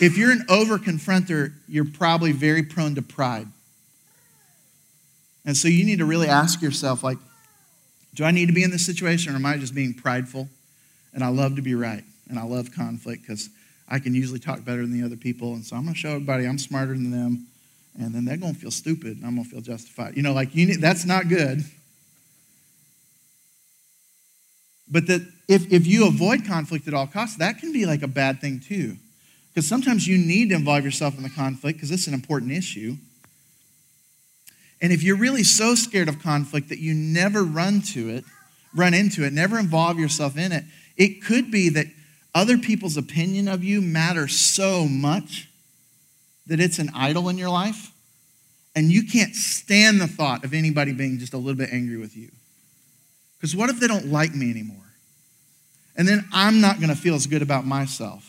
If 0.00 0.16
you're 0.16 0.32
an 0.32 0.46
over 0.48 0.78
confronter, 0.78 1.52
you're 1.68 1.84
probably 1.84 2.32
very 2.32 2.62
prone 2.62 2.94
to 2.94 3.02
pride. 3.02 3.46
And 5.44 5.54
so 5.54 5.68
you 5.68 5.84
need 5.84 5.98
to 5.98 6.06
really 6.06 6.26
ask 6.26 6.62
yourself, 6.62 7.04
like, 7.04 7.18
do 8.14 8.24
I 8.24 8.30
need 8.30 8.46
to 8.46 8.54
be 8.54 8.62
in 8.62 8.70
this 8.70 8.86
situation 8.86 9.32
or 9.32 9.36
am 9.36 9.44
I 9.44 9.58
just 9.58 9.74
being 9.74 9.92
prideful? 9.92 10.48
And 11.12 11.22
I 11.22 11.28
love 11.28 11.56
to 11.56 11.62
be 11.62 11.74
right. 11.74 12.02
And 12.30 12.38
I 12.38 12.44
love 12.44 12.72
conflict 12.72 13.22
because 13.22 13.50
I 13.88 13.98
can 13.98 14.14
usually 14.14 14.38
talk 14.38 14.64
better 14.64 14.80
than 14.80 14.98
the 14.98 15.04
other 15.04 15.16
people. 15.16 15.52
And 15.52 15.64
so 15.64 15.76
I'm 15.76 15.82
going 15.82 15.94
to 15.94 16.00
show 16.00 16.12
everybody 16.12 16.46
I'm 16.46 16.58
smarter 16.58 16.94
than 16.94 17.10
them. 17.10 17.46
And 17.98 18.14
then 18.14 18.24
they're 18.24 18.38
going 18.38 18.54
to 18.54 18.58
feel 18.58 18.70
stupid 18.70 19.18
and 19.18 19.26
I'm 19.26 19.34
going 19.34 19.44
to 19.44 19.50
feel 19.50 19.60
justified. 19.60 20.16
You 20.16 20.22
know, 20.22 20.32
like, 20.32 20.54
you 20.54 20.66
need, 20.66 20.80
that's 20.80 21.04
not 21.04 21.28
good. 21.28 21.62
But 24.90 25.06
that 25.06 25.41
if, 25.52 25.70
if 25.70 25.86
you 25.86 26.06
avoid 26.06 26.46
conflict 26.46 26.88
at 26.88 26.94
all 26.94 27.06
costs, 27.06 27.36
that 27.36 27.58
can 27.58 27.72
be 27.72 27.84
like 27.84 28.02
a 28.02 28.08
bad 28.08 28.40
thing 28.40 28.58
too. 28.58 28.96
Because 29.48 29.68
sometimes 29.68 30.08
you 30.08 30.16
need 30.16 30.48
to 30.48 30.54
involve 30.54 30.82
yourself 30.82 31.16
in 31.16 31.22
the 31.22 31.30
conflict 31.30 31.76
because 31.76 31.90
it's 31.90 32.06
an 32.06 32.14
important 32.14 32.52
issue. 32.52 32.96
And 34.80 34.92
if 34.92 35.02
you're 35.02 35.16
really 35.16 35.44
so 35.44 35.74
scared 35.74 36.08
of 36.08 36.22
conflict 36.22 36.70
that 36.70 36.78
you 36.78 36.94
never 36.94 37.44
run 37.44 37.82
to 37.92 38.08
it, 38.08 38.24
run 38.74 38.94
into 38.94 39.24
it, 39.24 39.32
never 39.34 39.58
involve 39.58 39.98
yourself 39.98 40.38
in 40.38 40.52
it, 40.52 40.64
it 40.96 41.22
could 41.22 41.50
be 41.50 41.68
that 41.68 41.86
other 42.34 42.56
people's 42.56 42.96
opinion 42.96 43.46
of 43.46 43.62
you 43.62 43.82
matters 43.82 44.34
so 44.34 44.88
much 44.88 45.50
that 46.46 46.60
it's 46.60 46.78
an 46.78 46.90
idol 46.94 47.28
in 47.28 47.36
your 47.36 47.50
life, 47.50 47.92
and 48.74 48.90
you 48.90 49.06
can't 49.06 49.34
stand 49.34 50.00
the 50.00 50.06
thought 50.06 50.44
of 50.44 50.54
anybody 50.54 50.92
being 50.92 51.18
just 51.18 51.34
a 51.34 51.36
little 51.36 51.58
bit 51.58 51.68
angry 51.72 51.98
with 51.98 52.16
you. 52.16 52.30
Because 53.36 53.54
what 53.54 53.68
if 53.68 53.78
they 53.78 53.86
don't 53.86 54.06
like 54.06 54.34
me 54.34 54.50
anymore? 54.50 54.82
And 55.96 56.08
then 56.08 56.26
I'm 56.32 56.60
not 56.60 56.78
going 56.78 56.88
to 56.88 56.96
feel 56.96 57.14
as 57.14 57.26
good 57.26 57.42
about 57.42 57.66
myself. 57.66 58.28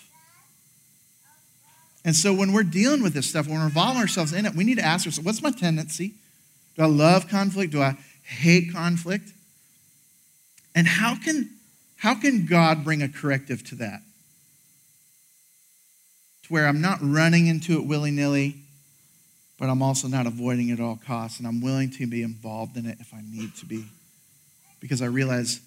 And 2.05 2.16
so 2.16 2.34
when 2.34 2.51
we're 2.51 2.64
dealing 2.64 3.01
with 3.01 3.14
this 3.14 3.30
stuff, 3.30 3.47
when 3.47 3.59
we're 3.59 3.66
involving 3.66 4.01
ourselves 4.01 4.34
in 4.34 4.45
it, 4.45 4.55
we 4.55 4.64
need 4.64 4.78
to 4.78 4.84
ask 4.84 5.05
ourselves 5.05 5.26
what's 5.26 5.41
my 5.41 5.51
tendency? 5.51 6.14
Do 6.76 6.84
I 6.84 6.88
love 6.88 7.30
conflict? 7.30 7.72
Do 7.72 7.82
I 7.82 7.97
hate 8.24 8.74
conflict? 8.74 9.30
And 10.76 10.88
how 10.88 11.16
can, 11.16 11.49
how 11.97 12.16
can 12.16 12.45
God 12.45 12.84
bring 12.84 13.01
a 13.01 13.07
corrective 13.07 13.64
to 13.70 13.76
that? 13.76 14.01
To 16.43 16.53
where 16.53 16.68
I'm 16.68 16.82
not 16.82 16.97
running 17.01 17.47
into 17.47 17.80
it 17.80 17.86
willy 17.86 18.11
nilly, 18.11 18.57
but 19.57 19.70
I'm 19.70 19.82
also 19.82 20.07
not 20.07 20.28
avoiding 20.28 20.70
it 20.70 20.74
at 20.74 20.80
all 20.82 20.99
costs, 21.05 21.38
and 21.38 21.47
I'm 21.47 21.61
willing 21.61 21.89
to 21.91 22.07
be 22.07 22.22
involved 22.22 22.76
in 22.76 22.86
it 22.86 22.97
if 22.99 23.14
I 23.14 23.22
need 23.22 23.55
to 23.57 23.66
be 23.66 23.86
because 24.82 25.01
I 25.01 25.05
realize 25.05 25.61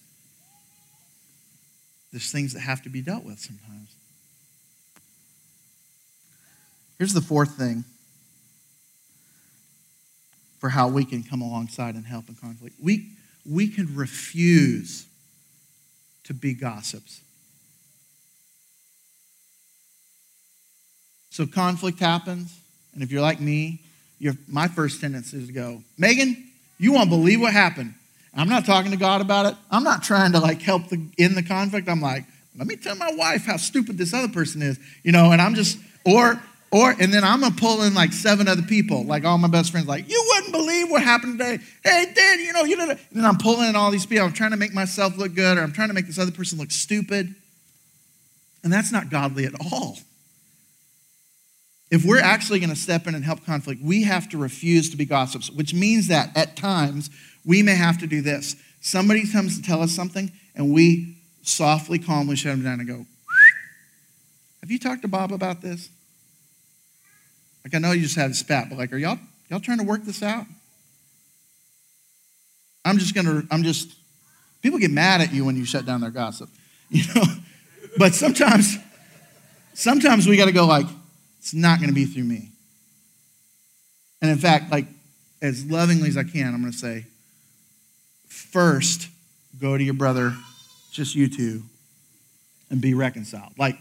there's 2.17 2.33
things 2.33 2.55
that 2.55 2.61
have 2.61 2.81
to 2.83 2.89
be 2.89 3.03
dealt 3.03 3.25
with 3.25 3.39
sometimes. 3.39 3.95
Here's 6.97 7.13
the 7.13 7.21
fourth 7.21 7.59
thing 7.59 7.85
for 10.59 10.71
how 10.71 10.89
we 10.89 11.05
can 11.05 11.23
come 11.23 11.43
alongside 11.43 11.95
and 11.95 12.07
help 12.07 12.31
in 12.31 12.35
conflict. 12.35 12.77
We, 12.83 13.11
we 13.45 13.69
can 13.69 13.95
refuse 13.95 15.05
to 16.25 16.33
be 16.33 16.55
gossips. 16.55 17.21
So 21.29 21.47
conflict 21.47 21.99
happens, 21.99 22.59
and 22.95 23.03
if 23.03 23.13
you're 23.13 23.21
like 23.21 23.43
me, 23.43 23.83
your, 24.19 24.33
my 24.49 24.69
first 24.69 25.03
tendency 25.03 25.37
is 25.37 25.49
to 25.49 25.53
go, 25.53 25.83
Megan, 25.99 26.51
you 26.79 26.95
won't 26.95 27.11
believe 27.11 27.43
what 27.43 27.53
happened. 27.53 27.93
I'm 28.37 28.49
not 28.49 28.67
talking 28.67 28.91
to 28.91 28.97
God 28.97 29.21
about 29.21 29.47
it. 29.47 29.55
I'm 29.71 29.83
not 29.83 30.03
trying 30.03 30.33
to 30.33 30.41
like 30.41 30.61
help 30.61 30.89
the, 30.89 31.05
in 31.17 31.35
the 31.35 31.43
conflict. 31.43 31.89
I'm 31.89 32.01
like, 32.01 32.25
let 32.57 32.67
me 32.67 32.77
tell 32.77 32.97
my 32.97 33.13
wife 33.13 33.47
how 33.47 33.57
stupid 33.57 33.99
this 33.99 34.15
other 34.15 34.29
person 34.29 34.63
is, 34.63 34.79
you 35.03 35.13
know, 35.13 35.33
and 35.33 35.41
I'm 35.41 35.55
just, 35.55 35.79
or 36.05 36.41
or, 36.73 36.91
and 36.91 37.15
then 37.15 37.23
I'm 37.23 37.41
gonna 37.41 37.55
pull 37.55 37.83
in 37.83 37.95
like 37.95 38.13
seven 38.13 38.49
other 38.49 38.63
people, 38.63 39.05
like 39.05 39.25
all 39.25 39.39
my 39.39 39.49
best 39.49 39.71
friends, 39.71 39.87
like, 39.87 40.11
you 40.11 40.25
wouldn't 40.35 40.53
believe 40.53 40.91
what 40.91 41.03
happened 41.03 41.39
today. 41.39 41.59
Hey, 41.85 42.13
Dan, 42.15 42.41
you 42.41 42.53
know, 42.53 42.65
you 42.65 42.77
know. 42.77 42.91
And 42.91 42.99
then 43.13 43.25
I'm 43.25 43.39
pulling 43.39 43.69
in 43.69 43.77
all 43.77 43.91
these 43.91 44.05
people. 44.05 44.27
I'm 44.27 44.33
trying 44.33 44.51
to 44.51 44.57
make 44.57 44.75
myself 44.75 45.17
look 45.17 45.35
good, 45.35 45.59
or 45.59 45.63
I'm 45.63 45.73
trying 45.73 45.89
to 45.89 45.95
make 45.95 46.07
this 46.07 46.19
other 46.19 46.33
person 46.33 46.59
look 46.59 46.71
stupid. 46.71 47.35
And 48.65 48.73
that's 48.73 48.91
not 48.91 49.11
godly 49.11 49.47
at 49.47 49.55
all. 49.73 49.99
If 51.97 52.05
we're 52.05 52.21
actually 52.21 52.61
gonna 52.61 52.77
step 52.77 53.07
in 53.07 53.15
and 53.15 53.25
help 53.25 53.47
conflict, 53.47 53.81
we 53.81 54.03
have 54.03 54.29
to 54.29 54.37
refuse 54.37 54.91
to 54.91 54.99
be 54.99 55.07
gossips, 55.07 55.51
which 55.51 55.73
means 55.73 56.09
that 56.09 56.37
at 56.37 56.55
times 56.55 57.09
we 57.43 57.63
may 57.63 57.75
have 57.75 57.97
to 58.01 58.07
do 58.07 58.21
this. 58.21 58.55
Somebody 58.83 59.27
comes 59.27 59.57
to 59.57 59.63
tell 59.63 59.81
us 59.81 59.93
something, 59.93 60.31
and 60.55 60.75
we 60.75 61.17
softly, 61.41 61.99
calmly 61.99 62.37
shut 62.37 62.53
them 62.53 62.63
down 62.63 62.81
and 62.81 62.87
go, 62.87 63.07
Have 64.61 64.71
you 64.71 64.79
talked 64.79 65.01
to 65.03 65.09
Bob 65.09 65.33
about 65.33 65.63
this? 65.63 65.89
Like 67.65 67.75
I 67.75 67.79
know 67.79 67.93
you 67.93 68.03
just 68.03 68.17
had 68.17 68.31
a 68.31 68.35
spat, 68.35 68.69
but 68.69 68.77
like, 68.77 68.93
are 68.93 68.99
y'all 68.99 69.19
y'all 69.49 69.61
trying 69.61 69.79
to 69.79 69.85
work 69.85 70.05
this 70.05 70.23
out? 70.23 70.45
I'm 72.85 72.99
just 72.99 73.15
gonna, 73.15 73.43
I'm 73.51 73.63
just, 73.63 73.91
people 74.61 74.79
get 74.79 74.91
mad 74.91 75.23
at 75.23 75.33
you 75.33 75.47
when 75.47 75.57
you 75.57 75.65
shut 75.65 75.87
down 75.87 76.03
their 76.03 76.11
gossip, 76.11 76.51
you 76.91 77.05
know? 77.15 77.25
but 77.97 78.13
sometimes, 78.15 78.77
sometimes 79.73 80.29
we 80.29 80.37
gotta 80.37 80.53
go 80.53 80.67
like, 80.67 80.87
it's 81.47 81.55
not 81.55 81.79
gonna 81.79 81.93
be 81.93 82.07
through 82.07 82.25
me. 82.25 82.51
And 84.21 84.33
in 84.33 84.37
fact, 84.37 84.73
like, 84.73 84.87
as 85.41 85.65
lovingly 85.65 86.09
as 86.09 86.17
I 86.17 86.25
can, 86.25 86.53
I'm 86.53 86.61
gonna 86.61 86.73
say, 86.73 87.07
first, 88.27 89.07
go 89.61 89.79
to 89.79 89.85
your 89.85 89.95
brother, 89.95 90.35
just 90.91 91.15
you 91.15 91.29
two, 91.29 91.63
and 92.69 92.81
be 92.81 92.95
reconciled. 92.95 93.53
Like, 93.57 93.79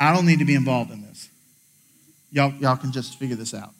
I 0.00 0.14
don't 0.14 0.24
need 0.24 0.38
to 0.38 0.46
be 0.46 0.54
involved 0.54 0.90
in 0.90 1.02
this. 1.02 1.28
Y'all, 2.30 2.54
y'all 2.54 2.78
can 2.78 2.90
just 2.90 3.18
figure 3.18 3.36
this 3.36 3.52
out. 3.52 3.74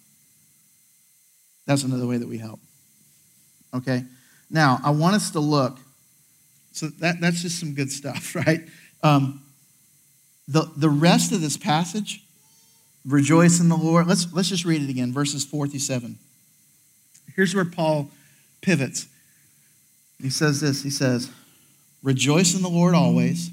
That's 1.65 1.85
another 1.85 2.07
way 2.07 2.19
that 2.19 2.29
we 2.29 2.37
help. 2.37 2.61
Okay? 3.73 4.05
Now, 4.51 4.81
I 4.85 4.91
want 4.91 5.17
us 5.17 5.31
to 5.31 5.41
look. 5.41 5.79
So 6.73 6.89
that, 7.01 7.23
that's 7.23 7.41
just 7.41 7.59
some 7.59 7.73
good 7.73 7.91
stuff, 7.91 8.35
right? 8.47 8.69
Um, 9.03 9.41
the, 10.47 10.71
the 10.77 10.91
rest 10.91 11.33
of 11.33 11.41
this 11.41 11.57
passage, 11.57 12.23
rejoice 13.05 13.61
in 13.61 13.69
the 13.69 13.77
Lord. 13.77 14.07
Let's, 14.07 14.33
let's 14.33 14.49
just 14.49 14.65
read 14.65 14.83
it 14.83 14.91
again, 14.91 15.13
verses 15.13 15.45
4 15.45 15.69
through 15.69 15.81
7. 15.81 16.19
Here's 17.35 17.55
where 17.55 17.65
Paul 17.65 18.11
pivots. 18.61 19.07
He 20.21 20.31
says 20.31 20.61
this 20.61 20.83
He 20.83 20.91
says, 20.91 21.31
Rejoice 22.03 22.55
in 22.55 22.63
the 22.63 22.69
Lord 22.69 22.95
always. 22.95 23.51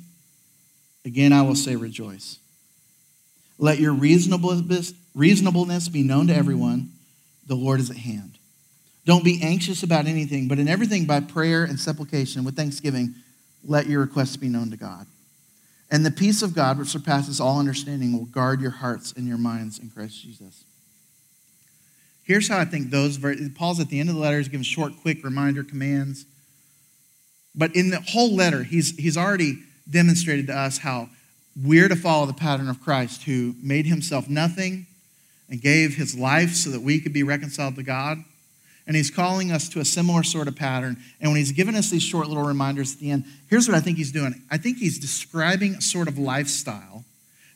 Again, 1.03 1.33
I 1.33 1.43
will 1.43 1.55
say 1.55 1.75
rejoice. 1.75 2.39
Let 3.57 3.79
your 3.79 3.93
reasonableness, 3.93 4.93
reasonableness 5.13 5.87
be 5.87 6.03
known 6.03 6.27
to 6.27 6.35
everyone. 6.35 6.91
The 7.47 7.55
Lord 7.55 7.79
is 7.79 7.91
at 7.91 7.97
hand. 7.97 8.39
Don't 9.05 9.23
be 9.23 9.39
anxious 9.43 9.83
about 9.83 10.07
anything, 10.07 10.47
but 10.47 10.57
in 10.57 10.67
everything 10.67 11.05
by 11.05 11.19
prayer 11.19 11.63
and 11.63 11.79
supplication 11.79 12.43
with 12.43 12.55
thanksgiving, 12.55 13.13
let 13.63 13.85
your 13.85 14.01
requests 14.01 14.35
be 14.35 14.49
known 14.49 14.71
to 14.71 14.77
God. 14.77 15.05
And 15.91 16.05
the 16.05 16.11
peace 16.11 16.41
of 16.41 16.55
God, 16.55 16.79
which 16.79 16.87
surpasses 16.87 17.39
all 17.39 17.59
understanding, 17.59 18.13
will 18.13 18.25
guard 18.25 18.59
your 18.59 18.71
hearts 18.71 19.13
and 19.15 19.27
your 19.27 19.37
minds 19.37 19.79
in 19.79 19.89
Christ 19.89 20.21
Jesus. 20.21 20.63
Here's 22.23 22.47
how 22.47 22.57
I 22.57 22.65
think 22.65 22.89
those, 22.89 23.19
Paul's 23.53 23.79
at 23.79 23.89
the 23.89 23.99
end 23.99 24.09
of 24.09 24.15
the 24.15 24.21
letter, 24.21 24.39
he's 24.39 24.47
giving 24.47 24.63
short, 24.63 24.93
quick 25.01 25.23
reminder 25.23 25.63
commands. 25.63 26.25
But 27.53 27.75
in 27.75 27.91
the 27.91 28.01
whole 28.01 28.35
letter, 28.35 28.63
he's, 28.63 28.97
he's 28.97 29.15
already 29.15 29.59
demonstrated 29.89 30.47
to 30.47 30.57
us 30.57 30.79
how 30.79 31.09
we're 31.55 31.87
to 31.87 31.95
follow 31.95 32.25
the 32.25 32.33
pattern 32.33 32.67
of 32.67 32.81
Christ 32.81 33.23
who 33.23 33.55
made 33.61 33.85
himself 33.85 34.27
nothing 34.27 34.87
and 35.49 35.61
gave 35.61 35.95
his 35.95 36.17
life 36.17 36.53
so 36.53 36.71
that 36.71 36.81
we 36.81 36.99
could 36.99 37.13
be 37.13 37.23
reconciled 37.23 37.75
to 37.75 37.83
God. 37.83 38.17
And 38.87 38.95
he's 38.95 39.09
calling 39.09 39.51
us 39.51 39.67
to 39.69 39.79
a 39.79 39.85
similar 39.85 40.21
sort 40.21 40.47
of 40.47 40.55
pattern. 40.55 40.97
And 41.19 41.31
when 41.31 41.37
he's 41.37 41.51
given 41.51 41.75
us 41.75 41.89
these 41.89 42.03
short 42.03 42.27
little 42.27 42.43
reminders 42.43 42.93
at 42.93 42.99
the 42.99 43.09
end, 43.09 43.25
here's 43.49 43.67
what 43.67 43.75
I 43.75 43.79
think 43.79 43.97
he's 43.97 44.11
doing 44.11 44.41
I 44.49 44.57
think 44.57 44.77
he's 44.77 44.99
describing 44.99 45.75
a 45.75 45.81
sort 45.81 46.07
of 46.07 46.17
lifestyle 46.17 47.03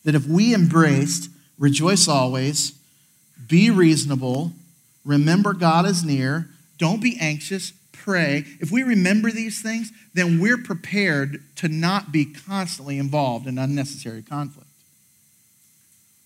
that 0.04 0.16
if 0.16 0.26
we 0.26 0.54
embraced, 0.54 1.30
rejoice 1.58 2.08
always, 2.08 2.74
be 3.48 3.70
reasonable, 3.70 4.54
remember 5.06 5.54
God 5.54 5.86
is 5.86 6.04
near, 6.04 6.50
don't 6.78 7.02
be 7.02 7.18
anxious, 7.20 7.74
pray, 7.92 8.46
if 8.60 8.72
we 8.72 8.82
remember 8.82 9.30
these 9.30 9.62
things, 9.62 9.92
then 10.14 10.40
we're 10.40 10.58
prepared 10.58 11.44
to 11.58 11.68
not 11.68 12.12
be 12.12 12.26
constantly 12.26 12.98
involved 12.98 13.46
in 13.46 13.58
unnecessary 13.58 14.22
conflict. 14.22 14.68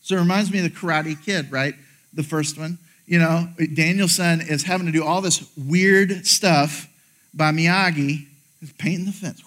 So 0.01 0.15
it 0.15 0.19
reminds 0.19 0.51
me 0.51 0.59
of 0.59 0.65
the 0.65 0.69
Karate 0.69 1.21
Kid, 1.23 1.51
right? 1.51 1.73
The 2.13 2.23
first 2.23 2.57
one. 2.57 2.77
You 3.05 3.19
know, 3.19 3.49
Daniel-san 3.73 4.41
is 4.41 4.63
having 4.63 4.85
to 4.85 4.91
do 4.91 5.03
all 5.03 5.21
this 5.21 5.49
weird 5.57 6.25
stuff 6.25 6.87
by 7.33 7.51
Miyagi. 7.51 8.27
He's 8.59 8.73
painting 8.73 9.05
the 9.05 9.11
fence. 9.11 9.43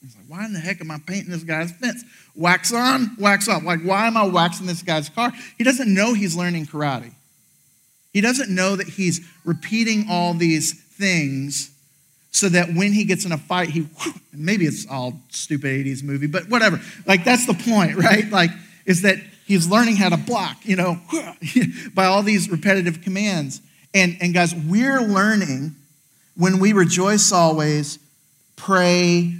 He's 0.00 0.16
like, 0.16 0.24
why 0.28 0.44
in 0.46 0.52
the 0.52 0.60
heck 0.60 0.80
am 0.80 0.90
I 0.90 0.98
painting 1.06 1.30
this 1.30 1.42
guy's 1.42 1.72
fence? 1.72 2.04
Wax 2.34 2.72
on, 2.72 3.16
wax 3.18 3.48
off. 3.48 3.64
Like, 3.64 3.80
why 3.82 4.06
am 4.06 4.16
I 4.16 4.24
waxing 4.24 4.66
this 4.66 4.82
guy's 4.82 5.08
car? 5.08 5.32
He 5.58 5.64
doesn't 5.64 5.92
know 5.92 6.14
he's 6.14 6.36
learning 6.36 6.66
karate. 6.66 7.12
He 8.12 8.20
doesn't 8.20 8.48
know 8.48 8.76
that 8.76 8.88
he's 8.88 9.20
repeating 9.44 10.06
all 10.08 10.32
these 10.32 10.72
things 10.72 11.70
so 12.30 12.48
that 12.48 12.74
when 12.74 12.92
he 12.92 13.04
gets 13.04 13.24
in 13.24 13.32
a 13.32 13.38
fight, 13.38 13.70
he 13.70 13.88
maybe 14.32 14.64
it's 14.64 14.86
all 14.86 15.20
stupid 15.30 15.84
80s 15.84 16.02
movie, 16.02 16.26
but 16.26 16.48
whatever. 16.48 16.80
Like 17.06 17.24
that's 17.24 17.46
the 17.46 17.54
point, 17.54 17.96
right? 17.96 18.30
Like, 18.30 18.50
is 18.84 19.02
that 19.02 19.18
he's 19.46 19.68
learning 19.68 19.96
how 19.96 20.10
to 20.10 20.16
block, 20.16 20.58
you 20.64 20.76
know, 20.76 21.00
by 21.94 22.04
all 22.04 22.22
these 22.22 22.50
repetitive 22.50 23.02
commands. 23.02 23.60
And, 23.94 24.16
and 24.20 24.34
guys, 24.34 24.54
we're 24.54 25.00
learning 25.00 25.74
when 26.36 26.58
we 26.58 26.72
rejoice 26.72 27.32
always, 27.32 27.98
pray, 28.56 29.34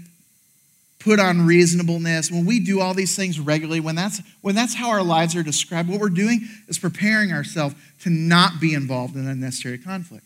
put 0.99 1.21
on 1.21 1.47
reasonableness, 1.47 2.31
when 2.31 2.47
we 2.47 2.59
do 2.59 2.81
all 2.81 2.95
these 2.95 3.15
things 3.15 3.39
regularly, 3.39 3.81
when 3.81 3.95
that's, 3.95 4.23
when 4.41 4.55
that's 4.55 4.75
how 4.75 4.91
our 4.91 5.03
lives 5.03 5.37
are 5.37 5.43
described, 5.43 5.89
what 5.89 6.01
we're 6.01 6.09
doing 6.09 6.41
is 6.69 6.79
preparing 6.79 7.33
ourselves 7.33 7.75
to 8.01 8.11
not 8.11 8.61
be 8.61 8.75
involved 8.75 9.15
in 9.15 9.29
unnecessary 9.29 9.79
conflict. 9.79 10.25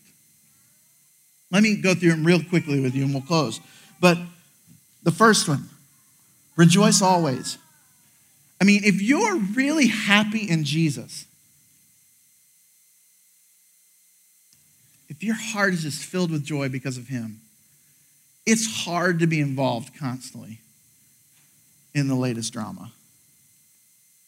Let 1.51 1.63
me 1.63 1.75
go 1.75 1.93
through 1.93 2.11
them 2.11 2.23
real 2.23 2.41
quickly 2.43 2.79
with 2.79 2.95
you 2.95 3.03
and 3.03 3.13
we'll 3.13 3.21
close. 3.21 3.59
But 3.99 4.17
the 5.03 5.11
first 5.11 5.47
one 5.47 5.69
rejoice 6.55 7.01
always. 7.01 7.57
I 8.61 8.63
mean, 8.63 8.83
if 8.83 9.01
you're 9.01 9.37
really 9.37 9.87
happy 9.87 10.47
in 10.47 10.63
Jesus, 10.63 11.25
if 15.09 15.23
your 15.23 15.33
heart 15.33 15.73
is 15.73 15.81
just 15.81 16.03
filled 16.03 16.29
with 16.29 16.45
joy 16.45 16.69
because 16.69 16.95
of 16.95 17.07
Him, 17.07 17.41
it's 18.45 18.85
hard 18.85 19.17
to 19.19 19.27
be 19.27 19.39
involved 19.39 19.97
constantly 19.97 20.59
in 21.95 22.07
the 22.07 22.13
latest 22.13 22.53
drama. 22.53 22.91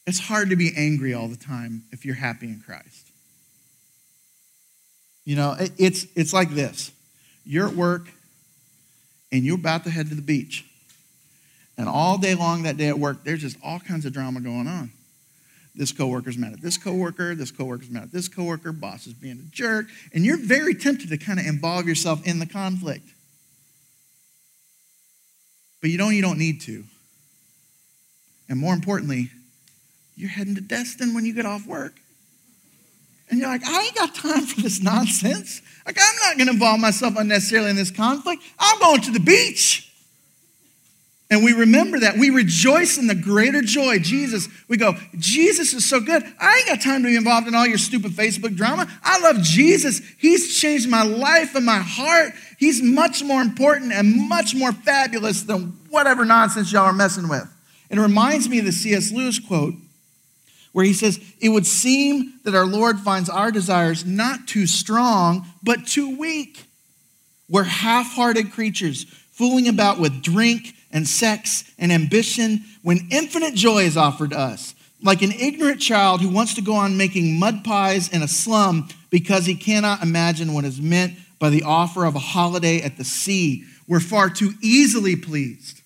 It's 0.07 0.19
hard 0.19 0.49
to 0.49 0.55
be 0.55 0.71
angry 0.75 1.13
all 1.13 1.27
the 1.27 1.38
time 1.38 1.84
if 1.91 2.03
you're 2.03 2.15
happy 2.15 2.47
in 2.47 2.59
Christ. 2.59 3.11
You 5.25 5.36
know, 5.36 5.55
it's, 5.77 6.07
it's 6.15 6.34
like 6.34 6.49
this 6.49 6.91
you're 7.45 7.67
at 7.67 7.75
work 7.75 8.09
and 9.31 9.43
you're 9.43 9.55
about 9.55 9.84
to 9.84 9.91
head 9.91 10.09
to 10.09 10.15
the 10.15 10.21
beach. 10.23 10.65
And 11.78 11.89
all 11.89 12.17
day 12.17 12.36
long 12.36 12.63
that 12.63 12.78
day 12.78 12.88
at 12.88 12.99
work, 12.99 13.24
there's 13.24 13.41
just 13.41 13.57
all 13.63 13.80
kinds 13.80 14.05
of 14.05 14.13
drama 14.13 14.41
going 14.41 14.67
on. 14.67 14.91
This 15.76 15.91
coworker's 15.91 16.38
mad 16.38 16.53
at 16.53 16.61
this 16.61 16.78
coworker, 16.78 17.34
this 17.34 17.49
coworker's 17.49 17.89
mad 17.89 18.03
at 18.03 18.11
this 18.11 18.28
coworker, 18.28 18.71
boss 18.71 19.07
is 19.07 19.13
being 19.13 19.39
a 19.39 19.55
jerk, 19.55 19.88
and 20.13 20.24
you're 20.24 20.38
very 20.38 20.76
tempted 20.76 21.09
to 21.09 21.17
kind 21.17 21.39
of 21.39 21.47
involve 21.47 21.88
yourself 21.88 22.26
in 22.28 22.38
the 22.38 22.45
conflict. 22.45 23.09
But 25.82 25.89
you 25.89 25.97
know 25.97 26.09
you 26.09 26.21
don't 26.21 26.38
need 26.38 26.61
to. 26.61 26.84
And 28.47 28.59
more 28.59 28.74
importantly, 28.74 29.32
you're 30.15 30.30
heading 30.30 30.55
to 30.55 30.61
Destin 30.61 31.15
when 31.15 31.26
you 31.26 31.34
get 31.34 31.45
off 31.45 31.65
work. 31.65 31.93
And 33.30 33.39
you're 33.39 33.49
like, 33.49 33.65
I 33.65 33.86
ain't 33.86 33.95
got 33.95 34.13
time 34.13 34.45
for 34.45 34.61
this 34.61 34.82
nonsense. 34.82 35.61
Like, 35.88 35.97
I'm 35.99 36.15
not 36.24 36.38
going 36.38 36.47
to 36.47 36.53
involve 36.53 36.80
myself 36.80 37.15
unnecessarily 37.17 37.71
in 37.71 37.76
this 37.76 37.89
conflict. 37.89 38.43
I'm 38.59 38.80
going 38.80 39.01
to 39.01 39.11
the 39.11 39.19
beach. 39.19 39.92
And 41.34 41.43
we 41.43 41.51
remember 41.51 42.01
that. 42.01 42.15
We 42.15 42.29
rejoice 42.29 42.99
in 42.99 43.07
the 43.07 43.15
greater 43.15 43.63
joy. 43.63 43.97
Jesus, 43.97 44.47
we 44.67 44.77
go, 44.77 44.95
Jesus 45.17 45.73
is 45.73 45.84
so 45.84 45.99
good. 45.99 46.23
I 46.39 46.57
ain't 46.57 46.67
got 46.67 46.81
time 46.81 47.01
to 47.01 47.09
be 47.09 47.15
involved 47.15 47.47
in 47.47 47.55
all 47.55 47.65
your 47.65 47.79
stupid 47.79 48.11
Facebook 48.11 48.55
drama. 48.55 48.88
I 49.01 49.19
love 49.19 49.41
Jesus. 49.41 49.99
He's 50.19 50.55
changed 50.59 50.88
my 50.88 51.01
life 51.01 51.55
and 51.55 51.65
my 51.65 51.79
heart. 51.79 52.34
He's 52.59 52.84
much 52.84 53.23
more 53.23 53.41
important 53.41 53.93
and 53.93 54.29
much 54.29 54.53
more 54.53 54.73
fabulous 54.73 55.41
than 55.41 55.75
whatever 55.89 56.23
nonsense 56.23 56.71
y'all 56.71 56.84
are 56.84 56.93
messing 56.93 57.27
with. 57.27 57.51
It 57.89 57.97
reminds 57.97 58.47
me 58.47 58.59
of 58.59 58.65
the 58.65 58.71
C.S. 58.71 59.11
Lewis 59.11 59.39
quote 59.39 59.73
where 60.71 60.86
he 60.86 60.93
says, 60.93 61.19
It 61.41 61.49
would 61.49 61.65
seem 61.65 62.41
that 62.43 62.53
our 62.53 62.67
Lord 62.67 62.99
finds 62.99 63.27
our 63.27 63.49
desires 63.49 64.05
not 64.05 64.47
too 64.47 64.67
strong, 64.67 65.47
but 65.63 65.88
too 65.88 66.15
weak. 66.15 66.63
We're 67.49 67.63
half 67.63 68.13
hearted 68.13 68.51
creatures 68.51 69.05
fooling 69.31 69.67
about 69.67 69.99
with 69.99 70.21
drink 70.21 70.75
and 70.93 71.07
sex 71.07 71.63
and 71.77 71.91
ambition 71.91 72.63
when 72.83 73.07
infinite 73.11 73.55
joy 73.55 73.83
is 73.83 73.97
offered 73.97 74.29
to 74.29 74.39
us. 74.39 74.75
Like 75.01 75.21
an 75.21 75.33
ignorant 75.33 75.81
child 75.81 76.21
who 76.21 76.29
wants 76.29 76.53
to 76.53 76.61
go 76.61 76.75
on 76.75 76.95
making 76.95 77.37
mud 77.37 77.65
pies 77.65 78.07
in 78.07 78.21
a 78.21 78.27
slum 78.27 78.87
because 79.09 79.45
he 79.45 79.55
cannot 79.55 80.01
imagine 80.01 80.53
what 80.53 80.63
is 80.63 80.79
meant 80.79 81.15
by 81.39 81.49
the 81.49 81.63
offer 81.63 82.05
of 82.05 82.15
a 82.15 82.19
holiday 82.19 82.81
at 82.81 82.95
the 82.95 83.03
sea. 83.03 83.65
We're 83.87 83.99
far 83.99 84.29
too 84.29 84.53
easily 84.61 85.17
pleased 85.17 85.81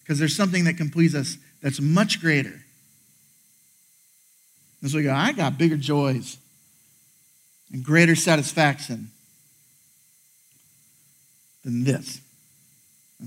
because 0.00 0.18
there's 0.18 0.36
something 0.36 0.64
that 0.64 0.76
can 0.76 0.90
please 0.90 1.14
us 1.14 1.38
that's 1.60 1.80
much 1.80 2.20
greater. 2.20 2.60
And 4.80 4.90
so 4.90 4.98
we 4.98 5.02
go, 5.02 5.14
I 5.14 5.32
got 5.32 5.56
bigger 5.56 5.78
joys 5.78 6.36
and 7.72 7.82
greater 7.82 8.14
satisfaction 8.14 9.10
than 11.64 11.84
this. 11.84 12.20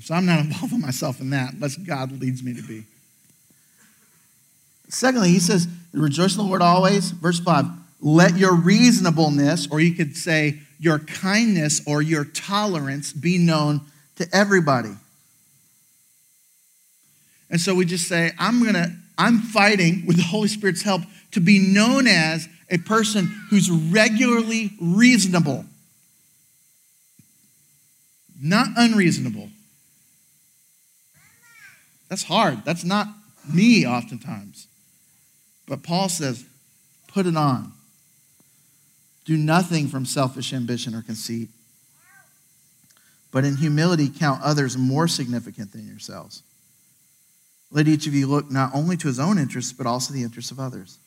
So 0.02 0.16
I'm 0.16 0.26
not 0.26 0.40
involving 0.46 0.82
myself 0.82 1.20
in 1.20 1.30
that 1.32 1.54
unless 1.54 1.76
God 1.76 2.12
leads 2.12 2.44
me 2.44 2.54
to 2.54 2.62
be. 2.62 2.86
Secondly, 4.90 5.30
he 5.30 5.40
says, 5.40 5.68
rejoice 5.94 6.34
in 6.34 6.38
the 6.38 6.44
Lord 6.44 6.62
always. 6.62 7.12
Verse 7.12 7.40
5, 7.40 7.66
let 8.00 8.38
your 8.38 8.56
reasonableness, 8.56 9.68
or 9.70 9.82
you 9.82 9.94
could 9.94 10.16
say 10.16 10.60
your 10.80 11.00
kindness 11.00 11.82
or 11.86 12.02
your 12.02 12.24
tolerance, 12.24 13.12
be 13.12 13.38
known 13.38 13.82
to 14.16 14.28
everybody. 14.32 14.92
And 17.50 17.60
so 17.60 17.74
we 17.74 17.86
just 17.86 18.08
say, 18.08 18.32
I'm 18.38 18.64
gonna, 18.64 18.96
I'm 19.18 19.40
fighting 19.40 20.06
with 20.06 20.18
the 20.18 20.24
Holy 20.24 20.48
Spirit's 20.48 20.82
help 20.82 21.02
to 21.32 21.40
be 21.40 21.60
known 21.60 22.08
as 22.08 22.48
a 22.70 22.78
person 22.78 23.26
who's 23.50 23.70
regularly 23.72 24.72
reasonable, 24.80 25.66
not 28.42 28.68
unreasonable. 28.76 29.50
That's 32.10 32.24
hard. 32.24 32.64
That's 32.64 32.84
not 32.84 33.08
me 33.54 33.86
oftentimes. 33.86 34.68
But 35.68 35.84
Paul 35.84 36.10
says, 36.10 36.46
put 37.08 37.26
it 37.26 37.36
on. 37.36 37.74
Do 39.26 39.36
nothing 39.36 39.88
from 39.88 40.06
selfish 40.06 40.54
ambition 40.54 40.96
or 40.96 41.02
conceit, 41.02 41.50
but 43.30 43.44
in 43.44 43.58
humility 43.58 44.10
count 44.10 44.42
others 44.42 44.78
more 44.78 45.08
significant 45.08 45.74
than 45.74 45.86
yourselves. 45.86 46.44
Let 47.70 47.90
each 47.90 48.08
of 48.08 48.14
you 48.14 48.28
look 48.28 48.50
not 48.50 48.74
only 48.74 48.96
to 48.96 49.08
his 49.10 49.20
own 49.20 49.38
interests, 49.38 49.74
but 49.74 49.86
also 49.86 50.14
the 50.14 50.24
interests 50.24 50.52
of 50.52 50.62
others. 50.62 50.98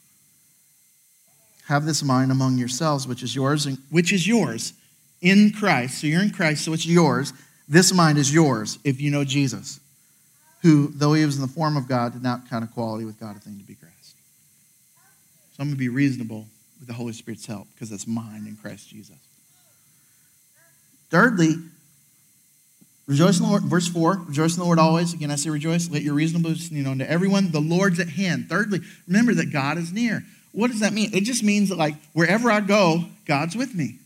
Have 1.68 1.86
this 1.86 2.03
mind 2.03 2.30
among 2.30 2.59
yourselves, 2.59 3.09
which 3.09 3.22
is 3.22 3.34
yours, 3.34 3.66
which 3.88 4.12
is 4.12 4.26
yours 4.26 4.74
in 5.22 5.53
Christ. 5.53 6.03
So 6.03 6.07
you're 6.07 6.22
in 6.22 6.30
Christ, 6.30 6.64
so 6.64 6.74
it's 6.74 6.84
yours. 6.84 7.32
This 7.66 7.94
mind 7.94 8.18
is 8.18 8.34
yours 8.34 8.78
if 8.84 9.01
you 9.01 9.11
know 9.11 9.24
Jesus 9.24 9.80
who, 10.63 10.89
though 10.89 11.15
he 11.15 11.25
was 11.25 11.37
in 11.37 11.43
the 11.43 11.49
form 11.49 11.77
of 11.77 11.89
God, 11.89 12.13
did 12.13 12.23
not 12.23 12.49
count 12.49 12.65
equality 12.65 13.05
with 13.05 13.19
God 13.19 13.37
a 13.37 13.41
thing 13.41 13.59
to 13.59 13.65
be 13.65 13.75
grasped. 13.75 14.19
So 15.53 15.61
I'm 15.61 15.69
going 15.69 15.75
to 15.75 15.79
be 15.79 15.89
reasonable 15.89 16.47
with 16.79 16.89
the 16.89 16.95
Holy 16.95 17.13
Spirit's 17.13 17.47
help 17.47 17.67
because 17.75 17.91
that's 17.91 18.07
mine 18.07 18.47
in 18.47 18.57
Christ 18.57 18.89
Jesus. 18.89 19.17
Thirdly, 21.11 21.55
rejoice 23.07 23.39
in 23.39 23.45
the 23.45 23.51
Lord. 23.51 23.65
Verse 23.65 23.89
4, 23.89 24.23
rejoice 24.29 24.55
in 24.55 24.61
the 24.61 24.65
Lord 24.65 24.79
always. 24.79 25.13
Again, 25.13 25.31
I 25.31 25.37
say 25.37 25.51
rejoice. 25.51 25.91
Let 25.91 26.03
your 26.03 26.15
reasonableness 26.15 26.69
be 26.69 26.83
known 26.83 26.99
to 26.99 27.11
everyone. 27.11 27.51
The 27.51 27.61
Lord's 27.61 27.99
at 27.99 28.11
hand. 28.11 28.49
Thirdly, 28.49 28.81
remember 29.07 29.35
that 29.35 29.53
God 29.53 29.79
is 29.79 29.93
near. 29.93 30.25
What 30.53 30.71
does 30.71 30.81
that 30.81 30.93
mean? 30.93 31.11
It 31.15 31.23
just 31.23 31.43
means 31.43 31.69
that, 31.69 31.79
like, 31.79 31.95
wherever 32.13 32.51
I 32.51 32.61
go, 32.61 33.05
God's 33.25 33.57
with 33.57 33.75
me. 33.75 33.99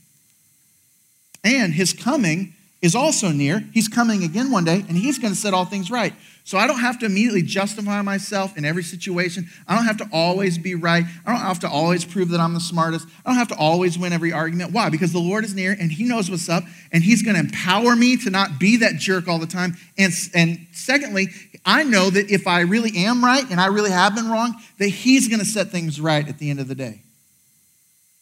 And 1.42 1.72
his 1.72 1.92
coming 1.92 2.54
is 2.80 2.94
also 2.94 3.30
near. 3.30 3.64
He's 3.72 3.88
coming 3.88 4.22
again 4.24 4.50
one 4.50 4.64
day, 4.64 4.84
and 4.88 4.96
he's 4.96 5.18
going 5.18 5.32
to 5.32 5.38
set 5.38 5.54
all 5.54 5.64
things 5.64 5.90
right. 5.90 6.14
So 6.46 6.58
I 6.58 6.66
don't 6.66 6.80
have 6.80 6.98
to 6.98 7.06
immediately 7.06 7.40
justify 7.40 8.02
myself 8.02 8.58
in 8.58 8.66
every 8.66 8.82
situation. 8.82 9.48
I 9.66 9.74
don't 9.74 9.86
have 9.86 9.96
to 9.96 10.08
always 10.12 10.58
be 10.58 10.74
right. 10.74 11.06
I 11.24 11.32
don't 11.32 11.40
have 11.40 11.60
to 11.60 11.68
always 11.68 12.04
prove 12.04 12.28
that 12.28 12.40
I'm 12.40 12.52
the 12.52 12.60
smartest. 12.60 13.08
I 13.24 13.30
don't 13.30 13.38
have 13.38 13.48
to 13.48 13.56
always 13.56 13.98
win 13.98 14.12
every 14.12 14.30
argument. 14.30 14.72
Why? 14.72 14.90
Because 14.90 15.10
the 15.10 15.20
Lord 15.20 15.44
is 15.44 15.54
near 15.54 15.72
and 15.72 15.90
He 15.90 16.04
knows 16.04 16.30
what's 16.30 16.50
up, 16.50 16.64
and 16.92 17.02
He's 17.02 17.22
going 17.22 17.34
to 17.34 17.40
empower 17.40 17.96
me 17.96 18.18
to 18.18 18.30
not 18.30 18.60
be 18.60 18.76
that 18.76 18.96
jerk 18.96 19.26
all 19.26 19.38
the 19.38 19.46
time. 19.46 19.74
And, 19.96 20.12
and 20.34 20.66
secondly, 20.72 21.28
I 21.64 21.82
know 21.82 22.10
that 22.10 22.30
if 22.30 22.46
I 22.46 22.60
really 22.60 22.94
am 22.94 23.24
right 23.24 23.50
and 23.50 23.58
I 23.58 23.66
really 23.66 23.90
have 23.90 24.14
been 24.14 24.28
wrong, 24.28 24.54
that 24.78 24.88
He's 24.88 25.28
going 25.28 25.40
to 25.40 25.46
set 25.46 25.68
things 25.68 25.98
right 25.98 26.28
at 26.28 26.38
the 26.38 26.50
end 26.50 26.60
of 26.60 26.68
the 26.68 26.74
day. 26.74 27.00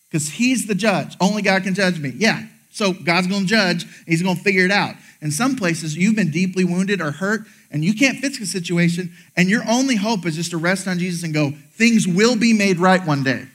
Because 0.09 0.29
He's 0.29 0.69
the 0.69 0.77
judge. 0.77 1.17
Only 1.21 1.43
God 1.43 1.65
can 1.65 1.75
judge 1.75 1.99
me. 1.99 2.13
Yeah. 2.15 2.47
So 2.71 2.93
God's 2.93 3.27
going 3.27 3.43
to 3.43 3.49
judge, 3.49 3.85
He's 4.07 4.23
going 4.23 4.37
to 4.37 4.43
figure 4.43 4.65
it 4.65 4.71
out. 4.71 4.95
In 5.23 5.31
some 5.31 5.55
places, 5.55 5.97
you've 5.97 6.17
been 6.17 6.33
deeply 6.33 6.65
wounded 6.65 7.01
or 7.01 7.13
hurt, 7.13 7.43
and 7.71 7.85
you 7.85 7.95
can't 7.95 8.19
fix 8.19 8.41
the 8.41 8.45
situation, 8.45 9.13
and 9.37 9.49
your 9.49 9.63
only 9.69 9.95
hope 9.95 10.27
is 10.27 10.35
just 10.35 10.51
to 10.51 10.57
rest 10.57 10.89
on 10.89 10.99
Jesus 10.99 11.23
and 11.23 11.33
go, 11.33 11.53
things 11.75 12.09
will 12.09 12.37
be 12.37 12.53
made 12.53 12.79
right 12.79 13.07
one 13.07 13.23
day. 13.23 13.47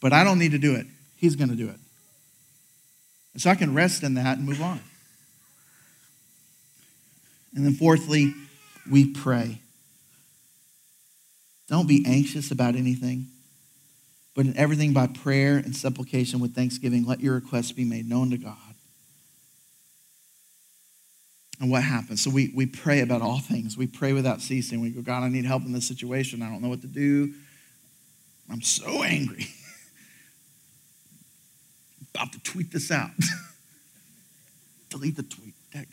But 0.00 0.14
I 0.14 0.24
don't 0.24 0.38
need 0.38 0.52
to 0.52 0.58
do 0.58 0.74
it. 0.74 0.86
He's 1.16 1.36
going 1.36 1.50
to 1.50 1.56
do 1.56 1.68
it. 1.68 1.76
So 3.36 3.50
I 3.50 3.54
can 3.54 3.74
rest 3.74 4.02
in 4.02 4.14
that 4.14 4.38
and 4.38 4.46
move 4.46 4.62
on. 4.62 4.80
And 7.54 7.66
then, 7.66 7.74
fourthly, 7.74 8.32
we 8.90 9.12
pray. 9.12 9.60
Don't 11.68 11.86
be 11.86 12.02
anxious 12.06 12.50
about 12.50 12.76
anything, 12.76 13.26
but 14.34 14.46
in 14.46 14.56
everything 14.56 14.94
by 14.94 15.06
prayer 15.06 15.58
and 15.58 15.76
supplication 15.76 16.40
with 16.40 16.54
thanksgiving, 16.54 17.04
let 17.04 17.20
your 17.20 17.34
requests 17.34 17.72
be 17.72 17.84
made 17.84 18.08
known 18.08 18.30
to 18.30 18.38
God. 18.38 18.56
And 21.60 21.70
what 21.70 21.82
happens? 21.82 22.24
So 22.24 22.30
we, 22.30 22.50
we 22.54 22.64
pray 22.64 23.00
about 23.00 23.20
all 23.20 23.38
things. 23.38 23.76
We 23.76 23.86
pray 23.86 24.14
without 24.14 24.40
ceasing. 24.40 24.80
We 24.80 24.90
go, 24.90 25.02
God, 25.02 25.22
I 25.22 25.28
need 25.28 25.44
help 25.44 25.66
in 25.66 25.72
this 25.72 25.86
situation. 25.86 26.42
I 26.42 26.48
don't 26.48 26.62
know 26.62 26.70
what 26.70 26.80
to 26.80 26.86
do. 26.86 27.34
I'm 28.50 28.62
so 28.62 29.02
angry. 29.02 29.46
about 32.14 32.32
to 32.32 32.40
tweet 32.40 32.72
this 32.72 32.90
out. 32.90 33.10
Delete 34.88 35.16
the 35.16 35.22
tweet. 35.22 35.54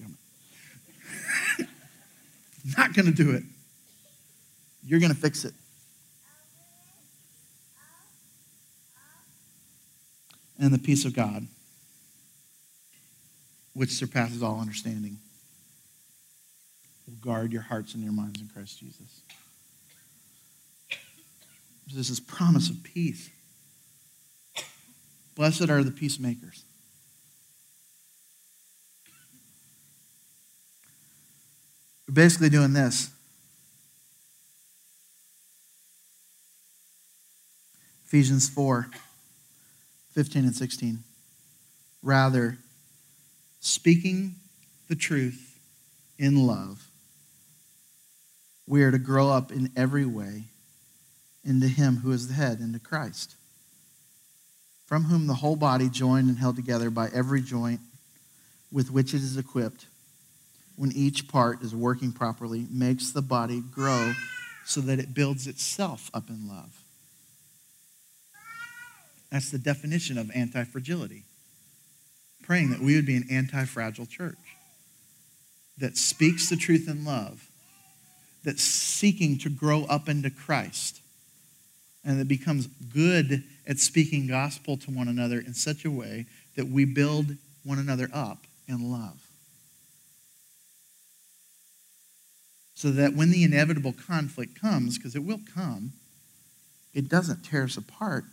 Not 2.78 2.94
going 2.94 3.06
to 3.06 3.12
do 3.12 3.32
it. 3.32 3.44
You're 4.84 5.00
going 5.00 5.14
to 5.14 5.18
fix 5.18 5.46
it. 5.46 5.54
And 10.60 10.74
the 10.74 10.80
peace 10.80 11.06
of 11.06 11.14
God, 11.14 11.48
which 13.74 13.92
surpasses 13.92 14.42
all 14.42 14.60
understanding 14.60 15.20
will 17.08 17.16
guard 17.16 17.54
your 17.54 17.62
hearts 17.62 17.94
and 17.94 18.04
your 18.04 18.12
minds 18.12 18.42
in 18.42 18.48
Christ 18.48 18.80
Jesus. 18.80 19.22
This 21.94 22.10
is 22.10 22.20
promise 22.20 22.70
of 22.70 22.84
peace. 22.84 23.30
Blessed 25.36 25.70
are 25.70 25.84
the 25.84 25.92
peacemakers. 25.92 26.66
We're 32.08 32.14
basically 32.14 32.50
doing 32.50 32.74
this. 32.74 33.12
Ephesians 38.06 38.50
4 38.50 38.88
15 40.14 40.46
and 40.46 40.56
16. 40.56 41.04
Rather, 42.02 42.58
speaking 43.60 44.36
the 44.88 44.96
truth 44.96 45.60
in 46.18 46.48
love, 46.48 46.88
we 48.68 48.84
are 48.84 48.92
to 48.92 49.00
grow 49.00 49.30
up 49.30 49.52
in 49.52 49.72
every 49.76 50.06
way 50.06 50.44
into 51.44 51.68
Him 51.68 51.98
who 51.98 52.12
is 52.12 52.28
the 52.28 52.34
head, 52.34 52.60
into 52.60 52.80
Christ, 52.80 53.36
from 54.86 55.06
whom 55.06 55.28
the 55.28 55.36
whole 55.36 55.56
body, 55.56 55.90
joined 55.90 56.30
and 56.30 56.38
held 56.38 56.58
together 56.58 56.90
by 56.90 57.10
every 57.14 57.42
joint 57.42 57.80
with 58.72 58.92
which 58.92 59.14
it 59.14 59.22
is 59.22 59.38
equipped, 59.38 59.86
when 60.76 60.92
each 60.92 61.28
part 61.28 61.62
is 61.62 61.74
working 61.74 62.12
properly, 62.12 62.68
makes 62.70 63.12
the 63.12 63.22
body 63.22 63.62
grow 63.62 64.14
so 64.66 64.82
that 64.82 65.00
it 65.00 65.14
builds 65.14 65.48
itself 65.48 66.12
up 66.14 66.30
in 66.30 66.48
love. 66.48 66.84
That's 69.32 69.50
the 69.50 69.58
definition 69.58 70.18
of 70.18 70.30
anti 70.36 70.64
fragility. 70.66 71.24
Praying 72.44 72.70
that 72.70 72.80
we 72.80 72.96
would 72.96 73.06
be 73.06 73.16
an 73.16 73.28
anti 73.30 73.66
fragile 73.66 74.06
church 74.06 74.38
that 75.78 75.98
speaks 75.98 76.50
the 76.50 76.56
truth 76.56 76.88
in 76.88 77.06
love, 77.06 77.47
that's 78.44 78.64
seeking 78.64 79.38
to 79.40 79.50
grow 79.50 79.84
up 79.86 80.08
into 80.08 80.30
Christ, 80.30 81.02
and 82.04 82.20
that 82.20 82.28
becomes 82.28 82.68
good 82.68 83.44
at 83.66 83.80
speaking 83.80 84.28
gospel 84.28 84.78
to 84.78 84.92
one 84.92 85.08
another 85.08 85.40
in 85.40 85.54
such 85.54 85.84
a 85.84 85.92
way 85.92 86.26
that 86.56 86.68
we 86.68 86.86
build 86.86 87.36
one 87.64 87.80
another 87.80 88.10
up 88.14 88.40
in 88.68 88.92
love. 88.92 89.22
So 92.76 92.92
that 92.92 93.14
when 93.14 93.32
the 93.32 93.44
inevitable 93.44 93.94
conflict 93.94 94.60
comes, 94.60 94.98
because 94.98 95.16
it 95.16 95.24
will 95.24 95.42
come, 95.54 95.94
it 96.94 97.10
doesn't 97.10 97.44
tear 97.44 97.64
us 97.64 97.76
apart, 97.76 98.26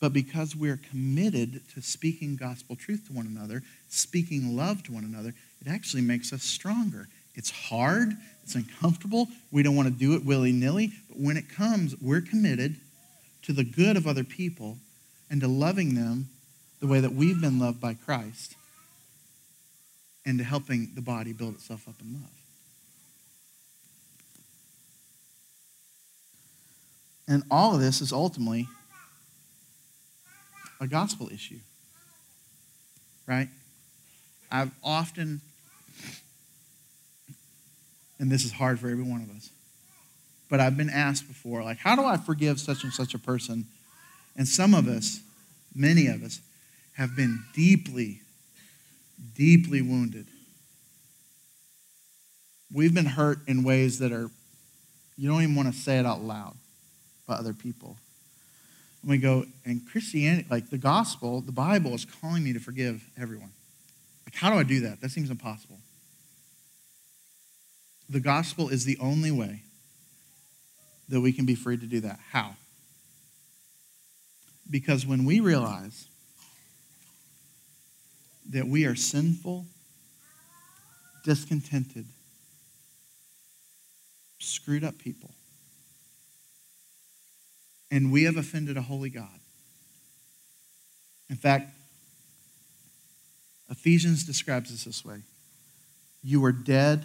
but 0.00 0.12
because 0.12 0.56
we're 0.56 0.80
committed 0.90 1.62
to 1.74 1.80
speaking 1.80 2.36
gospel 2.36 2.76
truth 2.76 3.06
to 3.06 3.12
one 3.12 3.26
another, 3.26 3.62
speaking 3.88 4.56
love 4.56 4.82
to 4.82 4.92
one 4.92 5.04
another, 5.04 5.34
it 5.60 5.68
actually 5.68 6.02
makes 6.02 6.32
us 6.32 6.42
stronger. 6.42 7.08
It's 7.34 7.50
hard, 7.50 8.12
it's 8.42 8.54
uncomfortable, 8.54 9.28
we 9.50 9.62
don't 9.62 9.76
want 9.76 9.88
to 9.88 9.94
do 9.94 10.14
it 10.14 10.24
willy 10.24 10.52
nilly, 10.52 10.92
but 11.08 11.18
when 11.18 11.36
it 11.36 11.48
comes, 11.48 11.94
we're 12.00 12.20
committed 12.20 12.76
to 13.42 13.52
the 13.52 13.64
good 13.64 13.96
of 13.96 14.06
other 14.06 14.24
people 14.24 14.78
and 15.30 15.40
to 15.40 15.48
loving 15.48 15.94
them 15.94 16.28
the 16.80 16.86
way 16.86 17.00
that 17.00 17.12
we've 17.12 17.40
been 17.40 17.58
loved 17.58 17.80
by 17.80 17.94
Christ 17.94 18.56
and 20.26 20.38
to 20.38 20.44
helping 20.44 20.90
the 20.94 21.02
body 21.02 21.32
build 21.32 21.54
itself 21.54 21.88
up 21.88 21.94
in 22.00 22.14
love. 22.14 22.30
And 27.26 27.42
all 27.50 27.74
of 27.74 27.80
this 27.80 28.00
is 28.00 28.12
ultimately 28.12 28.68
a 30.80 30.86
gospel 30.86 31.30
issue. 31.32 31.60
Right? 33.26 33.48
I've 34.50 34.70
often, 34.82 35.40
and 38.24 38.32
this 38.32 38.46
is 38.46 38.52
hard 38.52 38.80
for 38.80 38.88
every 38.88 39.04
one 39.04 39.20
of 39.20 39.28
us, 39.36 39.50
but 40.48 40.58
I've 40.58 40.78
been 40.78 40.88
asked 40.88 41.28
before, 41.28 41.62
like, 41.62 41.76
how 41.76 41.94
do 41.94 42.06
I 42.06 42.16
forgive 42.16 42.58
such 42.58 42.82
and 42.82 42.90
such 42.90 43.12
a 43.12 43.18
person? 43.18 43.66
And 44.34 44.48
some 44.48 44.72
of 44.72 44.88
us, 44.88 45.20
many 45.74 46.06
of 46.06 46.22
us, 46.22 46.40
have 46.94 47.14
been 47.14 47.44
deeply, 47.52 48.22
deeply 49.36 49.82
wounded. 49.82 50.24
We've 52.72 52.94
been 52.94 53.04
hurt 53.04 53.40
in 53.46 53.62
ways 53.62 53.98
that 53.98 54.10
are, 54.10 54.30
you 55.18 55.28
don't 55.28 55.42
even 55.42 55.54
want 55.54 55.70
to 55.70 55.78
say 55.78 55.98
it 55.98 56.06
out 56.06 56.22
loud 56.22 56.54
by 57.26 57.34
other 57.34 57.52
people. 57.52 57.98
And 59.02 59.10
we 59.10 59.18
go, 59.18 59.44
and 59.66 59.82
Christianity, 59.86 60.46
like 60.50 60.70
the 60.70 60.78
gospel, 60.78 61.42
the 61.42 61.52
Bible 61.52 61.92
is 61.92 62.06
calling 62.06 62.42
me 62.42 62.54
to 62.54 62.58
forgive 62.58 63.06
everyone. 63.20 63.50
Like, 64.24 64.34
how 64.34 64.50
do 64.50 64.58
I 64.58 64.62
do 64.62 64.80
that? 64.80 65.02
That 65.02 65.10
seems 65.10 65.28
impossible. 65.28 65.76
The 68.08 68.20
gospel 68.20 68.68
is 68.68 68.84
the 68.84 68.98
only 68.98 69.30
way 69.30 69.62
that 71.08 71.20
we 71.20 71.32
can 71.32 71.46
be 71.46 71.54
free 71.54 71.76
to 71.76 71.86
do 71.86 72.00
that. 72.00 72.18
How? 72.30 72.56
Because 74.70 75.06
when 75.06 75.24
we 75.24 75.40
realize 75.40 76.08
that 78.50 78.66
we 78.66 78.84
are 78.84 78.94
sinful, 78.94 79.66
discontented, 81.24 82.06
screwed 84.38 84.84
up 84.84 84.98
people, 84.98 85.30
and 87.90 88.12
we 88.12 88.24
have 88.24 88.36
offended 88.36 88.76
a 88.76 88.82
holy 88.82 89.10
God. 89.10 89.40
In 91.30 91.36
fact, 91.36 91.70
Ephesians 93.70 94.24
describes 94.24 94.70
this 94.70 94.84
this 94.84 95.04
way 95.04 95.22
You 96.22 96.40
were 96.40 96.52
dead. 96.52 97.04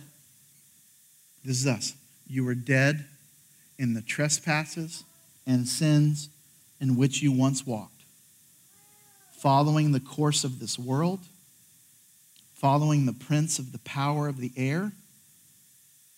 This 1.43 1.59
is 1.59 1.67
us. 1.67 1.93
You 2.27 2.43
were 2.43 2.55
dead 2.55 3.05
in 3.77 3.93
the 3.93 4.01
trespasses 4.01 5.03
and 5.47 5.67
sins 5.67 6.29
in 6.79 6.95
which 6.95 7.21
you 7.21 7.31
once 7.31 7.65
walked, 7.65 8.03
following 9.31 9.91
the 9.91 9.99
course 9.99 10.43
of 10.43 10.59
this 10.59 10.77
world, 10.77 11.19
following 12.53 13.05
the 13.05 13.13
prince 13.13 13.57
of 13.57 13.71
the 13.71 13.79
power 13.79 14.27
of 14.27 14.37
the 14.37 14.51
air, 14.55 14.91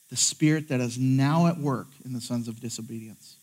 the 0.09 0.17
spirit 0.17 0.67
that 0.67 0.82
is 0.82 0.97
now 0.97 1.47
at 1.47 1.57
work 1.57 1.88
in 2.03 2.13
the 2.13 2.22
sons 2.22 2.47
of 2.47 2.59
disobedience 2.59 3.38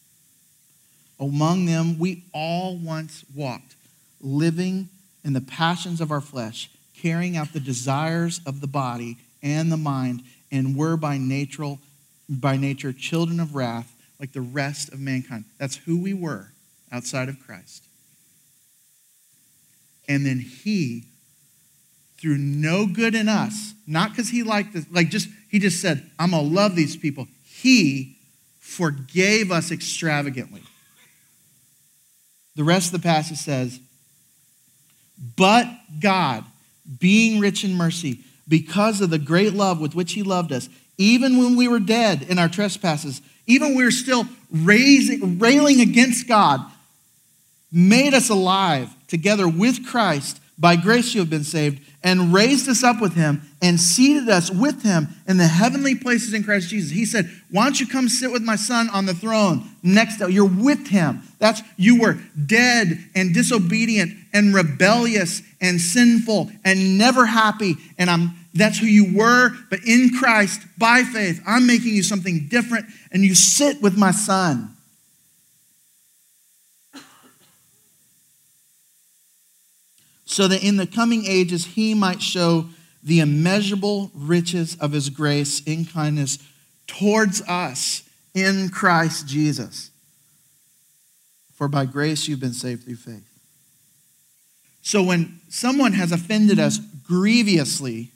among 1.21 1.67
them, 1.67 1.99
we 1.99 2.25
all 2.33 2.77
once 2.77 3.25
walked, 3.35 3.75
living 4.21 4.89
in 5.25 5.33
the 5.33 5.41
passions 5.41 6.01
of 6.01 6.11
our 6.11 6.21
flesh, 6.21 6.71
carrying 6.95 7.37
out 7.37 7.53
the 7.53 7.61
desires 7.61 8.41
of 8.47 8.61
the 8.61 8.67
body 8.67 9.19
and 9.43 9.71
the 9.71 9.77
mind, 9.77 10.23
and 10.51 10.77
were 10.77 10.97
by 10.97 11.19
nature, 11.19 11.77
by 12.29 12.57
nature 12.57 12.93
children 12.93 13.41
of 13.41 13.55
wrath 13.55 13.95
like 14.21 14.33
the 14.33 14.41
rest 14.41 14.93
of 14.93 15.01
mankind. 15.01 15.45
That's 15.59 15.77
who 15.77 16.01
we 16.01 16.15
were 16.15 16.53
outside 16.91 17.29
of 17.29 17.39
Christ. 17.41 17.85
And 20.09 20.25
then 20.25 20.39
he, 20.41 21.05
through 22.21 22.39
no 22.39 22.87
good 22.87 23.15
in 23.15 23.29
us, 23.29 23.75
not 23.87 24.11
because 24.11 24.31
he 24.31 24.43
liked 24.43 24.73
this, 24.73 24.87
like 24.91 25.11
just, 25.11 25.29
he 25.51 25.59
just 25.59 25.81
said, 25.81 26.11
I'm 26.19 26.31
going 26.31 26.49
to 26.49 26.55
love 26.55 26.75
these 26.75 26.97
people. 26.97 27.29
He 27.45 28.17
forgave 28.61 29.53
us 29.53 29.71
extravagantly. 29.71 30.63
The 32.57 32.65
rest 32.65 32.93
of 32.93 33.01
the 33.01 33.07
passage 33.07 33.39
says, 33.39 33.79
But 35.37 35.67
God, 36.01 36.45
being 36.99 37.39
rich 37.39 37.65
in 37.65 37.75
mercy, 37.75 38.25
because 38.49 39.01
of 39.01 39.11
the 39.11 39.19
great 39.19 39.53
love 39.53 39.81
with 39.81 39.95
which 39.95 40.13
He 40.15 40.23
loved 40.23 40.53
us, 40.53 40.69
even 40.97 41.39
when 41.39 41.57
we 41.57 41.69
were 41.69 41.79
dead 41.79 42.23
in 42.23 42.39
our 42.39 42.49
trespasses, 42.49 43.21
even 43.47 43.77
we 43.77 43.85
were 43.85 43.91
still 43.91 44.27
raising, 44.51 45.39
railing 45.39 45.81
against 45.81 46.27
God, 46.27 46.61
made 47.71 48.15
us 48.15 48.31
alive 48.31 48.91
together 49.07 49.49
with 49.49 49.87
Christ. 49.87 50.41
By 50.59 50.75
grace 50.75 51.15
you 51.15 51.21
have 51.21 51.31
been 51.31 51.45
saved, 51.45 51.81
and 52.03 52.33
raised 52.33 52.69
us 52.69 52.85
up 52.85 53.01
with 53.01 53.15
him 53.15 53.43
and 53.61 53.81
seated 53.81 54.29
us 54.29 54.51
with 54.51 54.83
him 54.83 55.09
in 55.27 55.37
the 55.37 55.47
heavenly 55.47 55.95
places 55.95 56.33
in 56.33 56.45
Christ 56.45 56.69
Jesus. 56.69 56.93
He 56.93 57.05
said, 57.05 57.29
Why 57.51 57.65
don't 57.65 57.79
you 57.79 57.87
come 57.87 58.09
sit 58.09 58.31
with 58.31 58.43
my 58.43 58.57
son 58.57 58.89
on 58.91 59.07
the 59.07 59.15
throne 59.15 59.69
next 59.83 60.19
to 60.19 60.31
you're 60.31 60.49
with 60.49 60.89
him. 60.89 61.23
That's 61.39 61.61
you 61.77 62.01
were 62.01 62.19
dead 62.47 63.05
and 63.15 63.35
disobedient 63.35 64.13
and 64.33 64.55
rebellious 64.55 65.43
and 65.61 65.81
sinful 65.81 66.51
and 66.65 66.99
never 66.99 67.27
happy. 67.27 67.75
And 67.97 68.09
I'm 68.09 68.31
that's 68.59 68.79
who 68.79 68.87
you 68.87 69.17
were, 69.17 69.51
but 69.71 69.81
in 69.87 70.11
Christ, 70.19 70.63
by 70.79 71.03
faith, 71.03 71.43
I'm 71.47 71.67
making 71.67 71.95
you 71.95 72.03
something 72.03 72.49
different, 72.49 72.87
and 73.13 73.23
you 73.23 73.35
sit 73.35 73.81
with 73.83 73.97
my 73.97 74.11
son. 74.11 74.75
so 80.31 80.47
that 80.47 80.63
in 80.63 80.77
the 80.77 80.87
coming 80.87 81.25
ages 81.27 81.65
he 81.65 81.95
might 81.95 82.21
show 82.21 82.67
the 83.03 83.19
immeasurable 83.19 84.11
riches 84.15 84.77
of 84.79 84.93
his 84.93 85.09
grace 85.09 85.63
in 85.63 85.87
kindness 85.87 86.39
towards 86.87 87.41
us 87.49 88.03
in 88.35 88.69
Christ 88.69 89.27
Jesus. 89.27 89.91
For 91.55 91.67
by 91.67 91.87
grace 91.87 92.29
you've 92.29 92.39
been 92.39 92.53
saved 92.53 92.85
through 92.85 92.97
faith. 92.97 93.27
So 94.83 95.03
when 95.03 95.41
someone 95.49 95.95
has 95.95 96.13
offended 96.13 96.61
us 96.61 96.79
grievously, 96.79 98.13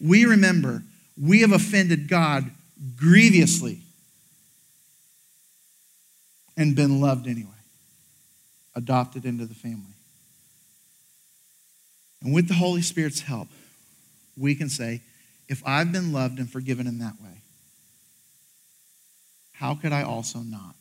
we 0.00 0.24
remember 0.24 0.82
we 1.20 1.40
have 1.40 1.52
offended 1.52 2.08
God 2.08 2.50
grievously 2.96 3.80
and 6.56 6.74
been 6.74 7.00
loved 7.00 7.26
anyway, 7.26 7.50
adopted 8.74 9.24
into 9.24 9.46
the 9.46 9.54
family. 9.54 9.94
And 12.22 12.34
with 12.34 12.48
the 12.48 12.54
Holy 12.54 12.82
Spirit's 12.82 13.20
help, 13.20 13.48
we 14.36 14.54
can 14.54 14.68
say, 14.68 15.02
if 15.48 15.62
I've 15.64 15.92
been 15.92 16.12
loved 16.12 16.38
and 16.38 16.50
forgiven 16.50 16.86
in 16.86 16.98
that 16.98 17.20
way, 17.22 17.42
how 19.52 19.74
could 19.74 19.92
I 19.92 20.02
also 20.02 20.40
not, 20.40 20.74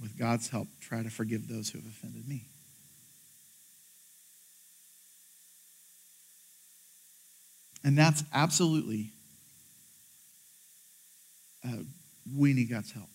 with 0.00 0.18
God's 0.18 0.48
help, 0.48 0.68
try 0.80 1.02
to 1.02 1.10
forgive 1.10 1.48
those 1.48 1.70
who 1.70 1.78
have 1.78 1.86
offended 1.86 2.28
me? 2.28 2.44
And 7.86 7.96
that's 7.96 8.24
absolutely, 8.34 9.12
uh, 11.64 11.84
we 12.36 12.52
need 12.52 12.68
God's 12.68 12.90
help. 12.90 13.06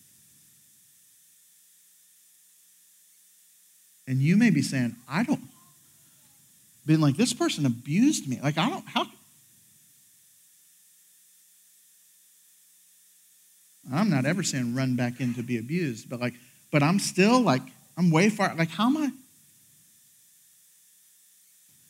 And 4.08 4.20
you 4.20 4.38
may 4.38 4.48
be 4.48 4.62
saying, 4.62 4.96
I 5.06 5.24
don't, 5.24 5.42
been 6.86 7.02
like, 7.02 7.18
this 7.18 7.34
person 7.34 7.66
abused 7.66 8.26
me. 8.26 8.40
Like, 8.42 8.56
I 8.56 8.70
don't, 8.70 8.84
how? 8.86 9.04
I'm 13.92 14.08
not 14.08 14.24
ever 14.24 14.42
saying 14.42 14.74
run 14.74 14.96
back 14.96 15.20
in 15.20 15.34
to 15.34 15.42
be 15.42 15.58
abused, 15.58 16.08
but 16.08 16.18
like, 16.18 16.32
but 16.70 16.82
I'm 16.82 16.98
still 16.98 17.42
like, 17.42 17.62
I'm 17.98 18.10
way 18.10 18.30
far. 18.30 18.54
Like, 18.54 18.70
how 18.70 18.86
am 18.86 18.96
I? 18.96 19.10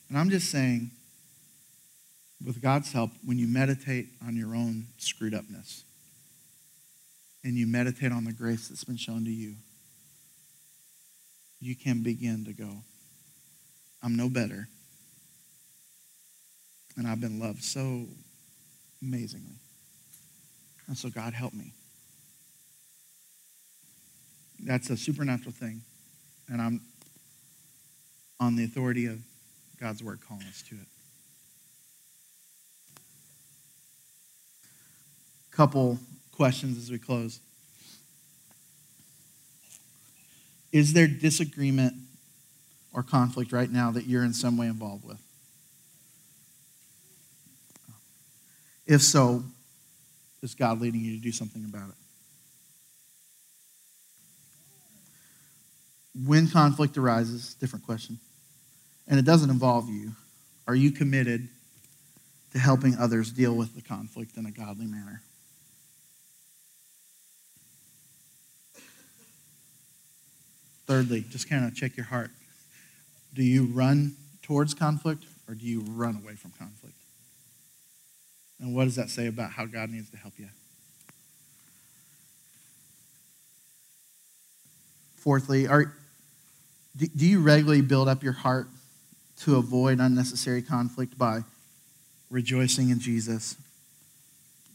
And 0.08 0.18
I'm 0.18 0.30
just 0.30 0.50
saying, 0.50 0.90
with 2.44 2.60
God's 2.60 2.92
help, 2.92 3.10
when 3.24 3.38
you 3.38 3.46
meditate 3.46 4.08
on 4.26 4.36
your 4.36 4.54
own 4.54 4.86
screwed 4.98 5.34
upness 5.34 5.84
and 7.44 7.54
you 7.54 7.66
meditate 7.66 8.12
on 8.12 8.24
the 8.24 8.32
grace 8.32 8.68
that's 8.68 8.84
been 8.84 8.96
shown 8.96 9.24
to 9.24 9.30
you, 9.30 9.54
you 11.60 11.76
can 11.76 12.02
begin 12.02 12.44
to 12.44 12.52
go, 12.52 12.70
I'm 14.02 14.16
no 14.16 14.28
better. 14.28 14.68
And 16.96 17.06
I've 17.06 17.20
been 17.20 17.38
loved 17.38 17.62
so 17.62 18.06
amazingly. 19.00 19.56
And 20.88 20.96
so, 20.96 21.08
God, 21.08 21.32
help 21.32 21.54
me. 21.54 21.72
That's 24.64 24.90
a 24.90 24.96
supernatural 24.96 25.52
thing. 25.52 25.82
And 26.48 26.60
I'm 26.60 26.80
on 28.40 28.56
the 28.56 28.64
authority 28.64 29.06
of 29.06 29.20
God's 29.80 30.02
word 30.02 30.20
calling 30.26 30.44
us 30.44 30.62
to 30.68 30.74
it. 30.74 30.91
Couple 35.52 35.98
questions 36.32 36.78
as 36.78 36.90
we 36.90 36.98
close. 36.98 37.40
Is 40.72 40.94
there 40.94 41.06
disagreement 41.06 41.94
or 42.92 43.02
conflict 43.02 43.52
right 43.52 43.70
now 43.70 43.90
that 43.90 44.06
you're 44.06 44.24
in 44.24 44.32
some 44.32 44.56
way 44.56 44.66
involved 44.66 45.04
with? 45.04 45.20
If 48.86 49.02
so, 49.02 49.44
is 50.42 50.54
God 50.54 50.80
leading 50.80 51.02
you 51.02 51.16
to 51.16 51.22
do 51.22 51.32
something 51.32 51.64
about 51.64 51.90
it? 51.90 51.94
When 56.26 56.48
conflict 56.48 56.98
arises, 56.98 57.54
different 57.54 57.86
question, 57.86 58.18
and 59.06 59.18
it 59.18 59.24
doesn't 59.24 59.50
involve 59.50 59.88
you, 59.88 60.12
are 60.66 60.74
you 60.74 60.90
committed 60.90 61.48
to 62.52 62.58
helping 62.58 62.96
others 62.96 63.30
deal 63.30 63.54
with 63.54 63.74
the 63.74 63.82
conflict 63.82 64.36
in 64.36 64.46
a 64.46 64.50
godly 64.50 64.86
manner? 64.86 65.22
Thirdly, 70.92 71.24
just 71.30 71.48
kind 71.48 71.64
of 71.64 71.74
check 71.74 71.96
your 71.96 72.04
heart. 72.04 72.30
Do 73.32 73.42
you 73.42 73.64
run 73.64 74.14
towards 74.42 74.74
conflict 74.74 75.24
or 75.48 75.54
do 75.54 75.64
you 75.64 75.80
run 75.80 76.20
away 76.22 76.34
from 76.34 76.50
conflict? 76.58 76.94
And 78.60 78.74
what 78.76 78.84
does 78.84 78.96
that 78.96 79.08
say 79.08 79.26
about 79.26 79.52
how 79.52 79.64
God 79.64 79.88
needs 79.88 80.10
to 80.10 80.18
help 80.18 80.34
you? 80.36 80.48
Fourthly, 85.16 85.66
are, 85.66 85.94
do, 86.94 87.06
do 87.06 87.24
you 87.24 87.40
regularly 87.40 87.80
build 87.80 88.06
up 88.06 88.22
your 88.22 88.34
heart 88.34 88.68
to 89.38 89.56
avoid 89.56 89.98
unnecessary 89.98 90.60
conflict 90.60 91.16
by 91.16 91.40
rejoicing 92.28 92.90
in 92.90 93.00
Jesus, 93.00 93.56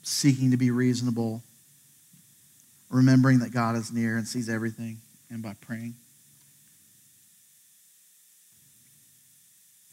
seeking 0.01 0.49
to 0.49 0.57
be 0.57 0.71
reasonable, 0.71 1.43
remembering 2.89 3.37
that 3.37 3.53
God 3.53 3.75
is 3.75 3.93
near 3.93 4.17
and 4.17 4.27
sees 4.27 4.49
everything, 4.49 4.97
and 5.29 5.43
by 5.43 5.53
praying? 5.61 5.93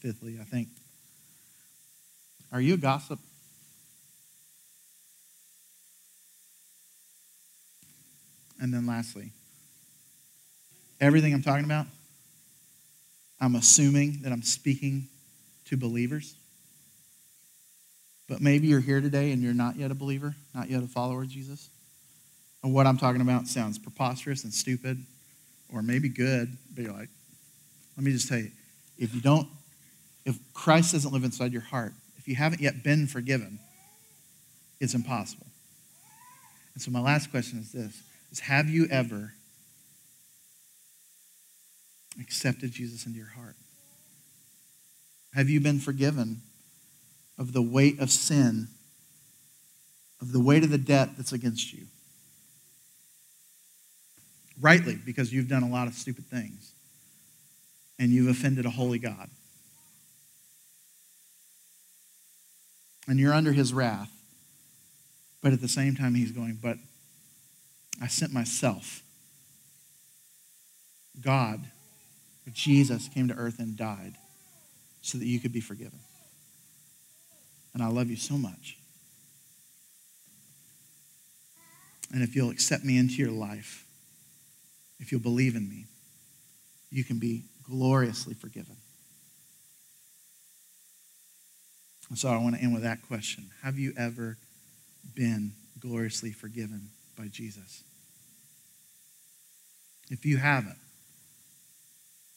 Fifthly, 0.04 0.36
I 0.38 0.44
think, 0.44 0.68
are 2.52 2.60
you 2.60 2.74
a 2.74 2.76
gossip? 2.76 3.18
And 8.60 8.74
then 8.74 8.86
lastly, 8.86 9.30
everything 11.00 11.32
I'm 11.32 11.40
talking 11.40 11.64
about, 11.64 11.86
I'm 13.40 13.54
assuming 13.54 14.20
that 14.24 14.30
I'm 14.30 14.42
speaking 14.42 15.08
to 15.68 15.78
believers. 15.78 16.34
But 18.28 18.42
maybe 18.42 18.66
you're 18.66 18.80
here 18.80 19.00
today 19.00 19.32
and 19.32 19.42
you're 19.42 19.54
not 19.54 19.76
yet 19.76 19.90
a 19.90 19.94
believer, 19.94 20.34
not 20.54 20.68
yet 20.68 20.82
a 20.82 20.86
follower 20.86 21.22
of 21.22 21.30
Jesus. 21.30 21.70
And 22.62 22.74
what 22.74 22.86
I'm 22.86 22.98
talking 22.98 23.22
about 23.22 23.46
sounds 23.46 23.78
preposterous 23.78 24.44
and 24.44 24.52
stupid, 24.52 25.02
or 25.72 25.80
maybe 25.80 26.10
good, 26.10 26.54
but 26.74 26.84
you're 26.84 26.92
like, 26.92 27.08
let 27.96 28.04
me 28.04 28.12
just 28.12 28.28
tell 28.28 28.36
you, 28.36 28.50
if 28.98 29.14
you 29.14 29.22
don't, 29.22 29.48
if 30.24 30.38
Christ 30.52 30.92
doesn't 30.92 31.12
live 31.12 31.24
inside 31.24 31.52
your 31.52 31.62
heart, 31.62 31.92
if 32.16 32.28
you 32.28 32.34
haven't 32.34 32.60
yet 32.60 32.82
been 32.82 33.06
forgiven, 33.06 33.58
it's 34.80 34.94
impossible. 34.94 35.46
And 36.74 36.82
so 36.82 36.90
my 36.90 37.00
last 37.00 37.30
question 37.30 37.58
is 37.58 37.72
this 37.72 38.02
is 38.32 38.40
have 38.40 38.68
you 38.68 38.86
ever 38.90 39.32
accepted 42.20 42.72
Jesus 42.72 43.06
into 43.06 43.18
your 43.18 43.28
heart? 43.28 43.56
Have 45.34 45.48
you 45.48 45.60
been 45.60 45.80
forgiven 45.80 46.42
of 47.38 47.52
the 47.52 47.62
weight 47.62 47.98
of 47.98 48.10
sin, 48.10 48.68
of 50.20 50.32
the 50.32 50.40
weight 50.40 50.64
of 50.64 50.70
the 50.70 50.78
debt 50.78 51.10
that's 51.16 51.32
against 51.32 51.72
you? 51.72 51.86
Rightly, 54.60 54.96
because 54.96 55.32
you've 55.32 55.48
done 55.48 55.64
a 55.64 55.68
lot 55.68 55.88
of 55.88 55.94
stupid 55.94 56.26
things 56.26 56.72
and 57.98 58.10
you've 58.10 58.28
offended 58.28 58.66
a 58.66 58.70
holy 58.70 58.98
God. 58.98 59.28
And 63.06 63.18
you're 63.18 63.34
under 63.34 63.52
his 63.52 63.72
wrath. 63.72 64.10
But 65.42 65.52
at 65.52 65.60
the 65.60 65.68
same 65.68 65.94
time, 65.94 66.14
he's 66.14 66.32
going, 66.32 66.58
But 66.62 66.78
I 68.00 68.06
sent 68.06 68.32
myself. 68.32 69.02
God, 71.20 71.64
Jesus, 72.52 73.08
came 73.08 73.28
to 73.28 73.34
earth 73.34 73.58
and 73.58 73.76
died 73.76 74.14
so 75.02 75.18
that 75.18 75.26
you 75.26 75.38
could 75.38 75.52
be 75.52 75.60
forgiven. 75.60 76.00
And 77.72 77.82
I 77.82 77.88
love 77.88 78.08
you 78.08 78.16
so 78.16 78.34
much. 78.34 78.78
And 82.12 82.22
if 82.22 82.36
you'll 82.36 82.50
accept 82.50 82.84
me 82.84 82.96
into 82.96 83.14
your 83.14 83.30
life, 83.30 83.84
if 85.00 85.10
you'll 85.10 85.20
believe 85.20 85.56
in 85.56 85.68
me, 85.68 85.86
you 86.90 87.04
can 87.04 87.18
be 87.18 87.44
gloriously 87.64 88.34
forgiven. 88.34 88.76
And 92.08 92.18
so 92.18 92.28
I 92.28 92.36
want 92.36 92.56
to 92.56 92.62
end 92.62 92.74
with 92.74 92.82
that 92.82 93.02
question 93.02 93.50
Have 93.62 93.78
you 93.78 93.92
ever 93.96 94.36
been 95.14 95.52
gloriously 95.78 96.32
forgiven 96.32 96.90
by 97.16 97.28
Jesus? 97.28 97.82
If 100.10 100.26
you 100.26 100.36
haven't, 100.36 100.78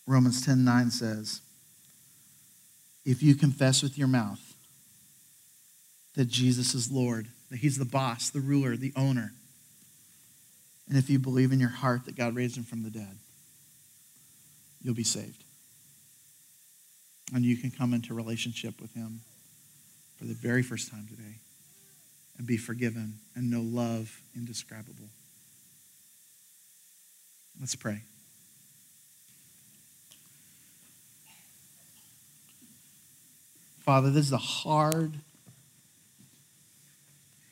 Romans 0.06 0.46
10 0.46 0.64
9 0.64 0.92
says, 0.92 1.42
If 3.06 3.22
you 3.22 3.36
confess 3.36 3.84
with 3.84 3.98
your 3.98 4.08
mouth 4.08 4.56
that 6.16 6.30
Jesus 6.30 6.74
is 6.74 6.92
Lord, 6.92 7.28
that 7.52 7.58
He's 7.58 7.78
the 7.78 7.86
boss, 7.86 8.30
the 8.30 8.40
ruler, 8.40 8.76
the 8.78 8.94
owner, 8.96 9.34
and 10.88 10.98
if 10.98 11.10
you 11.10 11.20
believe 11.20 11.52
in 11.52 11.60
your 11.60 11.70
heart 11.70 12.06
that 12.06 12.16
God 12.16 12.36
raised 12.36 12.58
Him 12.58 12.64
from 12.64 12.84
the 12.84 12.90
dead, 12.90 13.18
you'll 14.82 14.96
be 14.96 15.04
saved. 15.04 15.44
And 17.34 17.44
you 17.44 17.58
can 17.58 17.72
come 17.72 17.94
into 17.94 18.14
relationship 18.14 18.80
with 18.80 18.94
Him 18.94 19.20
for 20.18 20.26
the 20.26 20.34
very 20.34 20.64
first 20.64 20.90
time 20.90 21.08
today 21.10 21.40
and 22.38 22.46
be 22.46 22.58
forgiven 22.58 23.20
and 23.36 23.50
know 23.50 23.62
love 23.62 24.22
indescribable. 24.36 25.10
Let's 27.60 27.76
pray. 27.76 28.02
Father, 33.80 34.12
this 34.12 34.26
is 34.26 34.34
a 34.34 34.38
hard, 34.38 35.14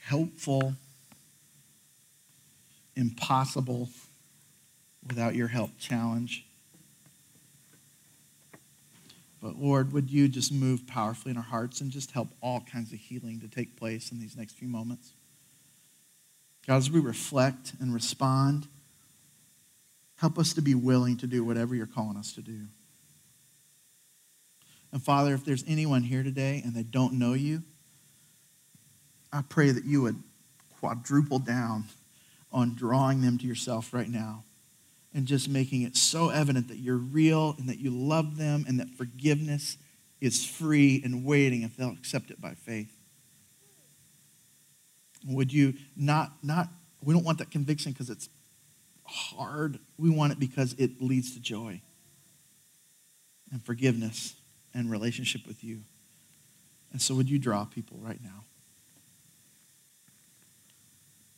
helpful, 0.01 0.75
impossible, 2.95 3.89
without 5.07 5.35
your 5.35 5.47
help 5.47 5.71
challenge. 5.79 6.44
But 9.45 9.59
Lord, 9.61 9.93
would 9.93 10.09
you 10.09 10.27
just 10.27 10.51
move 10.51 10.87
powerfully 10.87 11.29
in 11.29 11.37
our 11.37 11.43
hearts 11.43 11.79
and 11.79 11.91
just 11.91 12.09
help 12.09 12.29
all 12.41 12.61
kinds 12.61 12.91
of 12.91 12.97
healing 12.97 13.39
to 13.41 13.47
take 13.47 13.77
place 13.77 14.11
in 14.11 14.19
these 14.19 14.35
next 14.35 14.53
few 14.53 14.67
moments? 14.67 15.11
God, 16.65 16.77
as 16.77 16.89
we 16.89 16.99
reflect 16.99 17.73
and 17.79 17.93
respond, 17.93 18.65
Help 20.17 20.39
us 20.39 20.53
to 20.53 20.61
be 20.61 20.73
willing 20.73 21.17
to 21.17 21.27
do 21.27 21.43
whatever 21.43 21.75
you're 21.75 21.85
calling 21.85 22.17
us 22.17 22.33
to 22.33 22.41
do. 22.41 22.61
And 24.91 25.03
Father, 25.03 25.33
if 25.33 25.43
there's 25.43 25.65
anyone 25.67 26.03
here 26.03 26.23
today 26.23 26.61
and 26.63 26.73
they 26.73 26.83
don't 26.83 27.13
know 27.13 27.33
you, 27.33 27.63
I 29.33 29.41
pray 29.47 29.71
that 29.71 29.83
you 29.83 30.03
would 30.03 30.15
quadruple 30.79 31.39
down 31.39 31.83
on 32.51 32.75
drawing 32.75 33.21
them 33.21 33.37
to 33.37 33.45
yourself 33.45 33.93
right 33.93 34.07
now 34.07 34.44
and 35.15 35.25
just 35.25 35.47
making 35.47 35.83
it 35.83 35.95
so 35.95 36.29
evident 36.29 36.67
that 36.67 36.77
you're 36.77 36.97
real 36.97 37.55
and 37.57 37.69
that 37.69 37.79
you 37.79 37.89
love 37.89 38.37
them 38.37 38.65
and 38.67 38.81
that 38.81 38.89
forgiveness 38.89 39.77
is 40.19 40.45
free 40.45 41.01
and 41.05 41.23
waiting 41.23 41.61
if 41.63 41.77
they'll 41.77 41.91
accept 41.91 42.29
it 42.29 42.41
by 42.41 42.53
faith. 42.53 42.91
Would 45.25 45.53
you 45.53 45.75
not, 45.95 46.33
not 46.43 46.67
We 47.01 47.13
don't 47.13 47.23
want 47.23 47.37
that 47.37 47.49
conviction 47.49 47.93
because 47.93 48.09
it's 48.09 48.27
hard. 49.05 49.79
We 49.97 50.09
want 50.09 50.33
it 50.33 50.39
because 50.39 50.73
it 50.73 51.01
leads 51.01 51.33
to 51.35 51.39
joy 51.39 51.81
and 53.51 53.63
forgiveness 53.63 54.33
and 54.73 54.91
relationship 54.91 55.47
with 55.47 55.63
you. 55.63 55.79
And 56.91 57.01
so, 57.01 57.15
would 57.15 57.29
you 57.29 57.39
draw 57.39 57.63
people 57.65 57.97
right 58.01 58.19
now? 58.23 58.43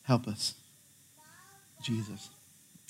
Help 0.03 0.27
us. 0.27 0.55
Jesus. 1.81 2.29